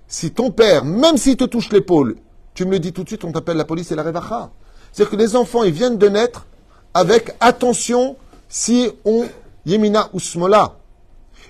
si 0.08 0.32
ton 0.32 0.50
père, 0.50 0.84
même 0.84 1.16
s'il 1.16 1.36
te 1.36 1.44
touche 1.44 1.70
l'épaule, 1.70 2.16
tu 2.54 2.64
me 2.64 2.72
le 2.72 2.78
dis 2.78 2.92
tout 2.92 3.04
de 3.04 3.08
suite, 3.08 3.24
on 3.24 3.32
t'appelle 3.32 3.56
la 3.56 3.64
police 3.64 3.92
et 3.92 3.94
la 3.94 4.02
revacha. 4.02 4.50
C'est-à-dire 4.92 5.10
que 5.10 5.16
les 5.22 5.36
enfants, 5.36 5.62
ils 5.62 5.72
viennent 5.72 5.98
de 5.98 6.08
naître 6.08 6.46
avec 6.94 7.34
attention 7.40 8.16
si 8.48 8.90
on 9.04 9.26
yemina 9.64 10.08
ou 10.12 10.20
smola. 10.20 10.75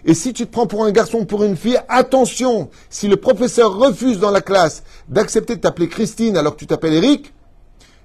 Et 0.07 0.15
si 0.15 0.33
tu 0.33 0.47
te 0.47 0.53
prends 0.53 0.69
pour 0.69 0.85
un 0.85 0.93
garçon 0.93 1.19
ou 1.19 1.25
pour 1.25 1.43
une 1.43 1.57
fille, 1.57 1.79
attention, 1.89 2.71
si 2.89 3.09
le 3.09 3.17
professeur 3.17 3.77
refuse 3.77 4.21
dans 4.21 4.31
la 4.31 4.41
classe 4.41 4.85
d'accepter 5.09 5.57
de 5.57 5.61
t'appeler 5.61 5.89
Christine 5.89 6.37
alors 6.37 6.55
que 6.55 6.61
tu 6.61 6.67
t'appelles 6.69 6.95
Eric, 6.95 7.35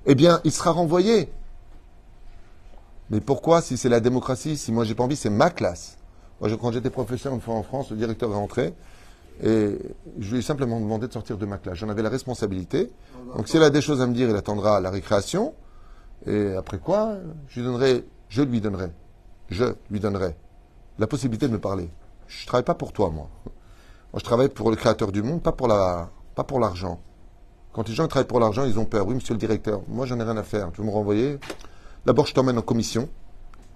eh 0.08 0.16
bien, 0.16 0.42
il 0.44 0.52
sera 0.52 0.72
renvoyé. 0.72 1.32
Mais 3.12 3.22
pourquoi, 3.22 3.62
si 3.62 3.78
c'est 3.78 3.88
la 3.88 4.00
démocratie, 4.00 4.58
si 4.58 4.72
moi 4.72 4.84
j'ai 4.84 4.96
pas 4.96 5.04
envie, 5.04 5.16
c'est 5.16 5.30
ma 5.30 5.52
classe? 5.52 5.98
Moi, 6.40 6.50
quand 6.60 6.72
j'étais 6.72 6.90
professeur 6.90 7.36
une 7.36 7.42
fois 7.42 7.54
en 7.54 7.62
France, 7.62 7.92
le 7.92 7.98
directeur 7.98 8.32
est 8.32 8.36
rentré 8.36 8.74
et 9.44 9.78
je 10.20 10.32
lui 10.32 10.40
ai 10.40 10.42
simplement 10.42 10.80
demandé 10.80 11.08
de 11.08 11.14
sortir 11.14 11.38
de 11.38 11.46
ma 11.46 11.58
classe. 11.58 11.78
J'en 11.78 11.90
avais 11.90 12.02
la 12.02 12.10
responsabilité. 12.10 12.92
Donc, 13.36 13.48
s'il 13.48 13.62
a 13.62 13.70
des 13.70 13.82
choses 13.82 14.02
à 14.02 14.08
me 14.08 14.14
dire, 14.14 14.28
il 14.28 14.36
attendra 14.36 14.82
la 14.82 14.90
récréation. 14.90 15.54
Et 16.26 16.54
après 16.54 16.80
quoi, 16.80 17.18
je 17.48 17.60
lui 17.60 17.68
donnerai, 17.68 18.06
je 18.30 18.42
lui 18.42 18.60
donnerai, 18.60 18.92
je 19.50 19.66
lui 19.92 20.00
donnerai 20.00 20.36
la 21.00 21.08
possibilité 21.08 21.48
de 21.48 21.54
me 21.54 21.60
parler. 21.60 21.90
Je 22.28 22.46
travaille 22.46 22.64
pas 22.64 22.76
pour 22.76 22.94
toi, 22.94 23.10
moi. 23.10 23.28
Moi, 23.46 24.20
je 24.20 24.24
travaille 24.24 24.50
pour 24.50 24.70
le 24.70 24.76
créateur 24.76 25.12
du 25.12 25.24
monde, 25.24 25.42
pas 25.42 25.52
pour 25.52 25.68
la, 25.68 26.10
pas 26.36 26.44
pour 26.44 26.60
l'argent. 26.60 27.00
Quand 27.74 27.88
les 27.88 27.94
gens 27.96 28.08
travaillent 28.08 28.28
pour 28.28 28.40
l'argent, 28.40 28.66
ils 28.66 28.78
ont 28.78 28.86
peur. 28.86 29.08
Oui, 29.08 29.16
monsieur 29.16 29.34
le 29.34 29.40
directeur, 29.40 29.82
moi, 29.88 30.06
j'en 30.06 30.20
ai 30.20 30.24
rien 30.24 30.36
à 30.38 30.44
faire. 30.44 30.72
Tu 30.74 30.82
veux 30.82 30.88
me 30.88 30.92
renvoyer? 30.92 31.40
D'abord, 32.06 32.26
je 32.26 32.34
t'emmène 32.34 32.58
en 32.58 32.62
commission. 32.62 33.08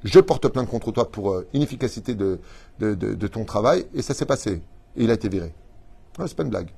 Je 0.04 0.20
porte 0.20 0.48
plainte 0.50 0.70
contre 0.70 0.92
toi 0.92 1.10
pour 1.12 1.32
euh, 1.32 1.48
inefficacité 1.54 2.14
de, 2.16 2.40
de, 2.80 2.94
de- 2.94 3.28
ton 3.28 3.46
travail. 3.46 3.86
Et 3.94 4.02
ça 4.02 4.14
s'est 4.14 4.26
passé. 4.26 4.62
Et 4.96 5.04
il 5.04 5.10
a 5.12 5.14
été 5.14 5.30
viré. 5.30 5.54
C'est 6.20 6.36
pas 6.36 6.44
une 6.44 6.50
blague. 6.50 6.70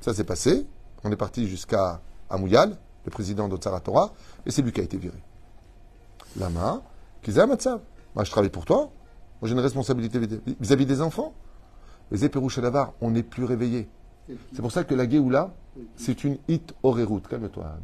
Ça 0.00 0.14
s'est 0.14 0.24
passé. 0.24 0.66
On 1.04 1.10
est 1.12 1.16
parti 1.16 1.46
jusqu'à 1.48 2.00
Amouyal, 2.30 2.76
le 3.04 3.10
président 3.10 3.48
d'Otsara 3.48 3.82
et 4.46 4.50
c'est 4.50 4.62
lui 4.62 4.72
qui 4.72 4.80
a 4.80 4.84
été 4.84 4.96
viré. 4.96 5.18
Lama, 6.36 6.82
Kizah 7.22 7.46
Matzav. 7.46 7.80
Moi, 8.14 8.24
je 8.24 8.30
travaille 8.30 8.50
pour 8.50 8.64
toi. 8.64 8.90
Moi, 9.42 9.48
j'ai 9.48 9.54
une 9.54 9.60
responsabilité 9.60 10.20
vis- 10.20 10.38
vis-à-vis 10.60 10.86
des 10.86 11.02
enfants. 11.02 11.32
Les 12.12 12.24
éperouches 12.24 12.60
Davar, 12.60 12.92
on 13.00 13.10
n'est 13.10 13.24
plus 13.24 13.42
réveillés. 13.44 13.88
C'est 14.54 14.62
pour 14.62 14.70
ça 14.70 14.84
que 14.84 14.94
la 14.94 15.08
Géoula, 15.10 15.50
c'est 15.96 16.22
une 16.22 16.38
hit 16.46 16.72
route. 16.84 17.26
Calme-toi. 17.26 17.76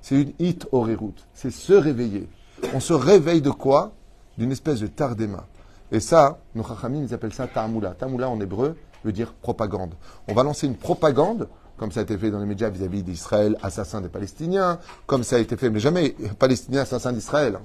C'est 0.00 0.22
une 0.22 0.32
hit 0.38 0.66
route. 0.72 1.26
C'est 1.34 1.50
se 1.50 1.72
réveiller. 1.72 2.28
On 2.74 2.78
se 2.80 2.92
réveille 2.92 3.42
de 3.42 3.50
quoi? 3.50 3.92
D'une 4.38 4.52
espèce 4.52 4.78
de 4.78 4.86
tardema. 4.86 5.46
Et 5.90 5.98
ça, 5.98 6.38
nos 6.54 6.62
chachamim, 6.62 7.02
ils 7.02 7.12
appellent 7.12 7.32
ça 7.34 7.48
ta'amoula. 7.48 7.90
Ta'amoula 7.94 8.28
en 8.28 8.40
hébreu 8.40 8.76
veut 9.04 9.12
dire 9.12 9.32
propagande. 9.32 9.94
On 10.28 10.34
va 10.34 10.44
lancer 10.44 10.68
une 10.68 10.76
propagande, 10.76 11.48
comme 11.76 11.90
ça 11.90 12.00
a 12.00 12.02
été 12.04 12.16
fait 12.16 12.30
dans 12.30 12.38
les 12.38 12.46
médias 12.46 12.68
vis-à-vis 12.68 13.02
d'Israël, 13.02 13.56
assassin 13.62 14.00
des 14.00 14.08
Palestiniens, 14.08 14.78
comme 15.06 15.24
ça 15.24 15.36
a 15.36 15.38
été 15.40 15.56
fait, 15.56 15.70
mais 15.70 15.80
jamais 15.80 16.14
Palestinien, 16.38 16.82
assassin 16.82 17.12
d'Israël. 17.12 17.58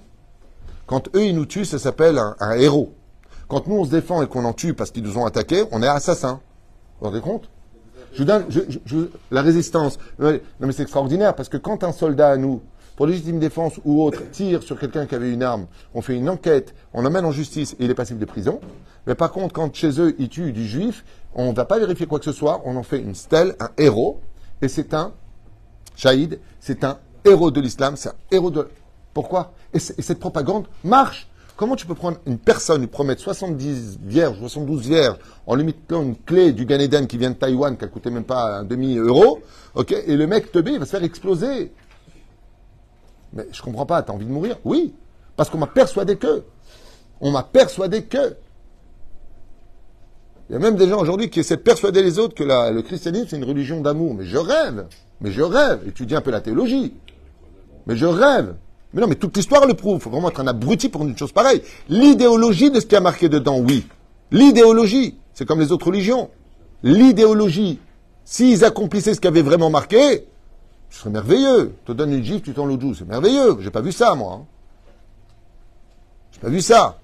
Quand 0.87 1.15
eux, 1.15 1.25
ils 1.25 1.35
nous 1.35 1.45
tuent, 1.45 1.65
ça 1.65 1.77
s'appelle 1.77 2.17
un 2.39 2.51
héros. 2.53 2.93
Quand 3.53 3.67
nous, 3.67 3.75
on 3.75 3.85
se 3.85 3.91
défend 3.91 4.23
et 4.23 4.27
qu'on 4.27 4.45
en 4.45 4.53
tue 4.53 4.73
parce 4.73 4.89
qu'ils 4.89 5.03
nous 5.03 5.19
ont 5.19 5.27
attaqués, 5.27 5.63
on 5.71 5.83
est 5.83 5.87
assassin. 5.87 6.41
Vous 6.99 7.01
vous 7.01 7.05
rendez 7.05 7.21
compte? 7.21 7.51
Je 8.11 8.23
vous 8.23 8.25
donne 8.25 8.47
la 9.29 9.43
résistance. 9.43 9.99
Non, 10.17 10.39
mais 10.59 10.71
c'est 10.71 10.81
extraordinaire 10.81 11.35
parce 11.35 11.49
que 11.49 11.57
quand 11.57 11.83
un 11.83 11.91
soldat 11.91 12.31
à 12.31 12.37
nous, 12.37 12.63
pour 12.95 13.05
légitime 13.05 13.37
défense 13.37 13.73
ou 13.85 14.01
autre, 14.01 14.23
tire 14.31 14.63
sur 14.63 14.79
quelqu'un 14.79 15.05
qui 15.05 15.13
avait 15.13 15.31
une 15.31 15.43
arme, 15.43 15.67
on 15.93 16.01
fait 16.01 16.15
une 16.15 16.29
enquête, 16.29 16.73
on 16.95 17.03
l'emmène 17.03 17.25
en 17.25 17.31
justice 17.31 17.73
et 17.73 17.85
il 17.85 17.91
est 17.91 17.93
passible 17.93 18.19
de 18.19 18.25
prison. 18.25 18.59
Mais 19.05 19.13
par 19.13 19.31
contre, 19.31 19.53
quand 19.53 19.71
chez 19.75 20.01
eux, 20.01 20.15
ils 20.17 20.29
tuent 20.29 20.51
du 20.51 20.65
juif, 20.65 21.05
on 21.35 21.51
ne 21.51 21.55
va 21.55 21.65
pas 21.65 21.77
vérifier 21.77 22.07
quoi 22.07 22.17
que 22.17 22.25
ce 22.25 22.31
soit, 22.31 22.59
on 22.65 22.75
en 22.75 22.81
fait 22.81 22.97
une 22.97 23.13
stèle, 23.13 23.55
un 23.59 23.69
héros, 23.77 24.19
et 24.63 24.67
c'est 24.67 24.95
un 24.95 25.11
Shahid, 25.95 26.39
c'est 26.59 26.83
un 26.83 26.97
héros 27.23 27.51
de 27.51 27.61
l'islam, 27.61 27.97
c'est 27.97 28.09
un 28.09 28.15
héros 28.31 28.49
de... 28.49 28.67
Pourquoi? 29.13 29.53
Et 29.75 29.79
cette 29.79 30.19
propagande 30.19 30.65
marche. 30.83 31.27
Comment 31.55 31.75
tu 31.75 31.85
peux 31.85 31.93
prendre 31.93 32.17
une 32.25 32.39
personne, 32.39 32.81
lui 32.81 32.87
promettre 32.87 33.21
70 33.21 33.99
vierges, 34.01 34.39
72 34.39 34.81
vierges, 34.81 35.17
en 35.45 35.55
lui 35.55 35.63
mettant 35.63 36.01
une 36.01 36.15
clé 36.15 36.51
du 36.51 36.65
Gan 36.65 36.79
Eden 36.79 37.05
qui 37.05 37.17
vient 37.17 37.29
de 37.29 37.35
Taïwan, 37.35 37.77
qui 37.77 37.85
a 37.85 37.87
coûté 37.87 38.09
même 38.09 38.23
pas 38.23 38.59
un 38.59 38.63
demi-euro, 38.63 39.39
ok, 39.75 39.91
et 39.91 40.17
le 40.17 40.25
mec 40.25 40.51
teubé, 40.51 40.71
il 40.71 40.79
va 40.79 40.85
se 40.85 40.91
faire 40.91 41.03
exploser. 41.03 41.71
Mais 43.33 43.47
je 43.51 43.61
comprends 43.61 43.85
pas, 43.85 44.01
t'as 44.01 44.13
envie 44.13 44.25
de 44.25 44.31
mourir? 44.31 44.57
Oui, 44.63 44.93
parce 45.35 45.49
qu'on 45.49 45.59
m'a 45.59 45.67
persuadé 45.67 46.17
que. 46.17 46.43
On 47.21 47.31
m'a 47.31 47.43
persuadé 47.43 48.03
que. 48.03 48.35
Il 50.49 50.53
y 50.53 50.55
a 50.55 50.59
même 50.59 50.75
des 50.75 50.87
gens 50.87 50.99
aujourd'hui 50.99 51.29
qui 51.29 51.39
essaient 51.39 51.55
de 51.55 51.61
persuader 51.61 52.03
les 52.03 52.19
autres 52.19 52.35
que 52.35 52.43
le 52.43 52.81
christianisme 52.81 53.27
c'est 53.29 53.37
une 53.37 53.45
religion 53.45 53.81
d'amour. 53.81 54.13
Mais 54.13 54.25
je 54.25 54.37
rêve, 54.37 54.87
mais 55.21 55.31
je 55.31 55.41
rêve. 55.41 55.87
Étudie 55.87 56.15
un 56.15 56.21
peu 56.21 56.31
la 56.31 56.41
théologie. 56.41 56.93
Mais 57.85 57.95
je 57.95 58.05
rêve. 58.05 58.55
Mais 58.93 59.01
non, 59.01 59.07
mais 59.07 59.15
toute 59.15 59.35
l'histoire 59.35 59.65
le 59.65 59.73
prouve. 59.73 59.99
Faut 60.01 60.09
vraiment 60.09 60.29
être 60.29 60.39
un 60.39 60.47
abruti 60.47 60.89
pour 60.89 61.03
une 61.03 61.17
chose 61.17 61.31
pareille. 61.31 61.61
L'idéologie 61.89 62.69
de 62.71 62.79
ce 62.79 62.85
qui 62.85 62.95
a 62.95 62.99
marqué 62.99 63.27
dedans, 63.29 63.59
oui. 63.59 63.87
L'idéologie, 64.31 65.17
c'est 65.33 65.45
comme 65.45 65.59
les 65.59 65.71
autres 65.71 65.87
religions. 65.87 66.29
L'idéologie, 66.83 67.79
s'ils 68.25 68.63
accomplissaient 68.65 69.13
ce 69.15 69.21
qui 69.21 69.27
avait 69.27 69.41
vraiment 69.41 69.69
marqué, 69.69 70.25
ce 70.89 70.99
serait 70.99 71.09
merveilleux. 71.09 71.73
Tu 71.85 71.91
te 71.91 71.91
donnes 71.93 72.13
une 72.13 72.23
gifle, 72.23 72.41
tu 72.41 72.53
t'en. 72.53 72.67
C'est 72.93 73.07
merveilleux. 73.07 73.57
J'ai 73.61 73.71
pas 73.71 73.81
vu 73.81 73.91
ça, 73.91 74.13
moi. 74.15 74.33
hein. 74.41 74.45
J'ai 76.31 76.39
pas 76.39 76.49
vu 76.49 76.61
ça. 76.61 76.99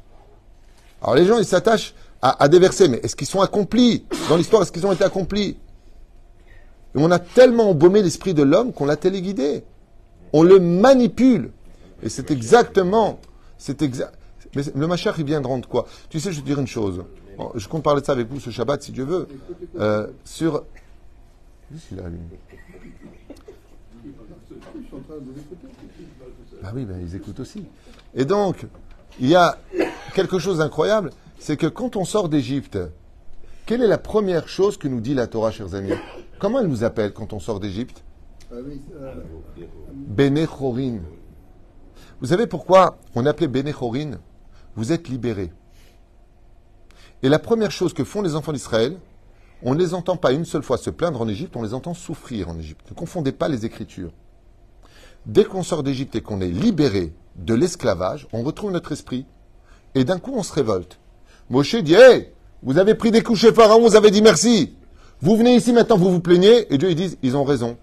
Alors 1.01 1.15
les 1.15 1.25
gens, 1.25 1.37
ils 1.39 1.45
s'attachent 1.45 1.93
à, 2.21 2.43
à 2.43 2.47
des 2.49 2.59
versets, 2.59 2.87
mais 2.87 2.97
est-ce 3.03 3.15
qu'ils 3.15 3.27
sont 3.27 3.41
accomplis? 3.41 4.05
Dans 4.27 4.35
l'histoire, 4.37 4.61
est-ce 4.61 4.71
qu'ils 4.71 4.85
ont 4.85 4.91
été 4.91 5.03
accomplis? 5.03 5.57
Et 6.95 6.97
on 6.97 7.09
a 7.09 7.19
tellement 7.19 7.69
embaumé 7.69 8.01
l'esprit 8.01 8.33
de 8.33 8.43
l'homme 8.43 8.73
qu'on 8.73 8.85
l'a 8.85 8.95
téléguidé. 8.97 9.63
On 10.33 10.43
le 10.43 10.59
manipule. 10.59 11.51
Et 12.01 12.09
c'est 12.09 12.31
exactement, 12.31 13.19
c'est 13.57 13.81
exact. 13.81 14.15
Mais 14.55 14.63
le 14.75 14.87
Machar, 14.87 15.19
il 15.19 15.25
vient 15.25 15.41
de 15.41 15.47
rendre 15.47 15.67
quoi? 15.67 15.85
Tu 16.09 16.19
sais, 16.19 16.31
je 16.31 16.37
vais 16.37 16.41
te 16.41 16.47
dire 16.47 16.59
une 16.59 16.67
chose. 16.67 17.03
Bon, 17.37 17.51
je 17.55 17.67
compte 17.67 17.83
parler 17.83 18.01
de 18.01 18.05
ça 18.05 18.13
avec 18.13 18.27
vous 18.27 18.39
ce 18.39 18.49
Shabbat, 18.49 18.81
si 18.81 18.91
Dieu 18.91 19.03
veut. 19.03 19.27
Euh, 19.79 20.07
sur. 20.25 20.55
A, 20.55 20.63
lui? 21.71 21.71
Je 21.71 21.77
suis 21.77 21.95
en 24.95 24.99
train 25.01 25.15
de 25.15 25.25
vous 25.25 25.39
écouter. 25.39 25.67
Ah 26.63 26.71
oui, 26.73 26.85
ben, 26.85 26.99
ils 27.01 27.15
écoutent 27.15 27.39
aussi. 27.39 27.63
Et 28.15 28.25
donc, 28.25 28.65
il 29.19 29.27
y 29.27 29.35
a 29.35 29.59
quelque 30.13 30.39
chose 30.39 30.57
d'incroyable, 30.57 31.11
c'est 31.37 31.57
que 31.57 31.67
quand 31.67 31.95
on 31.95 32.05
sort 32.05 32.27
d'Égypte, 32.27 32.79
quelle 33.65 33.83
est 33.83 33.87
la 33.87 33.99
première 33.99 34.47
chose 34.47 34.77
que 34.77 34.87
nous 34.87 34.99
dit 34.99 35.13
la 35.13 35.27
Torah, 35.27 35.51
chers 35.51 35.75
amis? 35.75 35.93
Comment 36.39 36.59
elle 36.59 36.67
nous 36.67 36.83
appelle 36.83 37.13
quand 37.13 37.33
on 37.33 37.39
sort 37.39 37.59
d'Égypte? 37.59 38.03
Ah 38.51 38.55
euh, 38.55 39.13
Bene 39.93 40.47
Chorin. 40.47 41.01
Vous 42.21 42.27
savez 42.27 42.47
pourquoi 42.47 42.97
on 43.15 43.25
appelait 43.25 43.47
Bene 43.47 43.73
Chorin 43.73 44.19
Vous 44.75 44.91
êtes 44.91 45.07
libérés. 45.07 45.51
Et 47.21 47.29
la 47.29 47.39
première 47.39 47.71
chose 47.71 47.93
que 47.93 48.03
font 48.03 48.21
les 48.21 48.35
enfants 48.35 48.53
d'Israël, 48.53 48.97
on 49.61 49.73
ne 49.73 49.79
les 49.79 49.93
entend 49.93 50.15
pas 50.15 50.31
une 50.31 50.45
seule 50.45 50.63
fois 50.63 50.77
se 50.77 50.89
plaindre 50.89 51.21
en 51.21 51.27
Égypte, 51.27 51.55
on 51.55 51.63
les 51.63 51.73
entend 51.73 51.93
souffrir 51.93 52.49
en 52.49 52.57
Égypte. 52.57 52.85
Ne 52.89 52.95
confondez 52.95 53.33
pas 53.33 53.49
les 53.49 53.65
Écritures. 53.65 54.11
Dès 55.25 55.43
qu'on 55.43 55.63
sort 55.63 55.83
d'Égypte 55.83 56.15
et 56.15 56.21
qu'on 56.21 56.39
est 56.39 56.47
libéré 56.47 57.13
de 57.35 57.53
l'esclavage, 57.53 58.27
on 58.31 58.43
retrouve 58.43 58.71
notre 58.71 58.93
esprit. 58.93 59.25
Et 59.95 60.05
d'un 60.05 60.17
coup, 60.17 60.31
on 60.33 60.43
se 60.43 60.53
révolte. 60.53 60.99
Moshe 61.49 61.75
dit 61.75 61.95
Hey, 61.95 62.29
vous 62.63 62.77
avez 62.77 62.95
pris 62.95 63.11
des 63.11 63.21
coups 63.21 63.39
chez 63.39 63.53
Pharaon, 63.53 63.81
vous 63.81 63.95
avez 63.95 64.11
dit 64.11 64.21
merci. 64.21 64.75
Vous 65.21 65.35
venez 65.35 65.55
ici 65.55 65.73
maintenant, 65.73 65.97
vous 65.97 66.11
vous 66.11 66.21
plaignez. 66.21 66.73
Et 66.73 66.77
Dieu, 66.77 66.89
ils 66.89 66.95
disent 66.95 67.17
Ils 67.21 67.35
ont 67.35 67.43
raison. 67.43 67.77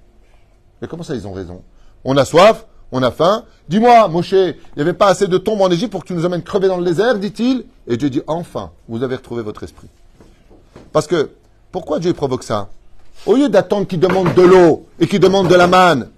Mais 0.80 0.88
comment 0.88 1.02
ça, 1.02 1.14
ils 1.14 1.26
ont 1.26 1.32
raison? 1.32 1.62
On 2.04 2.16
a 2.16 2.24
soif, 2.24 2.66
on 2.92 3.02
a 3.02 3.10
faim. 3.10 3.44
Dis-moi, 3.68 4.08
Moshe, 4.08 4.32
il 4.32 4.54
n'y 4.76 4.82
avait 4.82 4.92
pas 4.92 5.08
assez 5.08 5.26
de 5.26 5.38
tombes 5.38 5.60
en 5.60 5.70
Égypte 5.70 5.90
pour 5.92 6.02
que 6.02 6.08
tu 6.08 6.14
nous 6.14 6.24
amènes 6.24 6.42
crever 6.42 6.68
dans 6.68 6.78
le 6.78 6.84
désert, 6.84 7.18
dit-il. 7.18 7.64
Et 7.88 7.96
Dieu 7.96 8.10
dit 8.10 8.22
Enfin, 8.26 8.70
vous 8.88 9.02
avez 9.02 9.16
retrouvé 9.16 9.42
votre 9.42 9.62
esprit. 9.64 9.88
Parce 10.92 11.06
que, 11.06 11.30
pourquoi 11.72 11.98
Dieu 11.98 12.12
provoque 12.12 12.44
ça? 12.44 12.68
Au 13.26 13.34
lieu 13.34 13.48
d'attendre 13.48 13.86
qu'ils 13.86 14.00
demandent 14.00 14.34
de 14.34 14.42
l'eau 14.42 14.86
et 15.00 15.06
qu'ils 15.06 15.20
demandent 15.20 15.48
de 15.48 15.54
la 15.54 15.66
manne, 15.66 16.08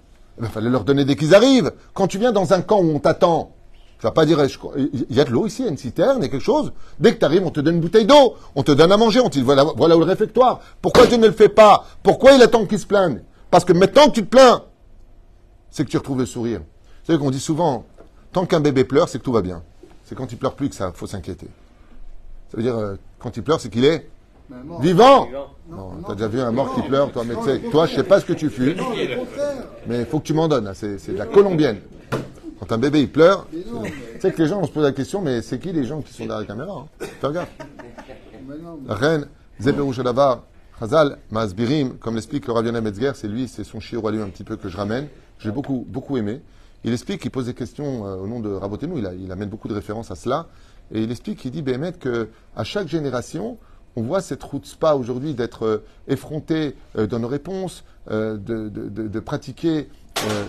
il 0.41 0.47
fallait 0.47 0.69
leur 0.69 0.83
donner 0.83 1.05
dès 1.05 1.15
qu'ils 1.15 1.33
arrivent. 1.33 1.71
Quand 1.93 2.07
tu 2.07 2.17
viens 2.17 2.31
dans 2.31 2.53
un 2.53 2.61
camp 2.61 2.79
où 2.79 2.91
on 2.95 2.99
t'attend, 2.99 3.51
tu 3.99 4.03
vas 4.03 4.11
pas 4.11 4.25
dire, 4.25 4.37
crois- 4.57 4.73
il 4.77 5.15
y 5.15 5.19
a 5.19 5.25
de 5.25 5.31
l'eau 5.31 5.45
ici, 5.47 5.63
il 5.63 5.65
y 5.65 5.67
a 5.67 5.71
une 5.71 5.77
citerne, 5.77 6.17
il 6.19 6.23
y 6.23 6.25
a 6.25 6.29
quelque 6.29 6.43
chose. 6.43 6.71
Dès 6.99 7.13
que 7.13 7.19
tu 7.19 7.25
arrives, 7.25 7.45
on 7.45 7.49
te 7.51 7.59
donne 7.59 7.75
une 7.75 7.81
bouteille 7.81 8.05
d'eau, 8.05 8.35
on 8.55 8.63
te 8.63 8.71
donne 8.71 8.91
à 8.91 8.97
manger, 8.97 9.19
on 9.19 9.29
te 9.29 9.37
dit, 9.37 9.41
voilà, 9.41 9.65
voilà 9.75 9.97
où 9.97 9.99
le 9.99 10.05
réfectoire. 10.05 10.59
Pourquoi 10.81 11.07
Dieu 11.07 11.17
ne 11.17 11.27
le 11.27 11.33
fait 11.33 11.49
pas? 11.49 11.83
Pourquoi 12.03 12.33
il 12.33 12.41
attend 12.41 12.65
qu'ils 12.65 12.79
se 12.79 12.85
plaignent 12.85 13.21
Parce 13.51 13.65
que 13.65 13.73
maintenant 13.73 14.05
que 14.07 14.11
tu 14.13 14.21
te 14.23 14.29
plains, 14.29 14.63
c'est 15.71 15.85
que 15.85 15.89
tu 15.89 15.97
retrouves 15.97 16.19
le 16.19 16.25
sourire. 16.25 16.59
Vous 16.59 17.05
savez 17.05 17.19
qu'on 17.19 17.31
dit 17.31 17.39
souvent, 17.39 17.85
tant 18.31 18.45
qu'un 18.45 18.59
bébé 18.59 18.83
pleure, 18.83 19.09
c'est 19.09 19.19
que 19.19 19.23
tout 19.23 19.31
va 19.31 19.41
bien. 19.41 19.63
C'est 20.05 20.15
quand 20.15 20.31
il 20.31 20.37
pleure 20.37 20.55
plus 20.55 20.69
que 20.69 20.75
ça 20.75 20.91
faut 20.91 21.07
s'inquiéter. 21.07 21.47
Ça 22.49 22.57
veut 22.57 22.63
dire, 22.63 22.75
euh, 22.77 22.95
quand 23.19 23.37
il 23.37 23.43
pleure, 23.43 23.61
c'est 23.61 23.69
qu'il 23.69 23.85
est 23.85 24.09
mort. 24.49 24.81
vivant. 24.81 25.27
Non, 25.69 25.91
t'as 26.07 26.15
déjà 26.15 26.27
vu 26.27 26.39
un 26.39 26.51
mort 26.51 26.73
qui 26.73 26.81
pleure, 26.81 27.11
toi, 27.11 27.23
mais 27.25 27.35
tu 27.35 27.43
sais, 27.43 27.59
toi, 27.69 27.85
je 27.85 27.95
sais 27.95 28.03
pas 28.03 28.19
ce 28.19 28.25
que 28.25 28.33
tu 28.33 28.49
fuis. 28.49 28.75
Mais 29.87 29.99
il 29.99 30.05
faut 30.05 30.19
que 30.19 30.25
tu 30.25 30.33
m'en 30.33 30.47
donnes, 30.47 30.67
hein, 30.67 30.73
c'est 30.73 30.97
c'est 30.97 31.13
de 31.13 31.17
la 31.17 31.27
colombienne. 31.27 31.79
Quand 32.59 32.71
un 32.71 32.77
bébé 32.77 33.01
il 33.01 33.11
pleure, 33.11 33.47
tu 33.51 34.19
sais 34.19 34.31
que 34.33 34.41
les 34.41 34.47
gens 34.49 34.59
on 34.59 34.65
se 34.65 34.71
pose 34.71 34.83
la 34.83 34.91
question, 34.91 35.21
mais 35.21 35.41
c'est 35.41 35.59
qui 35.59 35.71
les 35.71 35.85
gens 35.85 36.01
qui 36.01 36.11
sont 36.11 36.25
derrière 36.25 36.39
la 36.39 36.45
caméra 36.45 36.73
hein? 36.73 37.05
Fais 37.21 37.31
gaffe. 37.31 37.49
La 38.87 38.95
reine, 38.95 39.27
Chazal, 40.79 41.17
Masbirim, 41.29 41.97
comme 41.97 42.15
l'explique 42.15 42.47
le 42.47 42.53
Rav 42.53 42.65
Metzger, 42.65 43.11
c'est 43.13 43.27
lui, 43.27 43.49
c'est 43.49 43.65
son 43.65 43.81
shiur 43.81 44.07
à 44.07 44.11
lui 44.11 44.21
un 44.21 44.29
petit 44.29 44.45
peu 44.45 44.55
que 44.55 44.69
je 44.69 44.77
ramène. 44.77 45.07
J'ai 45.39 45.51
beaucoup, 45.51 45.85
beaucoup 45.87 46.17
aimé. 46.17 46.41
Il 46.83 46.93
explique, 46.93 47.25
il 47.25 47.31
pose 47.31 47.45
des 47.47 47.53
questions 47.53 48.05
euh, 48.05 48.15
au 48.17 48.27
nom 48.27 48.39
de 48.39 48.49
Rabotenu, 48.49 48.99
il, 48.99 49.05
a- 49.05 49.13
il 49.13 49.31
amène 49.31 49.49
beaucoup 49.49 49.67
de 49.67 49.73
références 49.73 50.11
à 50.11 50.15
cela. 50.15 50.47
Et 50.93 51.01
il 51.03 51.11
explique, 51.11 51.43
il 51.45 51.51
dit, 51.51 51.61
Béhémet, 51.61 51.93
que 51.93 52.29
à 52.55 52.63
chaque 52.63 52.87
génération, 52.87 53.57
on 53.95 54.01
voit 54.03 54.21
cette 54.21 54.43
route 54.43 54.65
spa 54.65 54.93
aujourd'hui 54.93 55.33
d'être 55.33 55.63
euh, 55.65 55.83
effronté 56.07 56.75
euh, 56.97 57.07
dans 57.07 57.19
nos 57.19 57.27
réponses, 57.27 57.83
de, 58.09 58.37
de- 58.37 58.69
de- 58.69 59.07
de 59.07 59.19
pratiquer 59.19 59.87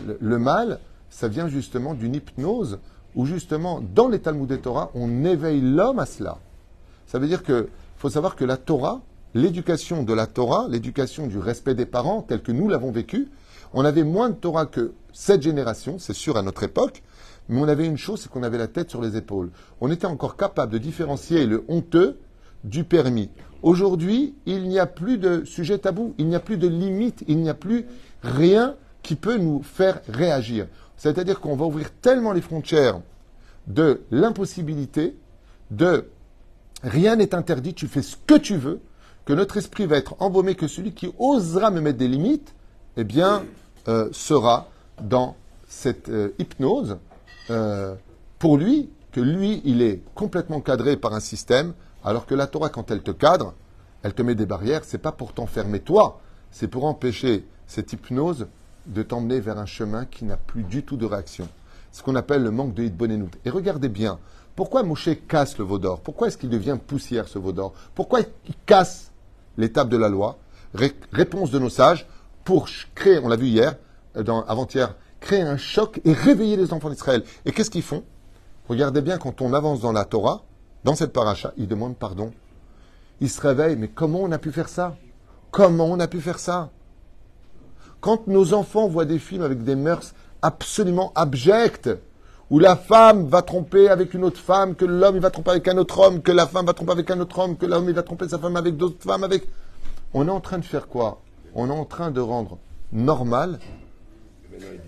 le, 0.06 0.16
le 0.18 0.38
mal. 0.38 0.78
Ça 1.10 1.28
vient 1.28 1.46
justement 1.48 1.92
d'une 1.92 2.14
hypnose 2.14 2.78
où 3.14 3.26
justement, 3.26 3.82
dans 3.94 4.08
les 4.08 4.20
Talmud 4.20 4.62
Torah, 4.62 4.90
on 4.94 5.24
éveille 5.26 5.60
l'homme 5.60 5.98
à 5.98 6.06
cela. 6.06 6.38
Ça 7.06 7.18
veut 7.18 7.26
dire 7.26 7.42
que 7.42 7.68
faut 7.98 8.08
savoir 8.08 8.34
que 8.36 8.46
la 8.46 8.56
Torah, 8.56 9.02
l'éducation 9.34 10.04
de 10.04 10.14
la 10.14 10.26
Torah, 10.26 10.68
l'éducation 10.70 11.26
du 11.26 11.38
respect 11.38 11.74
des 11.74 11.84
parents, 11.86 12.22
tel 12.22 12.40
que 12.40 12.52
nous 12.52 12.68
l'avons 12.68 12.92
vécu, 12.92 13.28
on 13.72 13.84
avait 13.84 14.04
moins 14.04 14.30
de 14.30 14.34
Torah 14.34 14.66
que 14.66 14.92
cette 15.12 15.42
génération, 15.42 15.98
c'est 15.98 16.14
sûr 16.14 16.36
à 16.36 16.42
notre 16.42 16.62
époque, 16.62 17.02
mais 17.48 17.60
on 17.60 17.68
avait 17.68 17.86
une 17.86 17.96
chose, 17.96 18.20
c'est 18.20 18.30
qu'on 18.30 18.42
avait 18.42 18.58
la 18.58 18.68
tête 18.68 18.90
sur 18.90 19.02
les 19.02 19.16
épaules. 19.16 19.50
On 19.80 19.90
était 19.90 20.06
encore 20.06 20.36
capable 20.36 20.72
de 20.72 20.78
différencier 20.78 21.46
le 21.46 21.64
honteux 21.68 22.18
du 22.64 22.84
permis. 22.84 23.30
Aujourd'hui, 23.62 24.34
il 24.46 24.68
n'y 24.68 24.78
a 24.78 24.86
plus 24.86 25.18
de 25.18 25.44
sujet 25.44 25.78
tabou, 25.78 26.14
il 26.18 26.28
n'y 26.28 26.36
a 26.36 26.40
plus 26.40 26.56
de 26.56 26.68
limite, 26.68 27.24
il 27.28 27.38
n'y 27.38 27.50
a 27.50 27.54
plus 27.54 27.86
rien 28.22 28.76
qui 29.02 29.16
peut 29.16 29.36
nous 29.36 29.62
faire 29.62 30.00
réagir. 30.08 30.66
C'est-à-dire 30.96 31.40
qu'on 31.40 31.56
va 31.56 31.66
ouvrir 31.66 31.90
tellement 31.90 32.32
les 32.32 32.40
frontières 32.40 33.00
de 33.66 34.02
l'impossibilité, 34.10 35.16
de 35.70 36.06
rien 36.82 37.16
n'est 37.16 37.34
interdit, 37.34 37.74
tu 37.74 37.86
fais 37.86 38.02
ce 38.02 38.16
que 38.26 38.34
tu 38.34 38.56
veux, 38.56 38.80
que 39.24 39.32
notre 39.32 39.56
esprit 39.56 39.86
va 39.86 39.96
être 39.96 40.16
embaumé, 40.20 40.54
que 40.54 40.66
celui 40.66 40.92
qui 40.92 41.12
osera 41.18 41.70
me 41.70 41.80
mettre 41.80 41.98
des 41.98 42.08
limites, 42.08 42.54
eh 43.00 43.04
bien, 43.04 43.44
euh, 43.88 44.08
sera 44.12 44.68
dans 45.00 45.36
cette 45.66 46.08
euh, 46.10 46.34
hypnose, 46.38 46.98
euh, 47.48 47.94
pour 48.38 48.58
lui, 48.58 48.90
que 49.12 49.20
lui, 49.20 49.62
il 49.64 49.80
est 49.80 50.02
complètement 50.14 50.60
cadré 50.60 50.96
par 50.96 51.14
un 51.14 51.20
système, 51.20 51.72
alors 52.04 52.26
que 52.26 52.34
la 52.34 52.46
Torah, 52.46 52.68
quand 52.68 52.90
elle 52.90 53.02
te 53.02 53.10
cadre, 53.10 53.54
elle 54.02 54.12
te 54.14 54.22
met 54.22 54.34
des 54.34 54.46
barrières, 54.46 54.82
c'est 54.84 54.98
pas 54.98 55.12
pour 55.12 55.32
t'enfermer 55.32 55.80
toi, 55.80 56.20
c'est 56.50 56.68
pour 56.68 56.84
empêcher 56.84 57.46
cette 57.66 57.92
hypnose 57.92 58.46
de 58.86 59.02
t'emmener 59.02 59.40
vers 59.40 59.58
un 59.58 59.66
chemin 59.66 60.04
qui 60.04 60.24
n'a 60.24 60.36
plus 60.36 60.62
du 60.62 60.82
tout 60.82 60.96
de 60.96 61.06
réaction. 61.06 61.48
Ce 61.92 62.02
qu'on 62.02 62.16
appelle 62.16 62.42
le 62.42 62.50
manque 62.50 62.74
de 62.74 62.82
hitbonenout. 62.82 63.30
Et 63.44 63.50
regardez 63.50 63.88
bien, 63.88 64.18
pourquoi 64.56 64.82
Moshe 64.82 65.10
casse 65.26 65.58
le 65.58 65.64
veau 65.64 65.78
d'or? 65.78 66.00
Pourquoi 66.00 66.28
est-ce 66.28 66.36
qu'il 66.36 66.50
devient 66.50 66.78
poussière 66.86 67.28
ce 67.28 67.38
veau 67.38 67.52
d'or? 67.52 67.72
Pourquoi 67.94 68.20
il 68.20 68.54
casse 68.66 69.10
l'étape 69.56 69.88
de 69.88 69.96
la 69.96 70.08
loi? 70.08 70.38
Ré- 70.74 70.94
Réponse 71.12 71.50
de 71.50 71.58
nos 71.58 71.70
sages 71.70 72.06
pour 72.50 72.66
créer, 72.96 73.20
on 73.22 73.28
l'a 73.28 73.36
vu 73.36 73.46
hier, 73.46 73.76
euh, 74.16 74.42
avant-hier, 74.48 74.96
créer 75.20 75.42
un 75.42 75.56
choc 75.56 76.00
et 76.04 76.12
réveiller 76.12 76.56
les 76.56 76.72
enfants 76.72 76.90
d'Israël. 76.90 77.22
Et 77.44 77.52
qu'est-ce 77.52 77.70
qu'ils 77.70 77.84
font? 77.84 78.02
Regardez 78.68 79.02
bien, 79.02 79.18
quand 79.18 79.40
on 79.40 79.54
avance 79.54 79.78
dans 79.82 79.92
la 79.92 80.04
Torah, 80.04 80.42
dans 80.82 80.96
cette 80.96 81.12
paracha, 81.12 81.52
ils 81.56 81.68
demandent 81.68 81.96
pardon. 81.96 82.32
Ils 83.20 83.30
se 83.30 83.40
réveillent, 83.40 83.76
mais 83.76 83.86
comment 83.86 84.18
on 84.22 84.32
a 84.32 84.38
pu 84.38 84.50
faire 84.50 84.68
ça? 84.68 84.96
Comment 85.52 85.86
on 85.86 86.00
a 86.00 86.08
pu 86.08 86.20
faire 86.20 86.40
ça? 86.40 86.70
Quand 88.00 88.26
nos 88.26 88.52
enfants 88.52 88.88
voient 88.88 89.04
des 89.04 89.20
films 89.20 89.42
avec 89.42 89.62
des 89.62 89.76
mœurs 89.76 90.12
absolument 90.42 91.12
abjectes, 91.14 91.90
où 92.50 92.58
la 92.58 92.74
femme 92.74 93.28
va 93.28 93.42
tromper 93.42 93.88
avec 93.88 94.12
une 94.12 94.24
autre 94.24 94.40
femme, 94.40 94.74
que 94.74 94.86
l'homme 94.86 95.20
va 95.20 95.30
tromper 95.30 95.52
avec 95.52 95.68
un 95.68 95.78
autre 95.78 96.00
homme, 96.00 96.20
que 96.20 96.32
la 96.32 96.48
femme 96.48 96.66
va 96.66 96.72
tromper 96.72 96.90
avec 96.90 97.12
un 97.12 97.20
autre 97.20 97.38
homme, 97.38 97.56
que 97.56 97.66
l'homme 97.66 97.92
va 97.92 98.02
tromper 98.02 98.28
sa 98.28 98.40
femme 98.40 98.56
avec 98.56 98.76
d'autres 98.76 99.00
femmes, 99.00 99.22
avec... 99.22 99.46
On 100.12 100.26
est 100.26 100.32
en 100.32 100.40
train 100.40 100.58
de 100.58 100.64
faire 100.64 100.88
quoi? 100.88 101.20
On 101.54 101.68
est 101.68 101.72
en 101.72 101.84
train 101.84 102.10
de 102.10 102.20
rendre 102.20 102.58
normal 102.92 103.58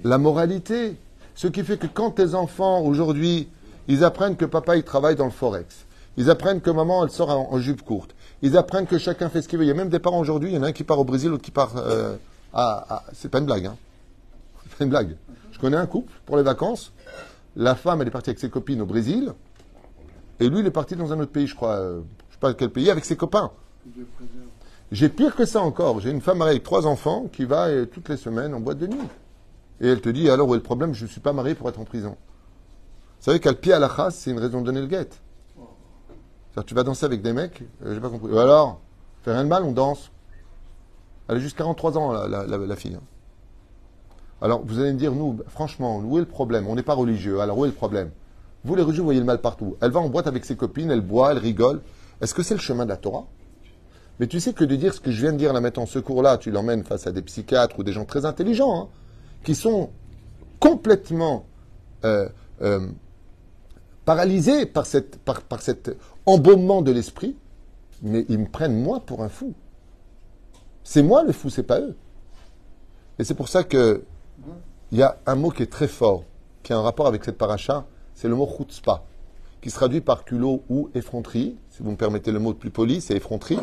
la 0.05 0.19
moralité. 0.19 0.97
Ce 1.35 1.47
qui 1.49 1.63
fait 1.65 1.79
que 1.79 1.87
quand 1.87 2.11
tes 2.13 2.35
enfants, 2.35 2.81
aujourd'hui, 2.83 3.49
ils 3.89 4.05
apprennent 4.05 4.37
que 4.37 4.45
papa, 4.45 4.77
il 4.77 4.85
travaille 4.85 5.17
dans 5.17 5.25
le 5.25 5.31
forex. 5.31 5.87
Ils 6.19 6.29
apprennent 6.31 6.61
que 6.61 6.71
maman, 6.71 7.05
elle 7.05 7.11
sort 7.11 7.31
en, 7.31 7.59
jupe 7.59 7.83
courte. 7.83 8.15
Ils 8.43 8.57
apprennent 8.57 8.87
que 8.87 8.99
chacun 8.99 9.29
fait 9.31 9.41
ce 9.41 9.49
qu'il 9.49 9.59
veut. 9.59 9.65
Il 9.65 9.69
y 9.69 9.71
a 9.71 9.75
même 9.75 9.89
des 9.89 9.99
parents 9.99 10.19
aujourd'hui, 10.21 10.51
il 10.51 10.55
y 10.55 10.59
en 10.59 10.63
a 10.63 10.67
un 10.69 10.73
qui 10.73 10.85
part 10.85 10.99
au 10.99 11.05
Brésil, 11.05 11.31
l'autre 11.31 11.43
qui 11.43 11.51
part 11.51 11.73
euh, 11.77 12.17
à, 12.53 12.97
à- 12.97 13.05
C'est 13.15 13.31
pas 13.31 13.39
une 13.39 13.47
blague, 13.47 13.67
hein. 13.67 13.77
C'est 14.69 14.77
pas 14.79 14.85
une 14.85 14.91
blague. 14.91 15.17
Je 15.53 15.59
connais 15.59 15.77
un 15.79 15.87
couple 15.87 16.13
pour 16.27 16.37
les 16.37 16.43
vacances. 16.43 16.93
La 17.57 17.75
femme, 17.75 18.03
elle 18.03 18.09
est 18.09 18.13
partie 18.13 18.31
avec 18.31 18.39
ses 18.41 18.51
copines 18.51 18.81
au 18.83 18.87
Brésil. 18.87 19.33
Et 20.39 20.49
lui, 20.51 20.61
il 20.61 20.67
est 20.67 20.71
parti 20.71 20.97
dans 20.97 21.13
un 21.13 21.21
autre 21.21 21.33
pays, 21.33 21.47
je 21.47 21.55
crois. 21.55 21.77
euh, 21.77 22.01
je 22.29 22.35
sais 22.35 22.41
pas 22.41 22.53
quel 22.55 22.71
pays, 22.71 22.91
avec 22.91 23.05
ses 23.07 23.17
copains. 23.17 23.51
J'ai 24.93 25.09
pire 25.09 25.35
que 25.35 25.45
ça 25.45 25.61
encore. 25.61 25.99
J'ai 26.01 26.11
une 26.11 26.21
femme 26.21 26.39
mariée 26.39 26.53
avec 26.53 26.63
trois 26.63 26.87
enfants 26.87 27.27
qui 27.33 27.45
va 27.45 27.67
euh, 27.69 27.87
toutes 27.87 28.09
les 28.09 28.17
semaines 28.17 28.55
en 28.55 28.61
boîte 28.61 28.79
de 28.79 28.87
nuit. 28.87 29.09
Et 29.81 29.89
elle 29.89 30.01
te 30.01 30.09
dit, 30.11 30.29
alors 30.31 30.47
où 30.49 30.55
est 30.55 30.59
le 30.59 30.63
problème? 30.63 30.95
Je 30.95 31.05
ne 31.05 31.09
suis 31.09 31.21
pas 31.21 31.33
marié 31.33 31.55
pour 31.55 31.69
être 31.69 31.81
en 31.81 31.85
prison. 31.85 32.11
Vous 32.11 33.25
savez 33.25 33.41
qu'à 33.41 33.55
pied 33.55 33.73
à 33.73 33.79
la 33.79 33.89
chasse, 33.89 34.17
c'est 34.17 34.31
une 34.31 34.39
raison 34.39 34.61
de 34.61 34.67
donner 34.67 34.81
le 34.81 34.87
guet. 34.87 35.09
Tu 36.67 36.75
vas 36.75 36.83
danser 36.85 37.07
avec 37.07 37.23
des 37.23 37.33
mecs, 37.33 37.63
euh, 37.85 37.95
j'ai 37.95 38.01
pas 38.01 38.11
compris. 38.11 38.31
Ou 38.31 38.39
alors, 38.39 38.81
fait 39.23 39.33
rien 39.33 39.45
de 39.45 39.49
mal, 39.49 39.65
on 39.65 39.73
danse. 39.73 40.11
Elle 41.29 41.37
a 41.37 41.41
juste 41.41 41.57
43 41.57 41.97
ans, 41.97 42.13
la, 42.13 42.29
la- 42.29 42.59
la- 42.59 42.77
fille. 42.77 42.95
hein. 42.95 43.01
Alors, 44.43 44.61
vous 44.63 44.79
allez 44.79 44.93
me 44.93 44.99
dire, 44.99 45.15
nous, 45.15 45.39
franchement, 45.49 45.99
où 46.01 46.19
est 46.19 46.21
le 46.21 46.27
problème? 46.27 46.67
On 46.69 46.75
n'est 46.75 46.83
pas 46.83 46.93
religieux, 46.95 47.41
alors 47.41 47.57
où 47.57 47.65
est 47.65 47.69
le 47.69 47.75
problème? 47.75 48.11
Vous, 48.65 48.75
les 48.75 48.83
religieux, 48.83 49.01
vous 49.01 49.07
voyez 49.07 49.21
le 49.21 49.25
mal 49.27 49.41
partout. 49.41 49.77
Elle 49.81 49.93
va 49.93 50.01
en 50.01 50.11
boîte 50.11 50.27
avec 50.27 50.45
ses 50.45 50.57
copines, 50.57 50.91
elle 50.91 51.01
boit, 51.01 51.31
elle 51.33 51.39
rigole. 51.39 51.81
Est-ce 52.21 52.35
que 52.35 52.43
c'est 52.43 52.55
le 52.55 52.61
chemin 52.61 52.85
de 52.85 52.91
la 52.91 52.97
Torah? 52.99 53.25
Mais 54.23 54.29
tu 54.29 54.39
sais 54.39 54.53
que 54.53 54.63
de 54.63 54.77
dire 54.77 54.95
ce 54.95 55.01
que 55.01 55.11
je 55.11 55.21
viens 55.21 55.33
de 55.33 55.37
dire 55.37 55.53
là 55.53 55.61
maintenant, 55.61 55.85
ce 55.85 55.99
cours-là, 55.99 56.39
tu 56.39 56.53
l'emmènes 56.53 56.85
face 56.85 57.09
à 57.09 57.11
des 57.11 57.23
psychiatres 57.23 57.77
ou 57.81 57.83
des 57.83 57.93
gens 57.93 58.05
très 58.05 58.25
intelligents, 58.25 58.83
hein, 58.83 58.89
qui 59.43 59.57
sont 59.57 59.91
complètement 60.61 61.45
euh, 62.05 62.29
euh, 62.61 62.87
paralysés 64.05 64.65
par 64.65 64.87
cet 64.87 65.91
embaumement 66.25 66.83
de 66.83 66.93
l'esprit, 66.93 67.37
mais 68.01 68.25
ils 68.29 68.39
me 68.39 68.47
prennent 68.47 68.81
moi 68.81 69.01
pour 69.01 69.25
un 69.25 69.29
fou. 69.29 69.55
C'est 70.85 71.03
moi 71.03 71.25
le 71.25 71.33
fou, 71.33 71.51
c'est 71.51 71.65
pas 71.65 71.81
eux. 71.81 71.97
Et 73.19 73.25
c'est 73.25 73.35
pour 73.35 73.49
ça 73.49 73.65
que 73.65 74.05
il 74.93 74.99
y 74.99 75.03
a 75.03 75.19
un 75.27 75.35
mot 75.35 75.51
qui 75.51 75.65
est 75.65 75.73
très 75.73 75.89
fort, 75.89 76.23
qui 76.63 76.73
a 76.73 76.79
un 76.79 76.83
rapport 76.83 77.09
avec 77.09 77.25
cette 77.25 77.39
paracha, 77.39 77.87
c'est 78.15 78.29
le 78.29 78.37
mot 78.37 78.47
chutzpah, 78.47 79.03
qui 79.61 79.71
se 79.71 79.75
traduit 79.75 80.01
par 80.01 80.25
culot 80.25 80.63
ou 80.69 80.91
effronterie. 80.95 81.57
Si 81.73 81.83
vous 81.83 81.91
me 81.91 81.97
permettez 81.97 82.33
le 82.33 82.39
mot 82.39 82.53
plus 82.53 82.69
poli, 82.69 83.01
c'est 83.01 83.17
effronterie. 83.17 83.59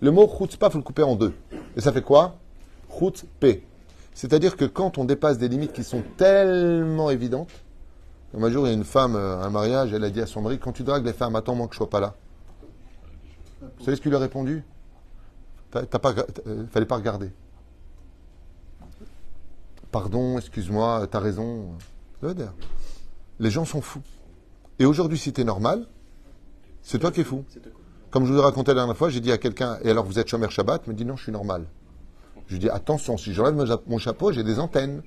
Le 0.00 0.10
mot 0.12 0.28
chutzpah, 0.28 0.68
il 0.68 0.72
faut 0.72 0.78
le 0.78 0.84
couper 0.84 1.02
en 1.02 1.16
deux. 1.16 1.34
Et 1.76 1.80
ça 1.80 1.92
fait 1.92 2.00
quoi? 2.00 2.36
Chutzpé. 2.88 3.64
C'est-à-dire 4.14 4.56
que 4.56 4.64
quand 4.64 4.96
on 4.96 5.04
dépasse 5.04 5.38
des 5.38 5.48
limites 5.48 5.72
qui 5.72 5.82
sont 5.82 6.04
tellement 6.16 7.10
évidentes, 7.10 7.50
un 8.32 8.48
jour, 8.48 8.66
il 8.66 8.70
y 8.70 8.72
a 8.72 8.76
une 8.76 8.84
femme 8.84 9.16
euh, 9.16 9.42
un 9.42 9.50
mariage, 9.50 9.92
elle 9.92 10.04
a 10.04 10.10
dit 10.10 10.20
à 10.20 10.26
son 10.26 10.40
mari, 10.40 10.60
quand 10.60 10.70
tu 10.70 10.84
dragues 10.84 11.04
les 11.04 11.12
femmes, 11.12 11.34
attends-moi 11.34 11.66
que 11.66 11.74
je 11.74 11.78
sois 11.78 11.90
pas 11.90 11.98
là. 11.98 12.14
Vous 13.60 13.84
savez 13.84 13.96
ce 13.96 14.00
qu'il 14.00 14.10
lui 14.10 14.16
a 14.16 14.20
répondu? 14.20 14.64
T'as 15.72 15.84
pas, 15.84 16.14
euh, 16.46 16.64
fallait 16.70 16.86
pas 16.86 16.96
regarder. 16.96 17.32
Pardon, 19.90 20.38
excuse-moi, 20.38 21.08
t'as 21.10 21.18
raison. 21.18 21.70
Les 23.40 23.50
gens 23.50 23.64
sont 23.64 23.80
fous. 23.80 24.02
Et 24.78 24.84
aujourd'hui, 24.84 25.18
si 25.18 25.32
t'es 25.32 25.44
normal, 25.44 25.86
c'est 26.82 26.98
toi 26.98 27.10
qui 27.10 27.20
es 27.20 27.24
fou. 27.24 27.44
Comme 28.10 28.26
je 28.26 28.32
vous 28.32 28.38
ai 28.38 28.42
raconté 28.42 28.72
la 28.72 28.80
dernière 28.80 28.96
fois, 28.96 29.08
j'ai 29.08 29.20
dit 29.20 29.32
à 29.32 29.38
quelqu'un, 29.38 29.78
et 29.82 29.90
alors 29.90 30.04
vous 30.04 30.18
êtes 30.18 30.28
chômeur 30.28 30.50
Shabbat? 30.50 30.82
Il 30.86 30.90
me 30.90 30.94
dit 30.94 31.04
non, 31.04 31.16
je 31.16 31.22
suis 31.22 31.32
normal. 31.32 31.64
Je 32.46 32.54
lui 32.54 32.60
dis 32.60 32.68
attention, 32.68 33.16
si 33.16 33.32
j'enlève 33.32 33.80
mon 33.86 33.98
chapeau, 33.98 34.32
j'ai 34.32 34.42
des 34.42 34.58
antennes. 34.58 35.02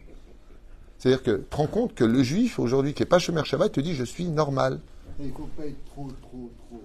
C'est-à-dire 0.97 1.21
que, 1.21 1.31
te 1.31 1.55
rends 1.55 1.67
compte 1.67 1.93
que 1.93 2.03
le 2.03 2.23
juif 2.23 2.57
aujourd'hui 2.57 2.93
qui 2.93 3.03
n'est 3.03 3.07
pas 3.07 3.19
chômeur 3.19 3.45
Shabbat 3.45 3.71
te 3.73 3.79
dit 3.79 3.93
je 3.93 4.03
suis 4.03 4.25
normal. 4.25 4.79
Il 5.19 5.27
ne 5.27 5.31
faut 5.31 5.49
pas 5.55 5.65
être 5.65 5.83
trop, 5.85 6.07
trop, 6.21 6.49
trop. 6.67 6.81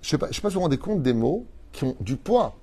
Je 0.00 0.08
sais 0.08 0.16
pas, 0.16 0.28
je 0.30 0.36
sais 0.36 0.40
pas 0.40 0.48
si 0.48 0.54
vous 0.54 0.60
vous 0.60 0.64
rendez 0.64 0.78
compte 0.78 1.02
des 1.02 1.12
mots 1.12 1.44
qui 1.72 1.84
ont 1.84 1.96
du 2.00 2.16
poids. 2.16 2.56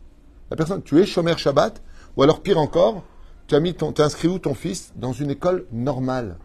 La 0.50 0.58
personne, 0.58 0.82
tu 0.82 1.00
es 1.00 1.06
chômeur 1.06 1.38
Shabbat, 1.38 1.82
ou 2.16 2.24
alors 2.24 2.42
pire 2.42 2.58
encore, 2.58 3.04
tu 3.46 3.56
as 3.56 3.60
mis 3.60 3.76
ton, 3.76 3.92
t'es 3.92 4.02
inscrit 4.02 4.28
où 4.28 4.40
ton 4.40 4.54
fils? 4.54 4.94
Dans 4.96 5.14
une 5.14 5.30
école 5.30 5.66
normale. 5.72 6.38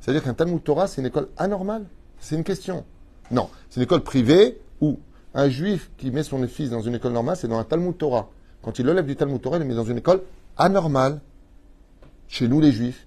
C'est-à-dire 0.00 0.22
qu'un 0.22 0.34
Talmud 0.34 0.62
Torah, 0.62 0.86
c'est 0.86 1.00
une 1.00 1.06
école 1.06 1.28
anormale. 1.36 1.86
C'est 2.20 2.36
une 2.36 2.44
question. 2.44 2.84
Non, 3.30 3.50
c'est 3.68 3.80
une 3.80 3.84
école 3.84 4.02
privée 4.02 4.60
où 4.80 4.98
un 5.34 5.48
juif 5.48 5.90
qui 5.96 6.10
met 6.10 6.22
son 6.22 6.46
fils 6.46 6.70
dans 6.70 6.80
une 6.80 6.94
école 6.94 7.12
normale, 7.12 7.36
c'est 7.36 7.48
dans 7.48 7.58
un 7.58 7.64
Talmud 7.64 7.96
Torah. 7.96 8.28
Quand 8.62 8.78
il 8.78 8.86
le 8.86 8.92
lève 8.92 9.06
du 9.06 9.16
Talmud 9.16 9.40
Torah, 9.40 9.56
il 9.56 9.60
le 9.60 9.66
met 9.66 9.74
dans 9.74 9.84
une 9.84 9.98
école 9.98 10.22
anormale. 10.56 11.20
Chez 12.26 12.48
nous, 12.48 12.60
les 12.60 12.72
juifs. 12.72 13.06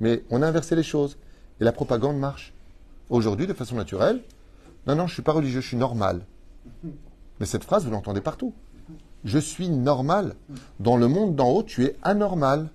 Mais 0.00 0.22
on 0.30 0.42
a 0.42 0.46
inversé 0.46 0.76
les 0.76 0.82
choses. 0.82 1.18
Et 1.60 1.64
la 1.64 1.72
propagande 1.72 2.18
marche. 2.18 2.52
Aujourd'hui, 3.10 3.46
de 3.46 3.52
façon 3.52 3.76
naturelle, 3.76 4.22
non, 4.86 4.96
non, 4.96 5.06
je 5.06 5.14
suis 5.14 5.22
pas 5.22 5.32
religieux, 5.32 5.60
je 5.60 5.68
suis 5.68 5.76
normal. 5.76 6.22
Mais 7.40 7.46
cette 7.46 7.64
phrase, 7.64 7.84
vous 7.84 7.90
l'entendez 7.90 8.20
partout. 8.20 8.52
Je 9.24 9.38
suis 9.38 9.68
normal. 9.68 10.34
Dans 10.80 10.96
le 10.96 11.08
monde 11.08 11.36
d'en 11.36 11.50
haut, 11.50 11.62
tu 11.62 11.84
es 11.84 11.96
anormal. 12.02 12.70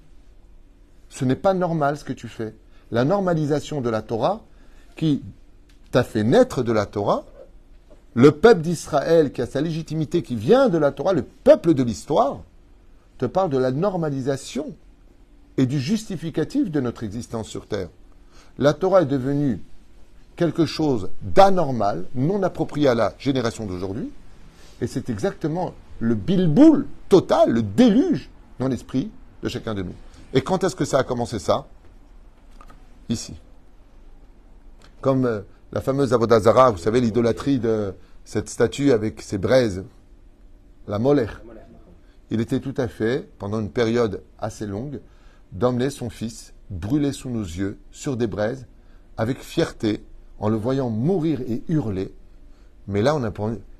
Ce 1.10 1.26
n'est 1.26 1.36
pas 1.36 1.54
normal 1.54 1.98
ce 1.98 2.04
que 2.04 2.14
tu 2.14 2.28
fais. 2.28 2.56
La 2.92 3.04
normalisation 3.04 3.82
de 3.82 3.90
la 3.90 4.02
Torah, 4.02 4.42
qui 4.96 5.22
t'a 5.92 6.04
fait 6.04 6.24
naître 6.24 6.64
de 6.64 6.72
la 6.72 6.86
Torah, 6.86 7.26
le 8.14 8.32
peuple 8.32 8.62
d'Israël 8.62 9.32
qui 9.32 9.42
a 9.42 9.46
sa 9.46 9.62
légitimité, 9.62 10.24
qui 10.24 10.36
vient 10.36 10.70
de 10.70 10.78
la 10.78 10.92
Torah, 10.92 11.14
le 11.14 11.24
peuple 11.24 11.74
de 11.74 11.84
l'histoire, 11.84 12.40
te 13.18 13.26
parle 13.26 13.50
de 13.50 13.58
la 13.58 13.72
normalisation 13.72 14.76
et 15.58 15.66
du 15.66 15.80
justificatif 15.80 16.72
de 16.72 16.80
notre 16.80 17.04
existence 17.04 17.48
sur 17.48 17.68
Terre. 17.68 17.90
La 18.58 18.74
Torah 18.74 19.04
est 19.04 19.08
devenue 19.08 19.62
quelque 20.36 20.66
chose 20.66 21.10
d'anormal, 21.22 22.06
non 22.16 22.42
approprié 22.44 22.88
à 22.88 22.96
la 22.96 23.14
génération 23.18 23.66
d'aujourd'hui, 23.66 24.12
et 24.82 24.88
c'est 24.88 25.10
exactement 25.10 25.74
le 26.00 26.16
bilboul 26.16 26.88
total, 27.10 27.52
le 27.52 27.64
déluge 27.64 28.30
dans 28.60 28.68
l'esprit 28.68 29.12
de 29.44 29.50
chacun 29.50 29.74
de 29.74 29.84
nous. 29.84 29.96
Et 30.34 30.42
quand 30.42 30.64
est-ce 30.64 30.76
que 30.76 30.86
ça 30.86 31.00
a 31.00 31.04
commencé 31.04 31.40
ça? 31.40 31.66
Ici. 33.10 33.34
Comme 35.02 35.26
euh, 35.26 35.42
la 35.72 35.82
fameuse 35.82 36.14
Avodazara, 36.14 36.72
vous 36.72 36.78
savez, 36.78 37.02
l'idolâtrie 37.02 37.60
de 37.60 37.94
cette 38.24 38.50
statue 38.50 38.92
avec 38.92 39.22
ses 39.22 39.38
braises, 39.38 39.84
la 40.88 41.00
Molech. 41.00 41.30
Il 42.30 42.42
était 42.42 42.60
tout 42.60 42.74
à 42.78 42.88
fait, 42.88 43.30
pendant 43.38 43.60
une 43.60 43.72
période 43.72 44.24
assez 44.38 44.66
longue, 44.66 45.00
d'emmener 45.52 45.90
son 45.90 46.10
fils 46.10 46.54
brûler 46.70 47.14
sous 47.14 47.30
nos 47.30 47.44
yeux, 47.44 47.78
sur 47.92 48.18
des 48.18 48.28
braises, 48.28 48.66
avec 49.16 49.40
fierté, 49.40 50.04
en 50.40 50.50
le 50.50 50.58
voyant 50.58 50.90
mourir 50.90 51.42
et 51.42 51.64
hurler. 51.68 52.14
Mais 52.88 53.02
là, 53.02 53.16
on 53.16 53.24
a 53.24 53.32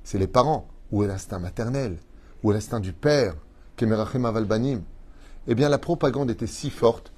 c'est 0.04 0.18
les 0.18 0.28
parents. 0.28 0.68
Où 0.92 1.04
est 1.04 1.08
l'instinct 1.08 1.40
maternel? 1.40 1.98
Où 2.44 2.52
est 2.52 2.54
l'instinct 2.54 2.80
du 2.80 2.94
père? 2.94 3.36
Kemerachem 3.76 4.26
avalbanim 4.26 4.82
Eh 5.48 5.56
bien, 5.56 5.70
la 5.70 5.78
propagande 5.78 6.32
était 6.32 6.48
si 6.48 6.70
forte 6.70 7.12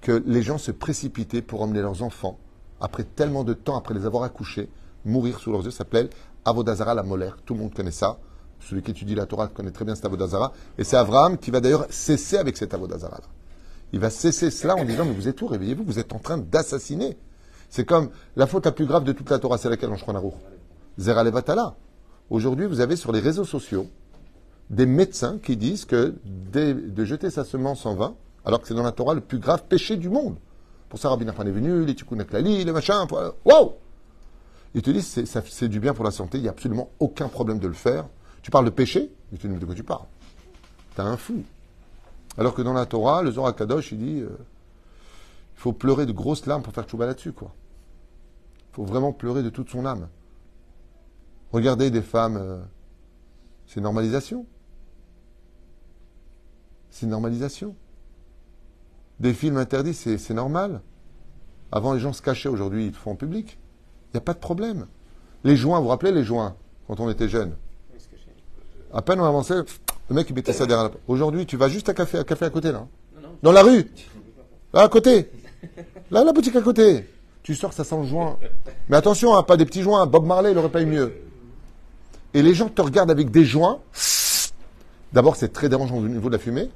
que 0.00 0.22
les 0.26 0.42
gens 0.42 0.58
se 0.58 0.72
précipitaient 0.72 1.42
pour 1.42 1.62
emmener 1.62 1.80
leurs 1.80 2.02
enfants, 2.02 2.38
après 2.82 3.04
tellement 3.04 3.44
de 3.44 3.54
temps, 3.54 3.78
après 3.78 3.94
les 3.94 4.04
avoir 4.04 4.24
accouchés, 4.24 4.68
mourir 5.06 5.38
sous 5.38 5.50
leurs 5.52 5.64
yeux. 5.64 5.70
S'appelle 5.70 6.10
Avodazara 6.44 6.94
la 6.94 7.02
molaire. 7.02 7.38
Tout 7.46 7.54
le 7.54 7.60
monde 7.60 7.72
connaît 7.72 7.90
ça. 7.92 8.18
Celui 8.60 8.82
qui 8.82 8.90
étudie 8.90 9.14
la 9.14 9.26
Torah 9.26 9.46
connaît 9.48 9.70
très 9.70 9.84
bien 9.84 9.94
cet 9.94 10.04
Avodazara. 10.04 10.52
Et 10.76 10.84
c'est 10.84 10.96
Abraham 10.96 11.38
qui 11.38 11.50
va 11.50 11.60
d'ailleurs 11.60 11.86
cesser 11.90 12.36
avec 12.36 12.56
cet 12.56 12.74
Avodazara-là. 12.74 13.24
Il 13.92 14.00
va 14.00 14.10
cesser 14.10 14.50
cela 14.50 14.74
en 14.76 14.84
disant, 14.84 15.04
mais 15.04 15.12
vous 15.12 15.28
êtes 15.28 15.40
où? 15.42 15.46
Réveillez-vous, 15.46 15.84
vous 15.84 15.98
êtes 15.98 16.12
en 16.12 16.18
train 16.18 16.38
d'assassiner. 16.38 17.16
C'est 17.70 17.84
comme 17.84 18.10
la 18.36 18.46
faute 18.46 18.66
la 18.66 18.72
plus 18.72 18.86
grave 18.86 19.04
de 19.04 19.12
toute 19.12 19.30
la 19.30 19.38
Torah, 19.38 19.58
c'est 19.58 19.68
laquelle 19.70 19.90
en 19.90 19.96
Shulchan 19.96 20.32
Zera 20.98 21.24
Levatala. 21.24 21.74
Aujourd'hui, 22.30 22.66
vous 22.66 22.80
avez 22.80 22.96
sur 22.96 23.12
les 23.12 23.20
réseaux 23.20 23.44
sociaux 23.44 23.86
des 24.70 24.86
médecins 24.86 25.38
qui 25.38 25.56
disent 25.56 25.84
que 25.84 26.14
dès- 26.24 26.74
de 26.74 27.04
jeter 27.04 27.30
sa 27.30 27.44
semence 27.44 27.84
en 27.86 27.94
vain, 27.94 28.14
alors 28.44 28.60
que 28.60 28.68
c'est 28.68 28.74
dans 28.74 28.82
la 28.82 28.92
Torah 28.92 29.14
le 29.14 29.20
plus 29.20 29.38
grave 29.38 29.64
péché 29.68 29.96
du 29.96 30.08
monde. 30.08 30.36
Pour 30.92 30.98
ça, 30.98 31.08
Rabbi 31.08 31.24
Nachman 31.24 31.48
est 31.48 31.52
venu, 31.52 31.86
les 31.86 31.94
Tikkun 31.94 32.18
les 32.18 32.70
machins, 32.70 33.06
wow 33.46 33.78
Ils 34.74 34.82
te 34.82 34.90
disent 34.90 35.24
c'est 35.24 35.68
du 35.70 35.80
bien 35.80 35.94
pour 35.94 36.04
la 36.04 36.10
santé, 36.10 36.36
il 36.36 36.42
n'y 36.42 36.48
a 36.48 36.50
absolument 36.50 36.90
aucun 36.98 37.28
problème 37.28 37.58
de 37.58 37.66
le 37.66 37.72
faire. 37.72 38.04
Tu 38.42 38.50
parles 38.50 38.66
de 38.66 38.70
péché 38.70 39.10
Ils 39.32 39.38
te 39.38 39.46
disent 39.46 39.58
de 39.58 39.64
quoi 39.64 39.74
tu 39.74 39.84
parles 39.84 40.04
T'es 40.94 41.00
un 41.00 41.16
fou. 41.16 41.44
Alors 42.36 42.52
que 42.52 42.60
dans 42.60 42.74
la 42.74 42.84
Torah, 42.84 43.22
le 43.22 43.30
Zohar 43.30 43.56
Kadosh, 43.56 43.92
il 43.92 43.98
dit 44.00 44.20
euh, 44.20 44.36
il 45.56 45.60
faut 45.62 45.72
pleurer 45.72 46.04
de 46.04 46.12
grosses 46.12 46.44
larmes 46.44 46.60
pour 46.62 46.74
faire 46.74 46.84
tchouba 46.84 47.06
là-dessus, 47.06 47.32
quoi. 47.32 47.54
Il 48.72 48.74
faut 48.74 48.84
vraiment 48.84 49.14
pleurer 49.14 49.42
de 49.42 49.48
toute 49.48 49.70
son 49.70 49.86
âme. 49.86 50.08
Regardez 51.52 51.90
des 51.90 52.02
femmes, 52.02 52.36
euh, 52.36 52.60
c'est 53.66 53.80
normalisation. 53.80 54.44
C'est 56.90 57.06
normalisation. 57.06 57.74
Des 59.22 59.34
films 59.34 59.56
interdits, 59.56 59.94
c'est 59.94 60.34
normal. 60.34 60.80
Avant, 61.70 61.94
les 61.94 62.00
gens 62.00 62.12
se 62.12 62.20
cachaient, 62.20 62.48
aujourd'hui, 62.48 62.86
ils 62.86 62.90
le 62.90 62.96
font 62.96 63.12
en 63.12 63.14
public. 63.14 63.56
Il 64.08 64.16
n'y 64.16 64.18
a 64.18 64.20
pas 64.20 64.34
de 64.34 64.40
problème. 64.40 64.86
Les 65.44 65.54
joints, 65.54 65.78
vous 65.78 65.84
vous 65.84 65.90
rappelez 65.90 66.10
les 66.10 66.24
joints, 66.24 66.56
quand 66.88 66.98
on 66.98 67.08
était 67.08 67.28
jeune? 67.28 67.54
À 68.92 69.00
peine 69.00 69.20
on 69.20 69.24
avançait, 69.24 69.54
le 70.08 70.14
mec, 70.14 70.26
il 70.28 70.34
mettait 70.34 70.52
ça 70.52 70.66
derrière 70.66 70.82
la 70.82 70.90
porte. 70.90 71.04
Aujourd'hui, 71.06 71.46
tu 71.46 71.56
vas 71.56 71.68
juste 71.68 71.88
à 71.88 71.94
café, 71.94 72.18
à 72.18 72.24
café 72.24 72.46
à 72.46 72.50
côté, 72.50 72.72
là. 72.72 72.88
Dans 73.44 73.52
la 73.52 73.62
rue. 73.62 73.86
Là, 74.74 74.82
à 74.82 74.88
côté. 74.88 75.30
Là, 76.10 76.24
la 76.24 76.32
boutique 76.32 76.56
à 76.56 76.60
côté. 76.60 77.08
Tu 77.44 77.54
sors, 77.54 77.72
ça 77.72 77.84
sent 77.84 77.98
le 77.98 78.06
joint. 78.06 78.38
Mais 78.88 78.96
attention, 78.96 79.36
hein, 79.36 79.44
pas 79.44 79.56
des 79.56 79.64
petits 79.64 79.82
joints. 79.82 80.04
Bob 80.06 80.26
Marley, 80.26 80.50
il 80.50 80.58
aurait 80.58 80.68
pas 80.68 80.82
eu 80.82 80.86
mieux. 80.86 81.12
Et 82.34 82.42
les 82.42 82.54
gens 82.54 82.68
te 82.68 82.82
regardent 82.82 83.12
avec 83.12 83.30
des 83.30 83.44
joints. 83.44 83.78
D'abord, 85.12 85.36
c'est 85.36 85.52
très 85.52 85.68
dérangeant 85.68 85.98
au 85.98 86.08
niveau 86.08 86.28
de 86.28 86.34
la 86.34 86.40
fumée. 86.40 86.70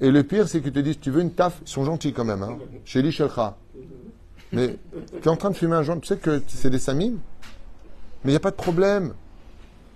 Et 0.00 0.10
le 0.10 0.22
pire, 0.22 0.48
c'est 0.48 0.60
qu'ils 0.60 0.72
te 0.72 0.78
disent, 0.78 1.00
tu 1.00 1.10
veux 1.10 1.22
une 1.22 1.32
taf 1.32 1.60
Ils 1.62 1.68
sont 1.68 1.84
gentils 1.84 2.12
quand 2.12 2.24
même, 2.24 2.42
hein. 2.42 2.58
Chez 2.84 3.02
Lishelcha. 3.02 3.56
Mais 4.52 4.78
tu 5.22 5.22
es 5.24 5.28
en 5.28 5.36
train 5.36 5.50
de 5.50 5.56
fumer 5.56 5.76
un 5.76 5.82
joint, 5.82 5.98
tu 5.98 6.06
sais 6.06 6.16
que 6.16 6.42
c'est 6.48 6.70
des 6.70 6.78
samim 6.78 7.14
Mais 8.24 8.30
il 8.30 8.30
n'y 8.30 8.36
a 8.36 8.40
pas 8.40 8.50
de 8.50 8.56
problème. 8.56 9.14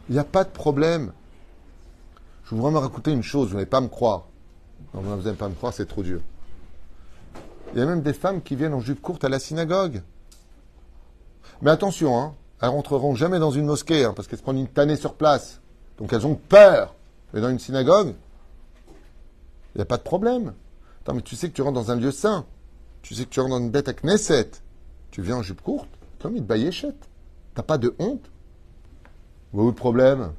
Il 0.08 0.14
n'y 0.14 0.18
a 0.18 0.24
pas 0.24 0.44
de 0.44 0.50
problème. 0.50 1.12
Je 2.44 2.54
veux 2.54 2.60
vraiment 2.60 2.80
raconter 2.80 3.12
une 3.12 3.22
chose, 3.22 3.48
vous 3.48 3.54
n'allez 3.54 3.66
pas 3.66 3.80
me 3.80 3.88
croire. 3.88 4.26
Non, 4.94 5.02
vous 5.02 5.22
n'allez 5.22 5.36
pas 5.36 5.48
me 5.48 5.54
croire, 5.54 5.72
c'est 5.72 5.86
trop 5.86 6.02
dur. 6.02 6.20
Il 7.72 7.78
y 7.78 7.82
a 7.82 7.86
même 7.86 8.02
des 8.02 8.12
femmes 8.12 8.42
qui 8.42 8.56
viennent 8.56 8.74
en 8.74 8.80
jupe 8.80 9.00
courte 9.00 9.22
à 9.24 9.28
la 9.28 9.38
synagogue. 9.38 10.02
Mais 11.62 11.70
attention, 11.70 12.18
hein, 12.18 12.34
elles 12.60 12.70
rentreront 12.70 13.14
jamais 13.14 13.38
dans 13.38 13.50
une 13.50 13.66
mosquée, 13.66 14.04
hein, 14.04 14.12
parce 14.16 14.26
qu'elles 14.26 14.38
se 14.38 14.42
prennent 14.42 14.58
une 14.58 14.68
tannée 14.68 14.96
sur 14.96 15.14
place. 15.14 15.60
Donc 15.98 16.12
elles 16.12 16.26
ont 16.26 16.34
peur. 16.34 16.94
Mais 17.32 17.40
dans 17.40 17.50
une 17.50 17.58
synagogue, 17.58 18.14
il 19.74 19.78
n'y 19.78 19.82
a 19.82 19.86
pas 19.86 19.96
de 19.96 20.02
problème. 20.02 20.54
Attends, 21.00 21.14
mais 21.14 21.22
tu 21.22 21.36
sais 21.36 21.48
que 21.48 21.54
tu 21.54 21.62
rentres 21.62 21.80
dans 21.80 21.90
un 21.90 21.96
lieu 21.96 22.10
saint. 22.10 22.46
Tu 23.02 23.14
sais 23.14 23.24
que 23.24 23.30
tu 23.30 23.40
rentres 23.40 23.52
dans 23.52 23.60
une 23.60 23.70
bête 23.70 23.88
à 23.88 23.94
Knesset. 23.94 24.50
Tu 25.10 25.22
viens 25.22 25.36
en 25.36 25.42
jupe 25.42 25.62
courte, 25.62 25.88
comme 26.20 26.36
une 26.36 26.44
bailléchette. 26.44 27.08
T'as 27.54 27.62
pas 27.62 27.78
de 27.78 27.94
honte 27.98 28.30
est 29.52 29.56
le 29.56 29.72
problème? 29.72 30.32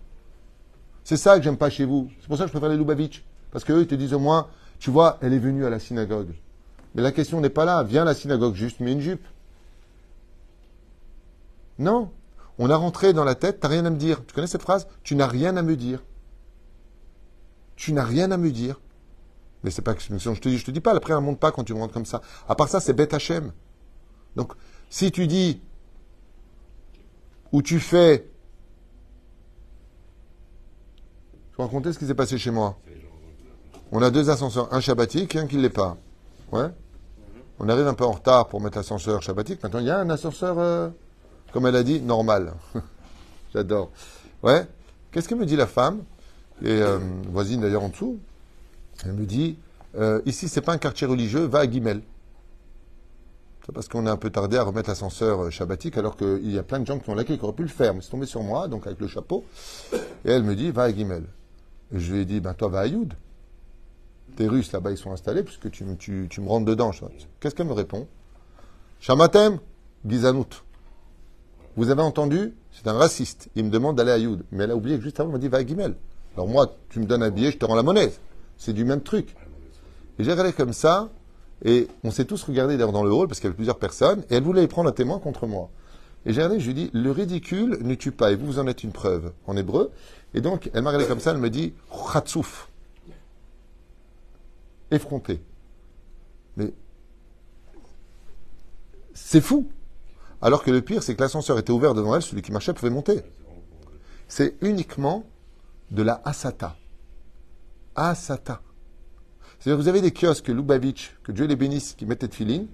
C'est 1.03 1.17
ça 1.17 1.37
que 1.37 1.43
j'aime 1.43 1.57
pas 1.57 1.69
chez 1.69 1.85
vous. 1.85 2.09
C'est 2.21 2.27
pour 2.27 2.37
ça 2.37 2.43
que 2.43 2.47
je 2.47 2.53
préfère 2.53 2.69
les 2.69 2.77
Lubavitch. 2.77 3.23
Parce 3.51 3.65
qu'eux, 3.65 3.81
ils 3.81 3.87
te 3.87 3.95
disent 3.95 4.13
au 4.13 4.19
moins, 4.19 4.47
tu 4.79 4.89
vois, 4.91 5.17
elle 5.21 5.33
est 5.33 5.39
venue 5.39 5.65
à 5.65 5.69
la 5.69 5.79
synagogue. 5.79 6.33
Mais 6.95 7.01
la 7.01 7.11
question 7.11 7.41
n'est 7.41 7.49
pas 7.49 7.65
là. 7.65 7.83
Viens 7.83 8.03
à 8.03 8.05
la 8.05 8.13
synagogue, 8.13 8.55
juste 8.55 8.79
mets 8.79 8.93
une 8.93 9.01
jupe. 9.01 9.25
Non. 11.79 12.11
On 12.57 12.69
a 12.69 12.75
rentré 12.75 13.13
dans 13.13 13.23
la 13.23 13.35
tête, 13.35 13.59
t'as 13.59 13.67
rien 13.67 13.85
à 13.85 13.89
me 13.89 13.97
dire. 13.97 14.23
Tu 14.25 14.33
connais 14.33 14.47
cette 14.47 14.61
phrase? 14.61 14.87
Tu 15.03 15.15
n'as 15.15 15.27
rien 15.27 15.57
à 15.57 15.61
me 15.61 15.75
dire. 15.75 16.01
Tu 17.75 17.91
n'as 17.93 18.05
rien 18.05 18.31
à 18.31 18.37
me 18.37 18.51
dire. 18.51 18.79
Mais 19.63 19.71
c'est 19.71 19.81
pas 19.81 19.93
que 19.93 20.01
je 20.01 20.07
te 20.07 20.49
dis, 20.49 20.57
je 20.57 20.65
te 20.65 20.71
dis 20.71 20.79
pas, 20.79 20.95
après, 20.95 21.13
ne 21.13 21.19
monte 21.19 21.39
pas 21.39 21.51
quand 21.51 21.63
tu 21.63 21.73
rentres 21.73 21.93
comme 21.93 22.05
ça. 22.05 22.21
À 22.47 22.55
part 22.55 22.67
ça, 22.67 22.79
c'est 22.79 22.93
bête 22.93 23.13
Hachem. 23.13 23.51
Donc, 24.35 24.53
si 24.89 25.11
tu 25.11 25.27
dis, 25.27 25.61
ou 27.51 27.61
tu 27.61 27.79
fais, 27.79 28.27
je 31.51 31.57
vais 31.57 31.63
raconter 31.63 31.93
ce 31.93 31.99
qui 31.99 32.07
s'est 32.07 32.15
passé 32.15 32.37
chez 32.37 32.51
moi. 32.51 32.79
On 33.91 34.01
a 34.01 34.09
deux 34.09 34.29
ascenseurs, 34.29 34.73
un 34.73 34.79
shabbatique 34.79 35.35
et 35.35 35.39
un 35.39 35.47
qui 35.47 35.57
ne 35.57 35.61
l'est 35.61 35.69
pas. 35.69 35.97
Ouais. 36.51 36.67
On 37.59 37.69
arrive 37.69 37.87
un 37.87 37.93
peu 37.93 38.05
en 38.05 38.13
retard 38.13 38.47
pour 38.47 38.61
mettre 38.61 38.77
l'ascenseur 38.77 39.21
shabbatique. 39.21 39.61
Maintenant, 39.61 39.79
il 39.79 39.85
y 39.85 39.91
a 39.91 39.99
un 39.99 40.09
ascenseur, 40.09 40.57
euh, 40.57 40.89
comme 41.51 41.67
elle 41.67 41.75
a 41.75 41.83
dit, 41.83 42.01
normal. 42.01 42.53
J'adore. 43.53 43.91
Ouais. 44.41 44.65
Qu'est-ce 45.11 45.27
que 45.27 45.35
me 45.35 45.45
dit 45.45 45.57
la 45.57 45.67
femme? 45.67 46.03
Et 46.63 46.81
euh, 46.81 46.99
voisine 47.29 47.61
d'ailleurs 47.61 47.83
en 47.83 47.89
dessous. 47.89 48.19
Elle 49.05 49.13
me 49.13 49.25
dit 49.25 49.57
euh, 49.95 50.21
ici, 50.25 50.47
c'est 50.47 50.61
pas 50.61 50.73
un 50.73 50.77
quartier 50.77 51.07
religieux, 51.07 51.45
va 51.45 51.59
à 51.59 51.67
Guimel. 51.67 52.01
C'est 53.65 53.73
parce 53.73 53.87
qu'on 53.87 54.07
est 54.07 54.09
un 54.09 54.17
peu 54.17 54.29
tardé 54.29 54.57
à 54.57 54.63
remettre 54.63 54.89
l'ascenseur 54.89 55.51
shabbatique, 55.51 55.97
alors 55.97 56.15
qu'il 56.17 56.51
y 56.51 56.57
a 56.57 56.63
plein 56.63 56.79
de 56.79 56.85
gens 56.85 56.97
qui 56.97 57.09
ont 57.09 57.15
laqué, 57.15 57.37
qui 57.37 57.43
auraient 57.43 57.53
pu 57.53 57.63
le 57.63 57.67
faire, 57.67 57.93
mais 57.93 58.01
c'est 58.01 58.09
tombé 58.09 58.25
sur 58.25 58.41
moi, 58.41 58.67
donc 58.67 58.87
avec 58.87 58.99
le 58.99 59.07
chapeau. 59.07 59.43
Et 60.25 60.31
elle 60.31 60.43
me 60.43 60.55
dit 60.55 60.71
va 60.71 60.83
à 60.83 60.91
Guimel. 60.91 61.25
Et 61.93 61.99
je 61.99 62.13
lui 62.13 62.21
ai 62.21 62.25
dit 62.25 62.39
ben 62.39 62.53
toi, 62.53 62.69
va 62.69 62.79
à 62.79 62.87
Youd. 62.87 63.13
Tes 64.35 64.47
Russes 64.47 64.71
là-bas, 64.71 64.91
ils 64.91 64.97
sont 64.97 65.11
installés, 65.11 65.43
puisque 65.43 65.69
tu, 65.69 65.85
tu, 65.97 66.27
tu 66.29 66.41
me 66.41 66.47
rentres 66.47 66.65
dedans. 66.65 66.91
Qu'est-ce 67.39 67.53
qu'elle 67.53 67.67
me 67.67 67.73
répond? 67.73 68.07
Shamatem, 68.99 69.59
Gizanout. 70.07 70.63
Vous 71.75 71.89
avez 71.89 72.01
entendu? 72.01 72.53
C'est 72.71 72.87
un 72.87 72.93
raciste. 72.93 73.49
Il 73.55 73.65
me 73.65 73.69
demande 73.69 73.97
d'aller 73.97 74.11
à 74.11 74.17
Youd. 74.17 74.43
Mais 74.51 74.63
elle 74.63 74.71
a 74.71 74.75
oublié 74.75 74.97
que 74.97 75.03
juste 75.03 75.19
avant, 75.19 75.29
elle 75.29 75.33
m'a 75.33 75.39
dit 75.39 75.49
va 75.49 75.57
à 75.57 75.63
Guimel. 75.63 75.95
Alors 76.35 76.47
moi, 76.47 76.77
tu 76.89 76.99
me 76.99 77.05
donnes 77.05 77.23
un 77.23 77.29
billet, 77.29 77.51
je 77.51 77.57
te 77.57 77.65
rends 77.65 77.75
la 77.75 77.83
monnaie. 77.83 78.11
C'est 78.61 78.73
du 78.73 78.85
même 78.85 79.01
truc. 79.01 79.35
Et 80.19 80.23
j'ai 80.23 80.29
regardé 80.29 80.53
comme 80.53 80.71
ça, 80.71 81.09
et 81.65 81.87
on 82.03 82.11
s'est 82.11 82.25
tous 82.25 82.43
regardés 82.43 82.77
d'ailleurs 82.77 82.91
dans 82.91 83.03
le 83.03 83.11
hall, 83.11 83.27
parce 83.27 83.39
qu'il 83.39 83.47
y 83.47 83.49
avait 83.49 83.55
plusieurs 83.55 83.79
personnes, 83.79 84.23
et 84.29 84.35
elle 84.35 84.43
voulait 84.43 84.67
prendre 84.67 84.87
un 84.87 84.93
témoin 84.93 85.17
contre 85.17 85.47
moi. 85.47 85.71
Et 86.27 86.31
j'ai 86.31 86.43
regardé, 86.43 86.59
je 86.59 86.65
lui 86.65 86.71
ai 86.79 86.85
dit, 86.85 86.91
le 86.93 87.09
ridicule 87.09 87.79
ne 87.81 87.95
tue 87.95 88.11
pas, 88.11 88.31
et 88.31 88.35
vous, 88.35 88.45
vous 88.45 88.59
en 88.59 88.67
êtes 88.67 88.83
une 88.83 88.91
preuve, 88.91 89.33
en 89.47 89.57
hébreu. 89.57 89.89
Et 90.35 90.41
donc, 90.41 90.69
elle 90.75 90.83
m'a 90.83 90.91
regardé 90.91 91.07
comme 91.07 91.19
ça, 91.19 91.31
elle 91.31 91.39
me 91.39 91.49
dit, 91.49 91.73
Khatsouf 92.13 92.69
effronté. 94.91 95.41
Mais 96.55 96.71
c'est 99.15 99.41
fou. 99.41 99.71
Alors 100.39 100.61
que 100.63 100.69
le 100.69 100.83
pire, 100.83 101.01
c'est 101.01 101.15
que 101.15 101.21
l'ascenseur 101.21 101.57
était 101.57 101.71
ouvert 101.71 101.95
devant 101.95 102.15
elle, 102.15 102.21
celui 102.21 102.43
qui 102.43 102.51
marchait 102.51 102.73
pouvait 102.73 102.91
monter. 102.91 103.21
C'est 104.27 104.55
uniquement 104.61 105.23
de 105.89 106.03
la 106.03 106.21
asata. 106.25 106.75
Asata. 107.95 108.61
C'est-à-dire 109.59 109.77
que 109.77 109.83
vous 109.83 109.89
avez 109.89 110.01
des 110.01 110.11
kiosques 110.11 110.47
Lubavitch, 110.47 111.17
que 111.23 111.31
Dieu 111.31 111.45
les 111.45 111.55
bénisse, 111.55 111.93
qui 111.93 112.05
mettaient 112.05 112.27
de 112.27 112.33
filine. 112.33 112.67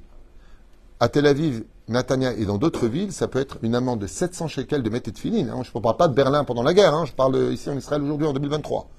À 0.99 1.09
Tel 1.09 1.28
Aviv, 1.28 1.63
Natania 1.88 2.34
et 2.34 2.45
dans 2.45 2.57
d'autres 2.57 2.88
villes, 2.88 3.11
ça 3.11 3.28
peut 3.28 3.39
être 3.39 3.57
une 3.61 3.76
amende 3.76 3.99
de 3.99 4.07
700 4.07 4.47
shekels 4.47 4.84
de 4.84 4.89
mettre 4.89 5.11
de 5.11 5.18
filine. 5.18 5.49
Hein. 5.49 5.61
Je 5.63 5.72
ne 5.74 5.82
parle 5.82 5.97
pas 5.97 6.07
de 6.07 6.13
Berlin 6.13 6.43
pendant 6.43 6.63
la 6.63 6.74
guerre, 6.74 6.93
hein. 6.93 7.05
je 7.05 7.13
parle 7.13 7.53
ici 7.53 7.70
en 7.70 7.78
Israël 7.78 8.01
aujourd'hui 8.01 8.28
en 8.28 8.34
2023. 8.34 8.89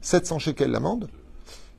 700 0.00 0.38
shekels 0.38 0.70
l'amende. 0.70 1.08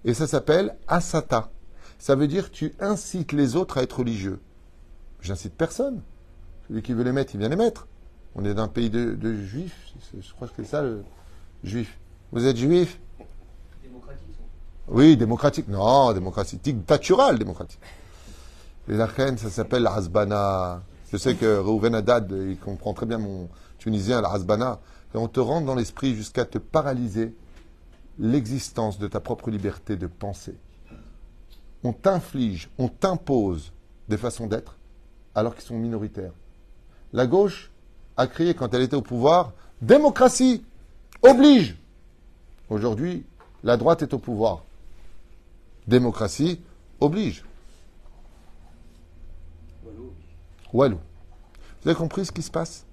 Et 0.06 0.14
ça 0.14 0.28
s'appelle 0.28 0.76
asata. 0.88 1.52
Ça 1.98 2.16
veut 2.16 2.28
dire 2.28 2.52
tu 2.52 2.74
incites 2.80 3.32
les 3.32 3.56
autres 3.56 3.78
à 3.78 3.84
être 3.84 4.00
religieux. 4.00 4.40
J'incite 5.22 5.54
personne. 5.54 6.02
Celui 6.68 6.82
qui 6.82 6.94
veut 6.94 7.04
les 7.04 7.12
mettre, 7.12 7.36
il 7.36 7.40
vient 7.40 7.50
les 7.50 7.56
mettre. 7.56 7.88
On 8.36 8.46
est 8.46 8.54
dans 8.54 8.64
un 8.64 8.68
pays 8.68 8.90
de, 8.90 9.34
juifs. 9.34 9.94
Je 10.18 10.32
crois 10.34 10.48
que 10.48 10.54
c'est 10.58 10.70
ça 10.70 10.82
le 10.82 11.04
juif. 11.64 11.98
Vous 12.32 12.46
êtes 12.46 12.58
juif? 12.58 13.00
Oui, 14.92 15.16
démocratique. 15.18 15.68
Non, 15.68 16.14
démocratique. 16.14 16.64
Dictatural, 16.64 17.38
démocratique. 17.38 17.80
Et 18.88 18.94
la 18.94 19.06
reine, 19.06 19.38
ça 19.38 19.50
s'appelle 19.50 19.84
la 19.84 19.94
Hasbana. 19.94 20.82
Je 21.12 21.18
sais 21.18 21.36
que 21.36 21.58
Reuven 21.60 21.94
Haddad, 21.94 22.32
il 22.32 22.58
comprend 22.58 22.94
très 22.94 23.06
bien 23.06 23.20
mon 23.20 23.50
tunisien, 23.78 24.22
la 24.22 24.30
Hasbana. 24.30 24.80
Et 25.14 25.18
on 25.18 25.28
te 25.28 25.40
rentre 25.40 25.68
dans 25.68 25.76
l'esprit 25.76 26.16
jusqu'à 26.16 26.46
te 26.46 26.58
paralyser 26.58 27.36
l'existence 28.18 28.98
de 28.98 29.08
ta 29.08 29.20
propre 29.20 29.52
liberté 29.52 29.96
de 29.96 30.08
penser. 30.08 30.56
On 31.84 31.94
t'inflige, 31.94 32.70
on 32.78 32.90
t'impose 32.90 33.72
des 34.10 34.18
façons 34.18 34.48
d'être 34.48 34.76
alors 35.36 35.56
qu'ils 35.56 35.64
sont 35.64 35.78
minoritaires. 35.78 36.34
La 37.14 37.28
gauche 37.28 37.72
a 38.18 38.28
créé, 38.28 38.54
quand 38.54 38.74
elle 38.74 38.82
était 38.82 38.96
au 38.96 39.02
pouvoir, 39.02 39.54
démocratie, 39.82 40.66
oblige. 41.22 41.78
Aujourd'hui, 42.70 43.26
la 43.64 43.78
droite 43.78 44.02
est 44.02 44.14
au 44.14 44.20
pouvoir. 44.20 44.64
Démocratie, 45.90 46.62
oblige. 47.00 47.44
Walou. 50.72 51.00
Vous 51.82 51.90
avez 51.90 51.98
compris 51.98 52.28
ce 52.28 52.32
qui 52.32 52.44
se 52.44 52.52
passe? 52.52 52.86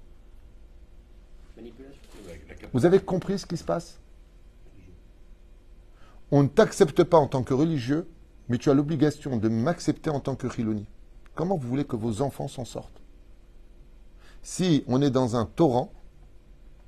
Vous 2.73 2.87
avez 2.87 2.99
compris 2.99 3.39
ce 3.39 3.45
qui 3.45 3.59
se 3.59 3.65
passe? 3.65 4.01
On 6.31 6.43
ne 6.43 6.49
t'accepte 6.49 7.05
pas 7.05 7.19
en 7.19 7.27
tant 7.27 7.43
que 7.43 7.53
religieux, 7.53 8.09
mais 8.49 8.57
tu 8.57 8.71
as 8.71 8.75
l'obligation 8.75 9.37
de 9.37 9.51
m'accepter 9.51 10.09
en 10.09 10.21
tant 10.21 10.35
que 10.35 10.47
Riloni. 10.47 10.87
Comment 11.35 11.59
vous 11.59 11.69
voulez 11.69 11.85
que 11.85 11.97
vos 11.97 12.23
enfants 12.23 12.49
s'en 12.49 12.65
sortent? 12.65 13.03
Si 14.43 14.85
on 14.87 15.03
est 15.03 15.11
dans 15.11 15.37
un 15.37 15.45
torrent 15.45 15.93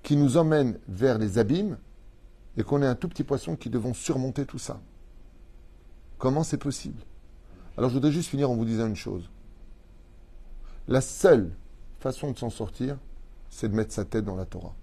qui 0.03 0.17
nous 0.17 0.39
emmène 0.39 0.79
vers 0.89 1.19
les 1.19 1.37
abîmes 1.37 1.77
et 2.57 2.63
qu'on 2.63 2.81
est 2.81 2.87
un 2.87 2.95
tout 2.95 3.11
petit 3.11 3.25
poisson 3.25 3.57
qui 3.57 3.69
devons 3.69 3.93
surmonter 3.93 4.47
tout 4.47 4.59
ça, 4.59 4.81
comment 6.19 6.45
c'est 6.45 6.59
possible? 6.59 7.01
Alors 7.77 7.91
je 7.91 7.95
voudrais 7.95 8.13
juste 8.13 8.31
finir 8.31 8.51
en 8.51 8.57
vous 8.57 8.65
disant 8.65 8.87
une 8.87 8.97
chose. 8.97 9.29
La 10.89 11.01
seule 11.01 11.51
façon 12.01 12.33
de 12.33 12.39
s'en 12.39 12.51
sortir, 12.51 12.97
c'est 13.51 13.69
de 13.69 13.75
mettre 13.75 13.93
sa 13.93 14.05
tête 14.05 14.25
dans 14.25 14.37
la 14.37 14.45
Torah. 14.45 14.75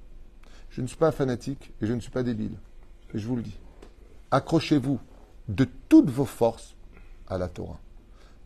Je 0.70 0.82
ne 0.82 0.88
suis 0.88 0.98
pas 0.98 1.12
fanatique 1.12 1.72
et 1.82 1.88
je 1.88 1.94
ne 1.94 2.00
suis 2.00 2.12
pas 2.12 2.24
débile. 2.24 2.58
Et 3.14 3.20
je 3.20 3.28
vous 3.28 3.36
le 3.36 3.42
dis 3.42 3.58
accrochez-vous 4.32 5.00
de 5.48 5.68
toutes 5.88 6.10
vos 6.10 6.26
forces 6.26 6.76
à 7.28 7.38
la 7.38 7.48
Torah. 7.48 7.80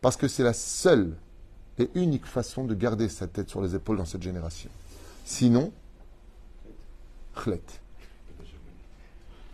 Parce 0.00 0.16
que 0.16 0.28
c'est 0.28 0.42
la 0.42 0.52
seule 0.52 1.16
et 1.78 1.90
unique 1.94 2.26
façon 2.26 2.64
de 2.64 2.74
garder 2.74 3.08
sa 3.08 3.26
tête 3.26 3.48
sur 3.48 3.60
les 3.62 3.74
épaules 3.74 3.96
dans 3.96 4.04
cette 4.04 4.22
génération. 4.22 4.70
Sinon, 5.24 5.72
chlet. 7.34 7.62
Vous 8.38 8.46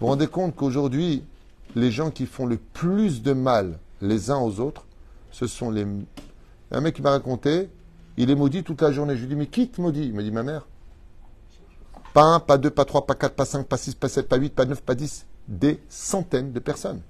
vous 0.00 0.06
rendez 0.06 0.26
compte 0.26 0.54
qu'aujourd'hui, 0.54 1.24
les 1.76 1.90
gens 1.90 2.10
qui 2.10 2.24
font 2.24 2.46
le 2.46 2.56
plus 2.56 3.22
de 3.22 3.34
mal 3.34 3.78
les 4.00 4.30
uns 4.30 4.38
aux 4.38 4.60
autres, 4.60 4.86
ce 5.30 5.46
sont 5.46 5.70
les... 5.70 5.86
Un 6.70 6.80
mec 6.80 6.96
qui 6.96 7.02
m'a 7.02 7.10
raconté, 7.10 7.68
il 8.16 8.30
est 8.30 8.34
maudit 8.34 8.64
toute 8.64 8.80
la 8.80 8.90
journée. 8.90 9.14
Je 9.14 9.20
lui 9.20 9.28
dis, 9.28 9.36
mais 9.36 9.46
qui 9.46 9.68
te 9.68 9.80
maudit? 9.80 10.06
Il 10.06 10.14
me 10.14 10.22
dit, 10.22 10.32
ma 10.32 10.42
mère. 10.42 10.66
Pas 12.14 12.22
un, 12.22 12.40
pas 12.40 12.56
deux, 12.56 12.70
pas 12.70 12.86
trois, 12.86 13.06
pas 13.06 13.14
quatre, 13.14 13.34
pas 13.34 13.44
cinq, 13.44 13.66
pas 13.66 13.76
six, 13.76 13.94
pas 13.94 14.08
sept, 14.08 14.26
pas 14.26 14.38
huit, 14.38 14.54
pas 14.54 14.64
neuf, 14.64 14.82
pas 14.82 14.94
dix 14.94 15.26
des 15.48 15.80
centaines 15.88 16.52
de 16.52 16.58
personnes. 16.58 17.02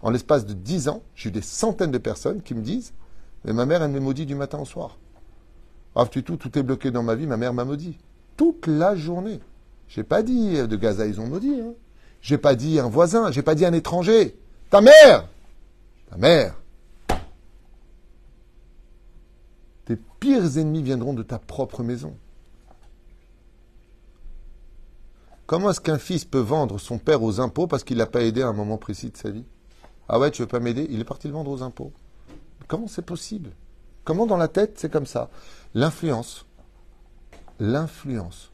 En 0.00 0.10
l'espace 0.10 0.46
de 0.46 0.54
dix 0.54 0.88
ans, 0.88 1.02
j'ai 1.16 1.28
eu 1.28 1.32
des 1.32 1.42
centaines 1.42 1.90
de 1.90 1.98
personnes 1.98 2.42
qui 2.42 2.54
me 2.54 2.62
disent 2.62 2.94
Mais 3.44 3.52
ma 3.52 3.66
mère, 3.66 3.82
elle 3.82 3.90
me 3.90 4.00
maudit 4.00 4.26
du 4.26 4.36
matin 4.36 4.58
au 4.58 4.64
soir. 4.64 4.96
Ah, 5.96 6.06
tu 6.08 6.22
tout, 6.22 6.36
tout 6.36 6.56
est 6.56 6.62
bloqué 6.62 6.92
dans 6.92 7.02
ma 7.02 7.16
vie, 7.16 7.26
ma 7.26 7.36
mère 7.36 7.52
m'a 7.52 7.64
maudit. 7.64 7.98
Toute 8.36 8.68
la 8.68 8.94
journée. 8.94 9.40
J'ai 9.88 10.04
pas 10.04 10.22
dit 10.22 10.56
de 10.56 10.76
Gaza, 10.76 11.04
ils 11.04 11.20
ont 11.20 11.26
maudit. 11.26 11.60
Hein. 11.60 11.74
J'ai 12.20 12.38
pas 12.38 12.54
dit 12.54 12.78
un 12.78 12.88
voisin, 12.88 13.30
j'ai 13.30 13.42
pas 13.42 13.54
dit 13.54 13.64
un 13.64 13.72
étranger. 13.72 14.36
Ta 14.70 14.80
mère 14.80 15.28
Ta 16.10 16.16
mère 16.16 16.54
Tes 19.84 19.96
pires 20.20 20.58
ennemis 20.58 20.82
viendront 20.82 21.14
de 21.14 21.22
ta 21.22 21.38
propre 21.38 21.82
maison. 21.82 22.16
Comment 25.46 25.70
est-ce 25.70 25.80
qu'un 25.80 25.98
fils 25.98 26.24
peut 26.24 26.38
vendre 26.38 26.78
son 26.78 26.98
père 26.98 27.24
aux 27.24 27.40
impôts 27.40 27.66
parce 27.66 27.82
qu'il 27.82 27.96
l'a 27.96 28.06
pas 28.06 28.22
aidé 28.22 28.42
à 28.42 28.46
un 28.48 28.52
moment 28.52 28.78
précis 28.78 29.10
de 29.10 29.16
sa 29.16 29.30
vie? 29.30 29.44
Ah 30.08 30.20
ouais, 30.20 30.30
tu 30.30 30.42
veux 30.42 30.48
pas 30.48 30.60
m'aider? 30.60 30.86
Il 30.90 31.00
est 31.00 31.04
parti 31.04 31.26
le 31.26 31.34
vendre 31.34 31.50
aux 31.50 31.62
impôts. 31.62 31.92
Comment 32.68 32.86
c'est 32.86 33.02
possible? 33.04 33.50
Comment 34.04 34.26
dans 34.26 34.36
la 34.36 34.46
tête 34.46 34.74
c'est 34.76 34.92
comme 34.92 35.06
ça? 35.06 35.28
L'influence. 35.74 36.46
L'influence. 37.58 38.49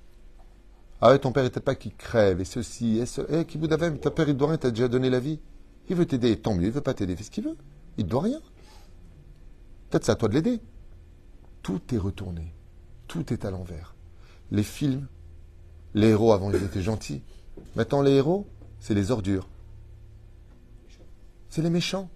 Ah 1.01 1.19
ton 1.19 1.33
père 1.33 1.45
n'était 1.45 1.61
pas 1.61 1.75
qui 1.75 1.91
crève 1.91 2.41
et 2.41 2.45
ceci 2.45 2.99
et 2.99 3.07
ce. 3.07 3.21
Eh, 3.29 3.45
qui 3.45 3.59
vous 3.59 3.67
d'avait, 3.67 3.93
ton 3.93 4.11
père 4.11 4.29
il 4.29 4.37
doit 4.37 4.49
rien, 4.49 4.57
t'a 4.57 4.71
déjà 4.71 4.89
donné 4.89 5.11
la 5.11 5.21
vie. 5.21 5.41
Il 5.89 5.97
veut 5.97 6.07
t'aider, 6.07 6.37
tant 6.37 6.55
mieux, 6.55 6.67
il 6.67 6.73
veut 6.73 6.81
pas 6.81 6.95
t'aider, 6.95 7.15
fais 7.17 7.25
ce 7.25 7.31
qu'il 7.31 7.45
veut. 7.45 7.57
Il 7.99 8.05
ne 8.05 8.11
doit 8.11 8.23
rien. 8.23 8.41
Peut-être 9.91 10.05
c'est 10.05 10.13
à 10.13 10.17
toi 10.17 10.29
de 10.29 10.35
l'aider. 10.35 10.61
Tout 11.63 11.81
est 11.93 11.99
retourné. 11.99 12.55
Tout 13.09 13.33
est 13.33 13.45
à 13.45 13.51
l'envers. 13.51 13.95
Les 14.51 14.63
films 14.63 15.07
Les 15.95 16.09
héros 16.09 16.33
avant, 16.33 16.51
ils 16.51 16.63
étaient 16.63 16.83
gentils. 16.83 17.23
Maintenant, 17.75 18.03
les 18.03 18.13
héros, 18.13 18.47
c'est 18.81 18.95
les 18.95 19.11
ordures. 19.11 19.49
C'est 21.51 21.63
les 21.63 21.71
méchants. 21.71 22.09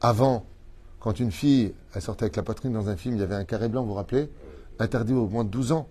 Avant, 0.00 0.46
quand 1.00 1.20
une 1.20 1.32
fille, 1.32 1.74
elle 1.94 2.02
sortait 2.02 2.24
avec 2.24 2.36
la 2.36 2.42
poitrine 2.42 2.72
dans 2.72 2.88
un 2.88 2.96
film, 2.96 3.14
il 3.14 3.20
y 3.20 3.22
avait 3.22 3.34
un 3.34 3.44
carré 3.44 3.68
blanc, 3.68 3.82
vous 3.82 3.88
vous 3.88 3.94
rappelez? 3.94 4.30
Interdit 4.78 5.14
au 5.14 5.28
moins 5.28 5.44
de 5.44 5.50
12 5.50 5.72
ans. 5.72 5.88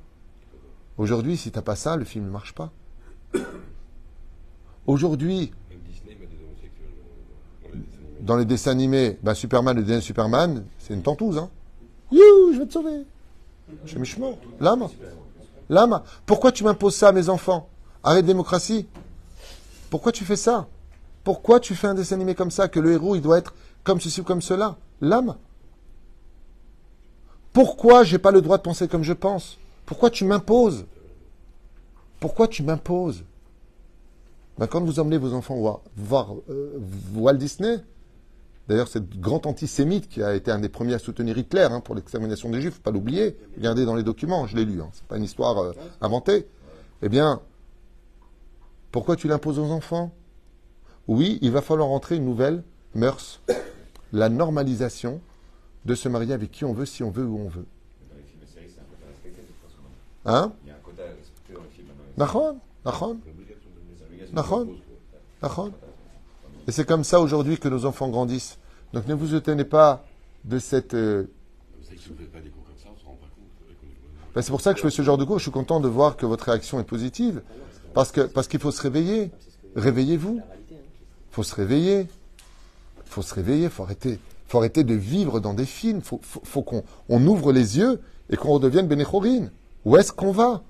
Aujourd'hui, 0.98 1.38
si 1.38 1.52
t'as 1.52 1.62
pas 1.62 1.76
ça, 1.76 1.98
le 1.98 2.06
film 2.06 2.26
ne 2.26 2.30
marche 2.30 2.54
pas. 2.54 2.72
Aujourd'hui, 4.88 5.52
dans 8.22 8.38
les 8.38 8.46
dessins 8.46 8.72
animés. 8.72 9.18
ben 9.22 9.34
Superman, 9.34 9.76
le 9.76 9.84
dernier 9.84 10.02
Superman, 10.02 10.66
c'est 10.80 10.94
une 10.94 11.04
tentouse, 11.04 11.38
hein. 11.38 11.50
Je 12.12 12.60
vais 12.60 12.66
te 12.66 12.74
sauver. 12.74 13.06
Je 13.84 13.90
suis 13.90 14.00
méchant. 14.00 14.38
L'âme. 14.60 14.88
L'âme. 15.70 16.02
Pourquoi 16.26 16.52
tu 16.52 16.64
m'imposes 16.64 16.96
ça 16.96 17.10
à 17.10 17.12
mes 17.12 17.30
enfants? 17.30 17.68
Arrête 18.04 18.26
démocratie. 18.26 18.88
Pourquoi 19.90 20.12
tu 20.12 20.24
fais 20.24 20.36
ça? 20.36 20.68
Pourquoi 21.24 21.60
tu 21.60 21.76
fais 21.76 21.88
un 21.88 21.96
dessin 21.96 22.16
animé 22.16 22.36
comme 22.36 22.52
ça, 22.52 22.68
que 22.68 22.80
le 22.80 22.94
héros, 22.94 23.16
il 23.16 23.22
doit 23.22 23.40
être 23.40 23.54
comme 23.84 24.00
ceci 24.00 24.22
ou 24.22 24.24
comme 24.24 24.42
cela? 24.42 24.78
L'âme. 25.02 25.36
Pourquoi 27.52 28.04
j'ai 28.04 28.20
pas 28.20 28.32
le 28.32 28.42
droit 28.42 28.58
de 28.58 28.64
penser 28.64 28.88
comme 28.88 29.04
je 29.04 29.14
pense? 29.14 29.58
Pourquoi 29.86 30.10
tu 30.10 30.26
m'imposes? 30.26 30.86
Pourquoi 32.20 32.48
tu 32.48 32.64
m'imposes? 32.64 33.24
Ben, 34.58 34.68
Quand 34.68 34.84
vous 34.84 35.00
emmenez 35.00 35.18
vos 35.18 35.34
enfants 35.34 35.82
voir, 35.96 36.36
euh, 36.50 36.80
Walt 37.14 37.36
Disney, 37.36 37.80
D'ailleurs, 38.68 38.88
c'est 38.88 39.08
grand 39.20 39.46
antisémite 39.46 40.10
qui 40.10 40.24
a 40.24 40.34
été 40.34 40.50
un 40.50 40.60
des 40.60 40.70
premiers 40.70 40.96
à 40.96 41.00
soutenir 41.00 41.38
Hitler 41.38 41.68
hein, 41.70 41.82
pour 41.82 41.94
l'extermination 41.94 42.50
des 42.50 42.62
Juifs, 42.62 42.76
faut 42.76 42.82
pas 42.82 42.92
l'oublier. 42.92 43.38
Regardez 43.58 43.86
dans 43.86 43.96
les 43.96 44.02
documents, 44.02 44.48
je 44.48 44.56
l'ai 44.56 44.66
lu, 44.66 44.82
hein, 44.82 44.90
c'est 44.92 45.06
pas 45.06 45.18
une 45.18 45.24
histoire 45.24 45.60
euh, 45.60 45.74
inventée. 46.02 46.48
Eh 47.04 47.10
bien, 47.10 47.42
pourquoi 48.92 49.16
tu 49.16 49.28
l'imposes 49.28 49.60
aux 49.60 49.72
enfants? 49.72 50.16
Oui, 51.08 51.38
il 51.44 51.52
va 51.52 51.62
falloir 51.62 51.90
entrer 51.90 52.16
une 52.16 52.26
nouvelle 52.26 52.64
mœurs, 52.96 53.42
la 54.12 54.30
normalisation 54.30 55.22
de 55.86 55.94
se 55.94 56.10
marier 56.10 56.34
avec 56.34 56.50
qui 56.50 56.66
on 56.66 56.74
veut, 56.74 56.88
si 56.88 57.04
on 57.04 57.12
veut, 57.12 57.26
où 57.26 57.38
on 57.38 57.48
veut. 57.48 57.68
De 64.64 64.66
pause, 64.66 64.78
quoi. 64.80 65.48
nachon. 65.50 65.72
Et 66.68 66.72
c'est 66.72 66.86
comme 66.86 67.04
ça 67.04 67.20
aujourd'hui 67.22 67.58
que 67.58 67.68
nos 67.68 67.86
enfants 67.86 68.10
grandissent. 68.10 68.58
Donc 68.94 69.08
ne 69.08 69.14
vous 69.14 69.36
étonnez 69.36 69.66
pas 69.66 70.04
de 70.46 70.58
cette... 70.60 70.94
euh, 70.94 71.26
Ben, 74.34 74.42
c'est 74.42 74.52
pour 74.52 74.62
ça 74.62 74.74
que 74.74 74.80
je 74.80 74.84
fais 74.84 74.90
ce 74.92 75.02
genre 75.02 75.18
de 75.18 75.24
cours. 75.26 75.38
Je 75.38 75.44
suis 75.44 75.52
content 75.52 75.80
de 75.80 75.88
voir 75.88 76.18
que 76.18 76.26
votre 76.26 76.46
réaction 76.46 76.80
est 76.80 76.84
positive. 76.86 77.42
Parce 77.94 78.12
que 78.12 78.22
parce 78.22 78.48
qu'il 78.48 78.60
faut 78.60 78.72
se 78.72 78.82
réveiller. 78.82 79.32
Réveillez-vous. 79.76 80.42
Il 80.72 81.32
faut 81.32 81.44
se 81.44 81.56
réveiller. 81.56 82.02
Il 82.02 83.10
faut 83.12 83.22
se 83.22 83.34
réveiller. 83.34 83.66
Il 83.66 83.70
faut 83.70 83.84
arrêter. 83.84 84.20
faut 84.48 84.58
arrêter 84.58 84.84
de 84.84 84.94
vivre 84.96 85.40
dans 85.40 85.54
des 85.54 85.66
films. 85.66 86.00
Il 86.00 86.04
faut, 86.04 86.20
faut, 86.22 86.42
faut 86.44 86.64
qu'on 86.64 86.84
on 87.10 87.26
ouvre 87.28 87.52
les 87.54 87.78
yeux 87.78 88.02
et 88.30 88.36
qu'on 88.38 88.50
redevienne 88.54 88.88
Bénéchorine. 88.88 89.52
Où 89.86 89.98
est-ce 89.98 90.12
qu'on 90.12 90.32
va? 90.32 90.64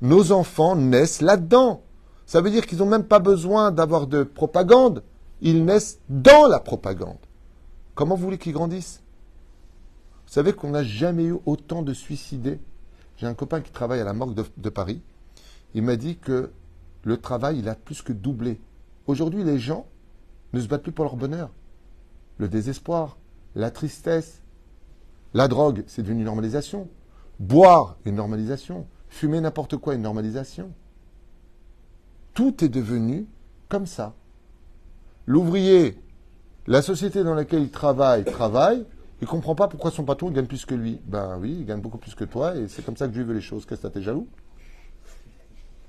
Nos 0.00 0.30
enfants 0.30 0.76
naissent 0.76 1.22
là-dedans. 1.22 1.82
Ça 2.26 2.42
veut 2.42 2.50
dire 2.50 2.66
qu'ils 2.66 2.78
n'ont 2.78 2.86
même 2.86 3.04
pas 3.04 3.18
besoin 3.18 3.72
d'avoir 3.72 4.06
de 4.06 4.22
propagande. 4.22 5.02
Ils 5.40 5.64
naissent 5.64 5.98
dans 6.08 6.46
la 6.46 6.60
propagande. 6.60 7.18
Comment 7.94 8.14
vous 8.14 8.24
voulez 8.24 8.38
qu'ils 8.38 8.52
grandissent? 8.52 9.02
Vous 10.26 10.32
savez 10.32 10.52
qu'on 10.52 10.70
n'a 10.70 10.84
jamais 10.84 11.24
eu 11.24 11.36
autant 11.46 11.82
de 11.82 11.94
suicidés. 11.94 12.60
J'ai 13.16 13.26
un 13.26 13.34
copain 13.34 13.62
qui 13.62 13.72
travaille 13.72 14.00
à 14.00 14.04
la 14.04 14.12
morgue 14.12 14.34
de, 14.34 14.44
de 14.58 14.68
Paris. 14.68 15.00
Il 15.74 15.82
m'a 15.82 15.96
dit 15.96 16.18
que 16.18 16.50
le 17.02 17.16
travail, 17.16 17.58
il 17.58 17.68
a 17.68 17.74
plus 17.74 18.02
que 18.02 18.12
doublé. 18.12 18.60
Aujourd'hui, 19.06 19.42
les 19.42 19.58
gens 19.58 19.86
ne 20.52 20.60
se 20.60 20.68
battent 20.68 20.82
plus 20.82 20.92
pour 20.92 21.06
leur 21.06 21.16
bonheur. 21.16 21.50
Le 22.36 22.48
désespoir, 22.48 23.16
la 23.54 23.70
tristesse, 23.70 24.42
la 25.32 25.48
drogue, 25.48 25.84
c'est 25.86 26.02
devenu 26.02 26.20
une 26.20 26.26
normalisation. 26.26 26.88
Boire, 27.38 27.96
une 28.04 28.16
normalisation. 28.16 28.86
Fumer 29.08 29.40
n'importe 29.40 29.76
quoi, 29.76 29.94
une 29.94 30.02
normalisation. 30.02 30.72
Tout 32.34 32.64
est 32.64 32.68
devenu 32.68 33.26
comme 33.68 33.86
ça. 33.86 34.14
L'ouvrier, 35.26 36.00
la 36.66 36.82
société 36.82 37.22
dans 37.22 37.34
laquelle 37.34 37.62
il 37.62 37.70
travaille, 37.70 38.24
travaille. 38.24 38.84
Il 39.20 39.26
comprend 39.26 39.54
pas 39.54 39.68
pourquoi 39.68 39.90
son 39.90 40.04
patron 40.04 40.30
gagne 40.30 40.46
plus 40.46 40.64
que 40.64 40.74
lui. 40.74 41.00
Ben 41.06 41.38
oui, 41.40 41.56
il 41.60 41.66
gagne 41.66 41.80
beaucoup 41.80 41.98
plus 41.98 42.14
que 42.14 42.24
toi 42.24 42.56
et 42.56 42.68
c'est 42.68 42.84
comme 42.84 42.96
ça 42.96 43.08
que 43.08 43.12
Dieu 43.12 43.24
veut 43.24 43.34
les 43.34 43.40
choses. 43.40 43.66
Qu'est-ce 43.66 43.82
que 43.82 43.88
t'es 43.88 44.02
jaloux? 44.02 44.28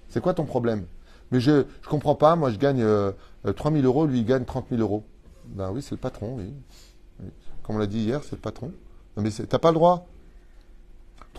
C'est 0.10 0.22
quoi 0.22 0.34
ton 0.34 0.46
problème? 0.46 0.86
Mais 1.32 1.40
je 1.40 1.66
je 1.82 1.90
comprends 1.90 2.16
pas. 2.16 2.36
Moi, 2.36 2.50
je 2.50 2.58
gagne 2.58 2.82
euh, 2.82 3.12
euh, 3.46 3.54
3 3.54 3.72
000 3.72 3.84
euros, 3.84 4.08
lui 4.08 4.20
il 4.20 4.26
gagne 4.26 4.46
30 4.46 4.68
000 4.70 4.82
euros. 4.82 5.04
Ben 5.46 5.72
oui, 5.72 5.82
c'est 5.82 5.92
le 5.92 5.98
patron. 5.98 6.38
Comme 7.64 7.76
on 7.76 7.80
l'a 7.80 7.88
dit 7.88 8.00
hier, 8.00 8.24
c'est 8.24 8.36
le 8.36 8.42
patron. 8.42 8.72
Non, 9.16 9.24
mais 9.24 9.30
t'as 9.30 9.60
pas 9.60 9.70
le 9.70 9.76
droit. 9.76 10.08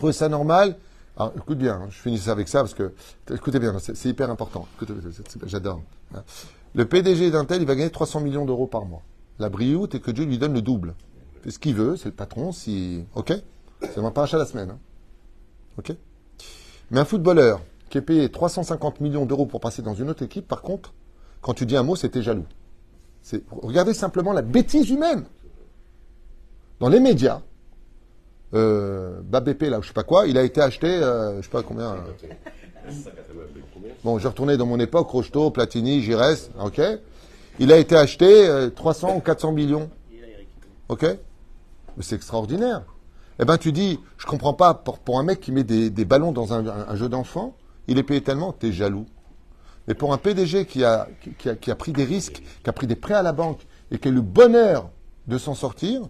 Trouvez 0.01 0.13
ça 0.13 0.29
normal 0.29 0.77
Alors, 1.15 1.31
écoute 1.37 1.59
bien. 1.59 1.75
hein, 1.75 1.87
je 1.91 1.99
finis 1.99 2.17
ça 2.17 2.31
avec 2.31 2.47
ça 2.47 2.61
parce 2.61 2.73
que 2.73 2.91
écoutez 3.31 3.59
bien, 3.59 3.77
c'est 3.77 4.05
hyper 4.09 4.31
important. 4.31 4.67
J'adore. 5.45 5.83
hein. 6.15 6.23
Le 6.73 6.85
PDG 6.85 7.29
d'un 7.29 7.45
tel, 7.45 7.61
il 7.61 7.67
va 7.67 7.75
gagner 7.75 7.91
300 7.91 8.21
millions 8.21 8.43
d'euros 8.43 8.65
par 8.65 8.83
mois. 8.85 9.03
La 9.37 9.49
brioute 9.49 9.93
est 9.93 9.99
que 9.99 10.09
Dieu 10.09 10.25
lui 10.25 10.39
donne 10.39 10.55
le 10.55 10.63
double. 10.63 10.95
C'est 11.43 11.51
ce 11.51 11.59
qu'il 11.59 11.75
veut, 11.75 11.97
c'est 11.97 12.09
le 12.09 12.15
patron. 12.15 12.51
Si, 12.51 13.05
ok, 13.13 13.31
c'est 13.93 13.97
ma 14.01 14.09
paracha 14.09 14.39
la 14.39 14.47
semaine. 14.47 14.71
hein. 14.71 14.79
Ok? 15.77 15.95
Mais 16.89 16.99
un 16.99 17.05
footballeur 17.05 17.61
qui 17.91 17.99
est 17.99 18.01
payé 18.01 18.27
350 18.31 19.01
millions 19.01 19.27
d'euros 19.27 19.45
pour 19.45 19.59
passer 19.59 19.83
dans 19.83 19.93
une 19.93 20.09
autre 20.09 20.23
équipe, 20.23 20.47
par 20.47 20.63
contre, 20.63 20.95
quand 21.41 21.53
tu 21.53 21.67
dis 21.67 21.77
un 21.77 21.83
mot, 21.83 21.95
c'était 21.95 22.23
jaloux. 22.23 22.47
Regardez 23.51 23.93
simplement 23.93 24.33
la 24.33 24.41
bêtise 24.41 24.89
humaine. 24.89 25.25
Dans 26.79 26.89
les 26.89 26.99
médias, 26.99 27.41
euh, 28.53 29.21
Babépé, 29.23 29.69
là, 29.69 29.79
ou 29.79 29.81
je 29.81 29.87
sais 29.87 29.93
pas 29.93 30.03
quoi, 30.03 30.27
il 30.27 30.37
a 30.37 30.43
été 30.43 30.61
acheté, 30.61 30.87
euh, 30.87 31.37
je 31.37 31.43
sais 31.43 31.51
pas 31.51 31.63
combien. 31.63 31.95
euh, 31.95 31.99
Bon, 34.03 34.17
je 34.17 34.27
retournais 34.27 34.57
dans 34.57 34.65
mon 34.65 34.79
époque, 34.79 35.09
Rocheteau, 35.09 35.51
Platini, 35.51 36.01
Giresse, 36.01 36.49
ok. 36.61 36.81
Il 37.59 37.71
a 37.71 37.77
été 37.77 37.95
acheté 37.95 38.47
euh, 38.47 38.69
300 38.69 39.17
ou 39.17 39.19
400 39.19 39.51
millions. 39.51 39.89
Ok 40.89 41.03
Mais 41.03 42.03
c'est 42.03 42.15
extraordinaire. 42.15 42.83
Eh 43.39 43.45
ben, 43.45 43.57
tu 43.57 43.71
dis, 43.71 43.99
je 44.17 44.25
comprends 44.25 44.53
pas, 44.53 44.73
pour, 44.73 45.19
un 45.19 45.23
mec 45.23 45.39
qui 45.39 45.51
met 45.51 45.63
des, 45.63 46.05
ballons 46.05 46.31
dans 46.31 46.53
un, 46.53 46.95
jeu 46.95 47.09
d'enfant, 47.09 47.55
il 47.87 47.97
est 47.97 48.03
payé 48.03 48.21
tellement, 48.21 48.51
t'es 48.51 48.71
jaloux. 48.71 49.05
Mais 49.87 49.93
pour 49.93 50.13
un 50.13 50.17
PDG 50.17 50.65
qui 50.65 50.83
a, 50.83 51.07
a, 51.45 51.55
qui 51.55 51.71
a 51.71 51.75
pris 51.75 51.91
des 51.91 52.03
risques, 52.03 52.43
qui 52.63 52.69
a 52.69 52.73
pris 52.73 52.87
des 52.87 52.95
prêts 52.95 53.15
à 53.15 53.23
la 53.23 53.33
banque 53.33 53.61
et 53.89 53.97
qui 53.97 54.07
a 54.07 54.11
eu 54.11 54.15
le 54.15 54.21
bonheur 54.21 54.89
de 55.27 55.37
s'en 55.37 55.55
sortir, 55.55 56.01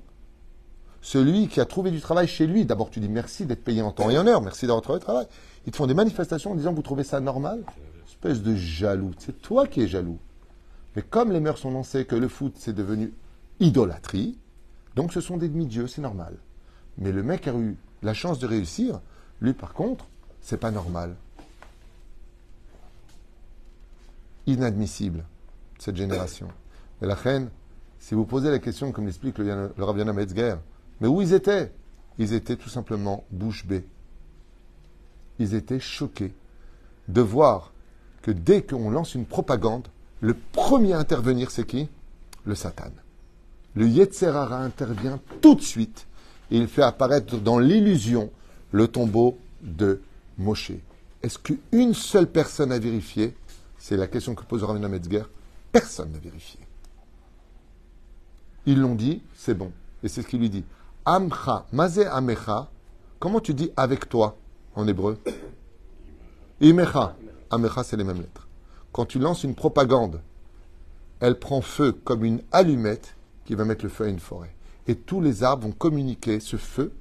celui 1.02 1.48
qui 1.48 1.60
a 1.60 1.66
trouvé 1.66 1.90
du 1.90 2.00
travail 2.00 2.28
chez 2.28 2.46
lui, 2.46 2.66
d'abord 2.66 2.90
tu 2.92 3.00
dis 3.00 3.10
merci 3.10 3.46
d'être 3.46 3.64
payé 3.64 3.82
en 3.82 3.92
temps 3.92 4.10
et 4.10 4.18
en 4.18 4.28
heure, 4.28 4.42
merci 4.42 4.68
d'avoir 4.68 4.84
trouvé 4.84 5.00
le 5.00 5.04
travail. 5.04 5.26
Ils 5.66 5.72
te 5.72 5.78
font 5.78 5.88
des 5.88 5.96
manifestations 5.96 6.52
en 6.52 6.56
disant 6.56 6.74
vous 6.74 6.84
trouvez 6.84 7.04
ça 7.04 7.20
normal? 7.20 7.64
Espèce 8.08 8.42
de 8.44 8.56
jaloux. 8.56 9.12
C'est 9.18 9.42
toi 9.42 9.68
qui 9.68 9.82
es 9.82 9.88
jaloux. 9.88 10.20
Mais 10.96 11.02
comme 11.02 11.32
les 11.32 11.40
mœurs 11.40 11.58
sont 11.58 11.72
lancées 11.72 12.06
que 12.06 12.16
le 12.16 12.28
foot 12.28 12.54
c'est 12.56 12.74
devenu 12.74 13.14
idolâtrie, 13.60 14.38
donc 14.96 15.12
ce 15.12 15.22
sont 15.22 15.38
des 15.38 15.50
demi-dieux, 15.50 15.88
c'est 15.88 16.02
normal. 16.02 16.36
Mais 16.98 17.12
le 17.12 17.24
mec 17.24 17.48
a 17.48 17.54
eu 17.54 17.78
la 18.04 18.14
chance 18.14 18.40
de 18.40 18.46
réussir, 18.46 19.00
lui 19.40 19.54
par 19.54 19.74
contre, 19.74 20.06
c'est 20.42 20.58
pas 20.58 20.72
normal. 20.72 21.16
Inadmissible, 24.46 25.24
cette 25.80 25.96
génération. 25.96 26.48
Et 27.02 27.06
la 27.06 27.16
reine, 27.16 27.50
si 28.00 28.14
vous 28.16 28.26
posez 28.26 28.52
la 28.52 28.60
question, 28.60 28.92
comme 28.92 29.06
l'explique 29.06 29.38
le, 29.38 29.72
le 29.76 29.84
Rav 29.84 29.98
mais 31.02 31.08
où 31.08 31.22
ils 31.22 31.34
étaient? 31.34 31.72
Ils 32.18 32.34
étaient 32.34 32.56
tout 32.56 32.70
simplement 32.70 33.26
bouche 33.32 33.66
bée. 33.66 33.84
Ils 35.40 35.56
étaient 35.56 35.80
choqués 35.80 36.34
de 37.08 37.22
voir 37.22 37.74
que 38.22 38.32
dès 38.32 38.62
qu'on 38.62 38.92
lance 38.92 39.16
une 39.16 39.26
propagande, 39.26 39.88
le 40.22 40.36
premier 40.36 40.94
à 40.94 41.00
intervenir, 41.00 41.50
c'est 41.50 41.66
qui? 41.66 41.90
Le 42.46 42.54
Satan. 42.56 42.92
Le 43.74 43.88
Yetzerara 43.88 44.62
intervient 44.62 45.20
tout 45.42 45.56
de 45.56 45.62
suite 45.62 46.08
et 46.52 46.58
il 46.58 46.68
fait 46.68 46.84
apparaître 46.84 47.38
dans 47.38 47.58
l'illusion 47.58 48.32
le 48.72 48.88
tombeau 48.88 49.38
de 49.62 50.02
Moshe. 50.38 50.74
Est-ce 51.24 51.40
qu'une 51.40 51.94
seule 51.94 52.28
personne 52.28 52.72
a 52.72 52.80
vérifié? 52.80 53.36
C'est 53.78 53.98
la 53.98 54.08
question 54.08 54.36
que 54.36 54.44
pose 54.44 54.64
Ravina 54.64 54.88
Metzger. 54.88 55.24
Personne 55.72 56.12
n'a 56.12 56.20
vérifié. 56.20 56.60
Ils 58.66 58.80
l'ont 58.80 58.96
dit, 58.96 59.24
c'est 59.36 59.56
bon. 59.56 59.72
Et 60.04 60.08
c'est 60.08 60.22
ce 60.22 60.28
qu'il 60.28 60.40
lui 60.40 60.50
dit. 60.50 60.66
Amcha, 61.06 61.66
mazé 61.72 62.06
amecha. 62.06 62.70
Comment 63.20 63.40
tu 63.40 63.56
dis 63.56 63.72
avec 63.76 64.08
toi 64.08 64.38
en 64.76 64.88
hébreu 64.88 65.18
Imecha. 66.60 67.16
Amecha, 67.50 67.84
c'est 67.84 67.98
les 67.98 68.04
mêmes 68.04 68.22
lettres. 68.22 68.48
Quand 68.92 69.06
tu 69.06 69.18
lances 69.18 69.44
une 69.44 69.56
propagande, 69.56 70.22
elle 71.20 71.40
prend 71.40 71.62
feu 71.62 71.92
comme 71.92 72.24
une 72.24 72.42
allumette 72.52 73.16
qui 73.46 73.56
va 73.56 73.66
mettre 73.66 73.84
le 73.84 73.90
feu 73.90 74.06
à 74.06 74.10
une 74.10 74.20
forêt. 74.20 74.54
Et 74.88 74.96
tous 74.96 75.22
les 75.22 75.44
arbres 75.44 75.64
vont 75.64 75.72
communiquer 75.72 76.40
ce 76.40 76.58
feu 76.58 76.94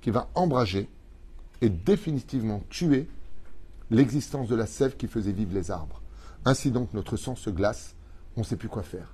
qui 0.00 0.10
va 0.10 0.28
embrager 0.36 0.88
et 1.60 1.68
définitivement 1.68 2.62
tué 2.70 3.08
l'existence 3.90 4.48
de 4.48 4.54
la 4.54 4.66
sève 4.66 4.96
qui 4.96 5.08
faisait 5.08 5.32
vivre 5.32 5.54
les 5.54 5.72
arbres. 5.72 6.00
Ainsi 6.44 6.70
donc, 6.70 6.94
notre 6.94 7.16
sang 7.16 7.34
se 7.34 7.50
glace, 7.50 7.96
on 8.36 8.40
ne 8.40 8.46
sait 8.46 8.56
plus 8.56 8.68
quoi 8.68 8.84
faire. 8.84 9.12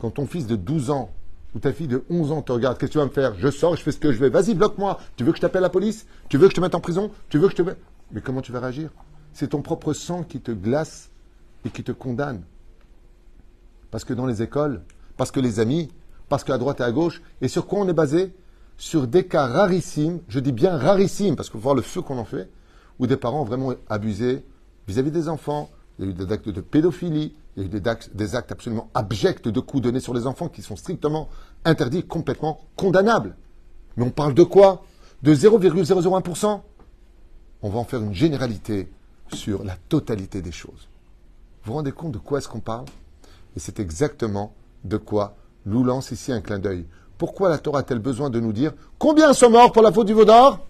Quand 0.00 0.12
ton 0.12 0.26
fils 0.26 0.46
de 0.46 0.56
12 0.56 0.90
ans 0.90 1.10
ou 1.54 1.58
ta 1.60 1.72
fille 1.72 1.88
de 1.88 2.04
11 2.10 2.32
ans 2.32 2.42
te 2.42 2.52
regarde, 2.52 2.78
qu'est-ce 2.78 2.90
que 2.90 2.92
tu 2.92 2.98
vas 2.98 3.04
me 3.04 3.10
faire? 3.10 3.34
Je 3.38 3.48
sors, 3.48 3.76
je 3.76 3.82
fais 3.82 3.92
ce 3.92 3.98
que 3.98 4.12
je 4.12 4.18
vais. 4.18 4.28
Vas-y, 4.28 4.54
bloque-moi. 4.54 4.98
Tu 5.16 5.24
veux 5.24 5.30
que 5.30 5.36
je 5.36 5.42
t'appelle 5.42 5.62
la 5.62 5.70
police? 5.70 6.06
Tu 6.28 6.36
veux 6.36 6.46
que 6.46 6.50
je 6.50 6.56
te 6.56 6.60
mette 6.60 6.74
en 6.74 6.80
prison? 6.80 7.10
Tu 7.28 7.38
veux 7.38 7.48
que 7.48 7.56
je 7.56 7.62
te... 7.62 7.70
Mais 8.10 8.20
comment 8.20 8.40
tu 8.40 8.52
vas 8.52 8.60
réagir? 8.60 8.90
C'est 9.32 9.48
ton 9.48 9.62
propre 9.62 9.92
sang 9.92 10.24
qui 10.24 10.40
te 10.40 10.50
glace 10.50 11.10
et 11.64 11.70
qui 11.70 11.84
te 11.84 11.92
condamne. 11.92 12.42
Parce 13.90 14.04
que 14.04 14.14
dans 14.14 14.26
les 14.26 14.42
écoles, 14.42 14.82
parce 15.16 15.30
que 15.30 15.40
les 15.40 15.60
amis, 15.60 15.90
parce 16.28 16.42
qu'à 16.42 16.58
droite 16.58 16.80
et 16.80 16.84
à 16.84 16.90
gauche, 16.90 17.22
et 17.40 17.48
sur 17.48 17.66
quoi 17.66 17.80
on 17.80 17.88
est 17.88 17.94
basé? 17.94 18.34
Sur 18.76 19.06
des 19.06 19.24
cas 19.24 19.46
rarissimes, 19.46 20.20
je 20.28 20.40
dis 20.40 20.50
bien 20.50 20.76
rarissimes, 20.76 21.36
parce 21.36 21.48
qu'il 21.48 21.60
faut 21.60 21.62
voir 21.62 21.76
le 21.76 21.82
feu 21.82 22.02
qu'on 22.02 22.18
en 22.18 22.24
fait, 22.24 22.50
où 22.98 23.06
des 23.06 23.16
parents 23.16 23.44
vraiment 23.44 23.72
abusé 23.88 24.44
vis-à-vis 24.88 25.12
des 25.12 25.28
enfants, 25.28 25.70
il 25.98 26.04
y 26.04 26.08
a 26.08 26.10
eu 26.10 26.14
des 26.14 26.32
actes 26.32 26.48
de 26.48 26.60
pédophilie, 26.60 27.34
il 27.56 27.62
y 27.62 27.64
a 27.64 27.66
eu 27.66 27.80
des 28.14 28.34
actes, 28.34 28.52
absolument 28.52 28.90
abjects 28.94 29.48
de 29.48 29.60
coups 29.60 29.82
donnés 29.82 30.00
sur 30.00 30.14
les 30.14 30.26
enfants 30.26 30.48
qui 30.48 30.62
sont 30.62 30.76
strictement 30.76 31.28
interdits, 31.64 32.04
complètement 32.04 32.60
condamnables. 32.76 33.36
Mais 33.96 34.04
on 34.04 34.10
parle 34.10 34.34
de 34.34 34.42
quoi? 34.42 34.84
De 35.22 35.34
0,001% 35.34 36.60
On 37.62 37.68
va 37.68 37.78
en 37.78 37.84
faire 37.84 38.02
une 38.02 38.14
généralité 38.14 38.90
sur 39.32 39.64
la 39.64 39.76
totalité 39.88 40.42
des 40.42 40.52
choses. 40.52 40.88
Vous 41.62 41.70
vous 41.70 41.74
rendez 41.74 41.92
compte 41.92 42.12
de 42.12 42.18
quoi 42.18 42.38
est-ce 42.38 42.48
qu'on 42.48 42.60
parle? 42.60 42.86
Et 43.56 43.60
c'est 43.60 43.78
exactement 43.78 44.52
de 44.84 44.96
quoi 44.96 45.36
nous 45.64 45.84
lance 45.84 46.10
ici 46.10 46.32
un 46.32 46.40
clin 46.40 46.58
d'œil. 46.58 46.86
Pourquoi 47.16 47.48
la 47.48 47.58
Torah 47.58 47.80
a-t-elle 47.80 48.00
besoin 48.00 48.28
de 48.28 48.40
nous 48.40 48.52
dire 48.52 48.72
combien 48.98 49.32
sont 49.32 49.48
morts 49.48 49.72
pour 49.72 49.82
la 49.82 49.92
faute 49.92 50.08
du 50.08 50.12
Vaudor 50.12 50.66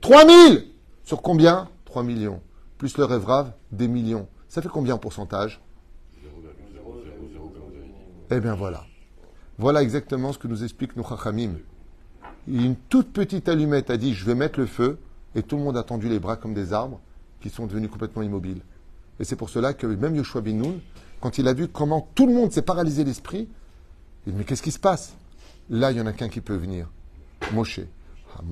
3000 0.00 0.64
Sur 1.04 1.20
combien? 1.20 1.68
3 1.84 2.02
millions. 2.02 2.40
Plus 2.78 2.96
le 2.96 3.04
rêve 3.04 3.24
rave, 3.24 3.52
des 3.72 3.88
millions. 3.88 4.28
Ça 4.48 4.62
fait 4.62 4.68
combien 4.68 4.94
en 4.94 4.98
pourcentage 4.98 5.60
Eh 8.30 8.40
bien 8.40 8.54
voilà. 8.54 8.84
Voilà 9.58 9.82
exactement 9.82 10.32
ce 10.32 10.38
que 10.38 10.48
nous 10.48 10.64
explique 10.64 10.96
nos 10.96 11.04
Chachamim. 11.04 11.56
Une 12.46 12.76
toute 12.76 13.12
petite 13.12 13.48
allumette 13.48 13.90
a 13.90 13.96
dit 13.96 14.14
je 14.14 14.24
vais 14.24 14.34
mettre 14.34 14.58
le 14.58 14.66
feu 14.66 14.98
et 15.34 15.42
tout 15.42 15.56
le 15.56 15.62
monde 15.62 15.76
a 15.76 15.82
tendu 15.82 16.08
les 16.08 16.18
bras 16.18 16.36
comme 16.36 16.54
des 16.54 16.72
arbres 16.72 17.00
qui 17.40 17.50
sont 17.50 17.66
devenus 17.66 17.90
complètement 17.90 18.22
immobiles. 18.22 18.62
Et 19.20 19.24
c'est 19.24 19.36
pour 19.36 19.50
cela 19.50 19.74
que 19.74 19.86
même 19.86 20.14
Yoshua 20.16 20.40
bin 20.40 20.54
Nun, 20.54 20.80
quand 21.20 21.38
il 21.38 21.48
a 21.48 21.52
vu 21.52 21.68
comment 21.68 22.08
tout 22.14 22.26
le 22.26 22.32
monde 22.32 22.52
s'est 22.52 22.62
paralysé 22.62 23.04
l'esprit, 23.04 23.48
il 24.26 24.32
dit 24.32 24.38
mais 24.38 24.44
qu'est-ce 24.44 24.62
qui 24.62 24.70
se 24.70 24.78
passe? 24.78 25.14
Là, 25.70 25.90
il 25.90 25.94
n'y 25.96 26.00
en 26.00 26.06
a 26.06 26.12
qu'un 26.12 26.28
qui 26.28 26.40
peut 26.40 26.56
venir. 26.56 26.88
Moshe. 27.52 27.80
Il 28.40 28.48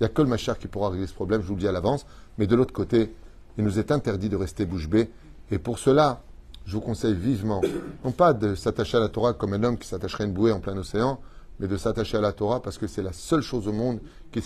n'y 0.00 0.06
a 0.06 0.08
que 0.08 0.22
le 0.22 0.28
Mashiach 0.28 0.58
qui 0.58 0.68
pourra 0.68 0.90
régler 0.90 1.06
ce 1.06 1.14
problème, 1.14 1.40
je 1.42 1.46
vous 1.46 1.54
le 1.54 1.60
dis 1.60 1.68
à 1.68 1.72
l'avance. 1.72 2.06
Mais 2.38 2.46
de 2.46 2.54
l'autre 2.54 2.72
côté, 2.74 3.12
il 3.58 3.64
nous 3.64 3.78
est 3.78 3.90
interdit 3.90 4.28
de 4.28 4.36
rester 4.36 4.66
bouche 4.66 4.88
bée. 4.88 5.10
Et 5.50 5.58
pour 5.58 5.78
cela, 5.78 6.22
je 6.64 6.74
vous 6.74 6.80
conseille 6.80 7.14
vivement, 7.14 7.60
non 8.04 8.12
pas 8.12 8.32
de 8.32 8.54
s'attacher 8.54 8.96
à 8.96 9.00
la 9.00 9.08
Torah 9.08 9.32
comme 9.34 9.52
un 9.52 9.62
homme 9.64 9.78
qui 9.78 9.88
s'attacherait 9.88 10.24
à 10.24 10.26
une 10.26 10.32
bouée 10.32 10.52
en 10.52 10.60
plein 10.60 10.76
océan, 10.76 11.20
mais 11.58 11.68
de 11.68 11.76
s'attacher 11.76 12.16
à 12.16 12.20
la 12.20 12.32
Torah 12.32 12.62
parce 12.62 12.78
que 12.78 12.86
c'est 12.86 13.02
la 13.02 13.12
seule 13.12 13.42
chose 13.42 13.68
au 13.68 13.72
monde 13.72 14.00
qui, 14.30 14.40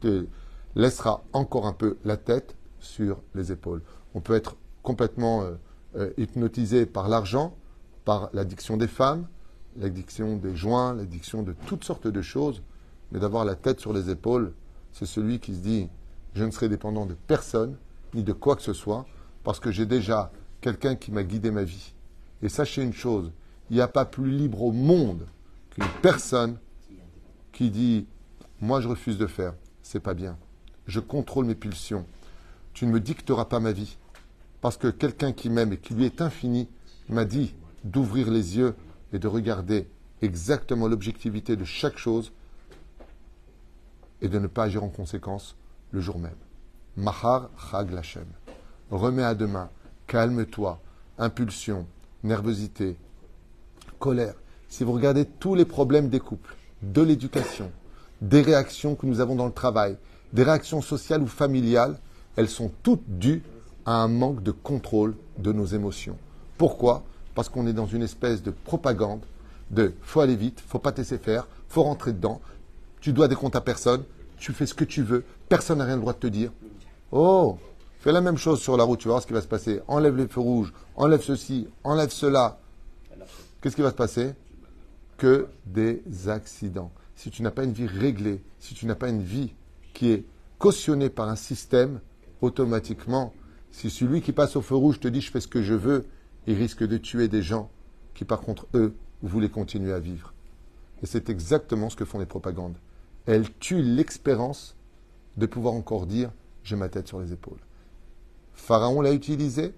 te 0.00 0.26
laissera 0.74 1.24
encore 1.32 1.66
un 1.66 1.72
peu 1.72 1.96
la 2.04 2.16
tête 2.16 2.56
sur 2.80 3.22
les 3.34 3.52
épaules. 3.52 3.82
On 4.14 4.20
peut 4.20 4.34
être 4.34 4.56
complètement 4.82 5.42
euh, 5.42 5.54
euh, 5.96 6.10
hypnotisé 6.18 6.84
par 6.84 7.08
l'argent, 7.08 7.56
par 8.04 8.28
l'addiction 8.32 8.76
des 8.76 8.88
femmes, 8.88 9.26
l'addiction 9.78 10.36
des 10.36 10.54
joints, 10.54 10.94
l'addiction 10.94 11.42
de 11.42 11.54
toutes 11.66 11.84
sortes 11.84 12.06
de 12.06 12.22
choses, 12.22 12.62
mais 13.12 13.18
d'avoir 13.18 13.44
la 13.44 13.54
tête 13.54 13.80
sur 13.80 13.92
les 13.92 14.10
épaules, 14.10 14.52
c'est 14.92 15.06
celui 15.06 15.40
qui 15.40 15.54
se 15.54 15.60
dit 15.60 15.88
je 16.34 16.44
ne 16.44 16.50
serai 16.50 16.68
dépendant 16.68 17.06
de 17.06 17.14
personne, 17.14 17.76
ni 18.16 18.24
de 18.24 18.32
quoi 18.32 18.56
que 18.56 18.62
ce 18.62 18.72
soit, 18.72 19.06
parce 19.44 19.60
que 19.60 19.70
j'ai 19.70 19.86
déjà 19.86 20.32
quelqu'un 20.60 20.96
qui 20.96 21.12
m'a 21.12 21.22
guidé 21.22 21.50
ma 21.50 21.62
vie. 21.62 21.94
Et 22.42 22.48
sachez 22.48 22.82
une 22.82 22.92
chose, 22.92 23.30
il 23.70 23.76
n'y 23.76 23.82
a 23.82 23.88
pas 23.88 24.04
plus 24.04 24.30
libre 24.30 24.62
au 24.62 24.72
monde 24.72 25.26
qu'une 25.70 25.84
personne 26.02 26.58
qui 27.52 27.70
dit 27.70 28.06
Moi, 28.60 28.80
je 28.80 28.88
refuse 28.88 29.18
de 29.18 29.26
faire, 29.26 29.54
c'est 29.82 30.00
pas 30.00 30.14
bien. 30.14 30.36
Je 30.86 31.00
contrôle 31.00 31.46
mes 31.46 31.54
pulsions. 31.54 32.06
Tu 32.72 32.86
ne 32.86 32.92
me 32.92 33.00
dicteras 33.00 33.44
pas 33.44 33.60
ma 33.60 33.72
vie. 33.72 33.98
Parce 34.60 34.76
que 34.76 34.88
quelqu'un 34.88 35.32
qui 35.32 35.50
m'aime 35.50 35.74
et 35.74 35.78
qui 35.78 35.94
lui 35.94 36.04
est 36.04 36.20
infini 36.20 36.68
m'a 37.08 37.24
dit 37.24 37.54
d'ouvrir 37.84 38.30
les 38.30 38.56
yeux 38.56 38.74
et 39.12 39.18
de 39.18 39.28
regarder 39.28 39.88
exactement 40.22 40.88
l'objectivité 40.88 41.56
de 41.56 41.64
chaque 41.64 41.98
chose 41.98 42.32
et 44.22 44.28
de 44.28 44.38
ne 44.38 44.46
pas 44.46 44.64
agir 44.64 44.82
en 44.82 44.88
conséquence 44.88 45.56
le 45.92 46.00
jour 46.00 46.18
même. 46.18 46.34
Mahar 46.96 47.50
Chag 47.70 47.90
Lachem. 47.92 48.24
Remets 48.90 49.22
à 49.22 49.34
demain, 49.34 49.68
calme-toi, 50.06 50.80
impulsion, 51.18 51.86
nervosité, 52.24 52.96
colère. 53.98 54.34
Si 54.68 54.82
vous 54.82 54.92
regardez 54.92 55.26
tous 55.26 55.54
les 55.54 55.66
problèmes 55.66 56.08
des 56.08 56.20
couples, 56.20 56.54
de 56.82 57.02
l'éducation, 57.02 57.70
des 58.22 58.40
réactions 58.40 58.94
que 58.94 59.06
nous 59.06 59.20
avons 59.20 59.34
dans 59.34 59.46
le 59.46 59.52
travail, 59.52 59.96
des 60.32 60.42
réactions 60.42 60.80
sociales 60.80 61.22
ou 61.22 61.26
familiales, 61.26 61.98
elles 62.36 62.48
sont 62.48 62.70
toutes 62.82 63.06
dues 63.06 63.42
à 63.84 63.96
un 63.96 64.08
manque 64.08 64.42
de 64.42 64.50
contrôle 64.50 65.14
de 65.38 65.52
nos 65.52 65.66
émotions. 65.66 66.16
Pourquoi? 66.56 67.04
Parce 67.34 67.48
qu'on 67.50 67.66
est 67.66 67.72
dans 67.72 67.86
une 67.86 68.02
espèce 68.02 68.42
de 68.42 68.50
propagande 68.50 69.20
de 69.70 69.92
faut 70.00 70.20
aller 70.20 70.36
vite, 70.36 70.62
faut 70.66 70.78
pas 70.78 70.92
te 70.92 70.98
laisser 70.98 71.18
faire, 71.18 71.46
faut 71.68 71.82
rentrer 71.82 72.12
dedans, 72.12 72.40
tu 73.00 73.12
dois 73.12 73.28
des 73.28 73.34
comptes 73.34 73.56
à 73.56 73.60
personne, 73.60 74.04
tu 74.38 74.52
fais 74.52 74.66
ce 74.66 74.74
que 74.74 74.84
tu 74.84 75.02
veux, 75.02 75.24
personne 75.48 75.78
n'a 75.78 75.84
rien 75.84 75.96
le 75.96 76.00
droit 76.00 76.12
de 76.12 76.18
te 76.18 76.26
dire. 76.26 76.52
Oh, 77.12 77.58
fais 78.00 78.10
la 78.10 78.20
même 78.20 78.36
chose 78.36 78.60
sur 78.60 78.76
la 78.76 78.84
route, 78.84 78.98
tu 78.98 79.08
vas 79.08 79.14
voir 79.14 79.22
ce 79.22 79.26
qui 79.26 79.32
va 79.32 79.40
se 79.40 79.46
passer. 79.46 79.80
Enlève 79.86 80.16
les 80.16 80.26
feux 80.26 80.40
rouges, 80.40 80.72
enlève 80.96 81.22
ceci, 81.22 81.68
enlève 81.84 82.10
cela. 82.10 82.58
Qu'est-ce 83.60 83.76
qui 83.76 83.82
va 83.82 83.90
se 83.90 83.96
passer? 83.96 84.34
Que 85.16 85.48
des 85.66 86.02
accidents. 86.28 86.90
Si 87.14 87.30
tu 87.30 87.42
n'as 87.42 87.50
pas 87.50 87.64
une 87.64 87.72
vie 87.72 87.86
réglée, 87.86 88.42
si 88.58 88.74
tu 88.74 88.86
n'as 88.86 88.96
pas 88.96 89.08
une 89.08 89.22
vie 89.22 89.54
qui 89.94 90.10
est 90.10 90.24
cautionnée 90.58 91.08
par 91.08 91.28
un 91.28 91.36
système, 91.36 92.00
automatiquement, 92.40 93.32
si 93.70 93.88
celui 93.88 94.20
qui 94.20 94.32
passe 94.32 94.56
au 94.56 94.62
feu 94.62 94.74
rouge 94.74 95.00
te 95.00 95.08
dit 95.08 95.20
je 95.20 95.30
fais 95.30 95.40
ce 95.40 95.48
que 95.48 95.62
je 95.62 95.74
veux, 95.74 96.06
il 96.46 96.54
risque 96.54 96.86
de 96.86 96.96
tuer 96.96 97.28
des 97.28 97.42
gens 97.42 97.70
qui 98.14 98.24
par 98.24 98.40
contre, 98.40 98.66
eux, 98.74 98.94
voulaient 99.22 99.48
continuer 99.48 99.92
à 99.92 100.00
vivre. 100.00 100.32
Et 101.02 101.06
c'est 101.06 101.28
exactement 101.28 101.90
ce 101.90 101.96
que 101.96 102.04
font 102.04 102.18
les 102.18 102.26
propagandes. 102.26 102.76
Elles 103.26 103.52
tuent 103.58 103.82
l'expérience 103.82 104.76
de 105.36 105.46
pouvoir 105.46 105.74
encore 105.74 106.06
dire 106.06 106.30
j'ai 106.66 106.76
ma 106.76 106.88
tête 106.88 107.06
sur 107.06 107.20
les 107.20 107.32
épaules. 107.32 107.60
Pharaon 108.52 109.00
l'a 109.00 109.12
utilisé, 109.12 109.72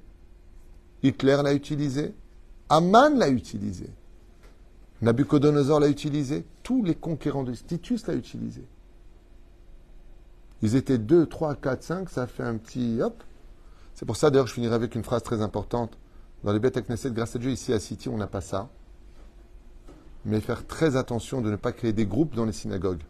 Hitler 1.03 1.39
l'a 1.45 1.53
utilisé, 1.53 2.15
Aman 2.71 3.17
l'a 3.19 3.29
utilisé, 3.29 3.91
Nabucodonosor 5.03 5.81
l'a 5.81 5.89
utilisé, 5.89 6.47
tous 6.63 6.83
les 6.83 6.95
conquérants 6.95 7.45
de 7.45 7.53
Titus 7.53 8.07
l'a 8.07 8.15
utilisé. 8.15 8.65
Ils 10.63 10.77
étaient 10.77 10.99
2, 10.99 11.27
3, 11.27 11.57
4, 11.57 11.83
5, 11.83 12.11
ça 12.11 12.27
fait 12.27 12.43
un 12.43 12.57
petit 12.57 13.01
hop. 13.03 13.23
C'est 13.95 14.07
pour 14.07 14.17
ça 14.17 14.31
d'ailleurs 14.31 14.47
je 14.47 14.55
finirai 14.55 14.75
avec 14.75 14.95
une 14.95 15.05
phrase 15.05 15.23
très 15.23 15.43
importante. 15.43 15.97
Dans 16.43 16.53
les 16.53 16.59
bêtes 16.59 16.81
Knesset, 16.81 17.11
grâce 17.11 17.37
à 17.37 17.39
Dieu, 17.39 17.51
ici 17.51 17.73
à 17.73 17.81
City, 17.81 18.09
on 18.09 18.17
n'a 18.17 18.27
pas 18.27 18.41
ça. 18.41 18.71
Mais 20.25 20.41
faire 20.41 20.67
très 20.67 20.97
attention 20.97 21.43
de 21.43 21.51
ne 21.51 21.57
pas 21.57 21.73
créer 21.73 21.93
des 21.93 22.07
groupes 22.07 22.35
dans 22.35 22.45
les 22.45 22.53
synagogues. 22.53 23.03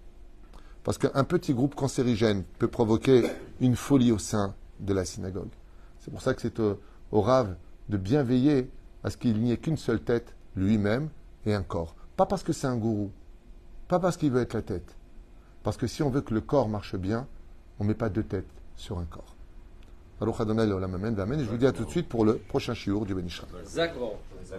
Parce 0.89 0.97
qu'un 0.97 1.25
petit 1.25 1.53
groupe 1.53 1.75
cancérigène 1.75 2.45
peut 2.59 2.67
provoquer 2.67 3.31
une 3.61 3.77
folie 3.77 4.11
au 4.11 4.17
sein 4.17 4.55
de 4.81 4.95
la 4.95 5.05
synagogue. 5.05 5.51
C'est 6.01 6.11
pour 6.11 6.23
ça 6.23 6.33
que 6.33 6.41
c'est 6.41 6.59
au, 6.61 6.81
au 7.13 7.21
Rave 7.21 7.57
de 7.91 7.99
bien 7.99 8.23
veiller 8.23 8.71
à 9.05 9.11
ce 9.11 9.19
qu'il 9.19 9.39
n'y 9.39 9.53
ait 9.53 9.59
qu'une 9.59 9.77
seule 9.77 10.01
tête, 10.01 10.35
lui-même, 10.57 11.11
et 11.45 11.53
un 11.53 11.63
corps. 11.63 11.95
Pas 12.17 12.25
parce 12.25 12.43
que 12.43 12.55
c'est 12.55 12.69
un 12.69 12.79
gourou, 12.79 13.11
pas 13.87 14.01
parce 14.01 14.17
qu'il 14.17 14.31
veut 14.31 14.41
être 14.41 14.55
la 14.55 14.63
tête. 14.63 14.97
Parce 15.63 15.77
que 15.77 15.87
si 15.87 16.03
on 16.03 16.09
veut 16.09 16.23
que 16.23 16.33
le 16.33 16.41
corps 16.41 16.71
marche 16.71 16.97
bien, 16.97 17.27
on 17.79 17.85
ne 17.85 17.91
met 17.91 17.95
pas 17.95 18.09
deux 18.09 18.25
têtes 18.25 18.49
sur 18.75 18.99
un 18.99 19.05
corps. 19.05 19.37
Adonai. 21.21 21.43
Et 21.43 21.45
je 21.45 21.51
vous 21.51 21.59
dis 21.59 21.67
à 21.67 21.73
tout 21.73 21.85
de 21.85 21.91
suite 21.91 22.09
pour 22.09 22.25
le 22.25 22.39
prochain 22.39 22.73
shiur 22.73 23.05
du 23.05 23.15
Benishra. 23.15 23.47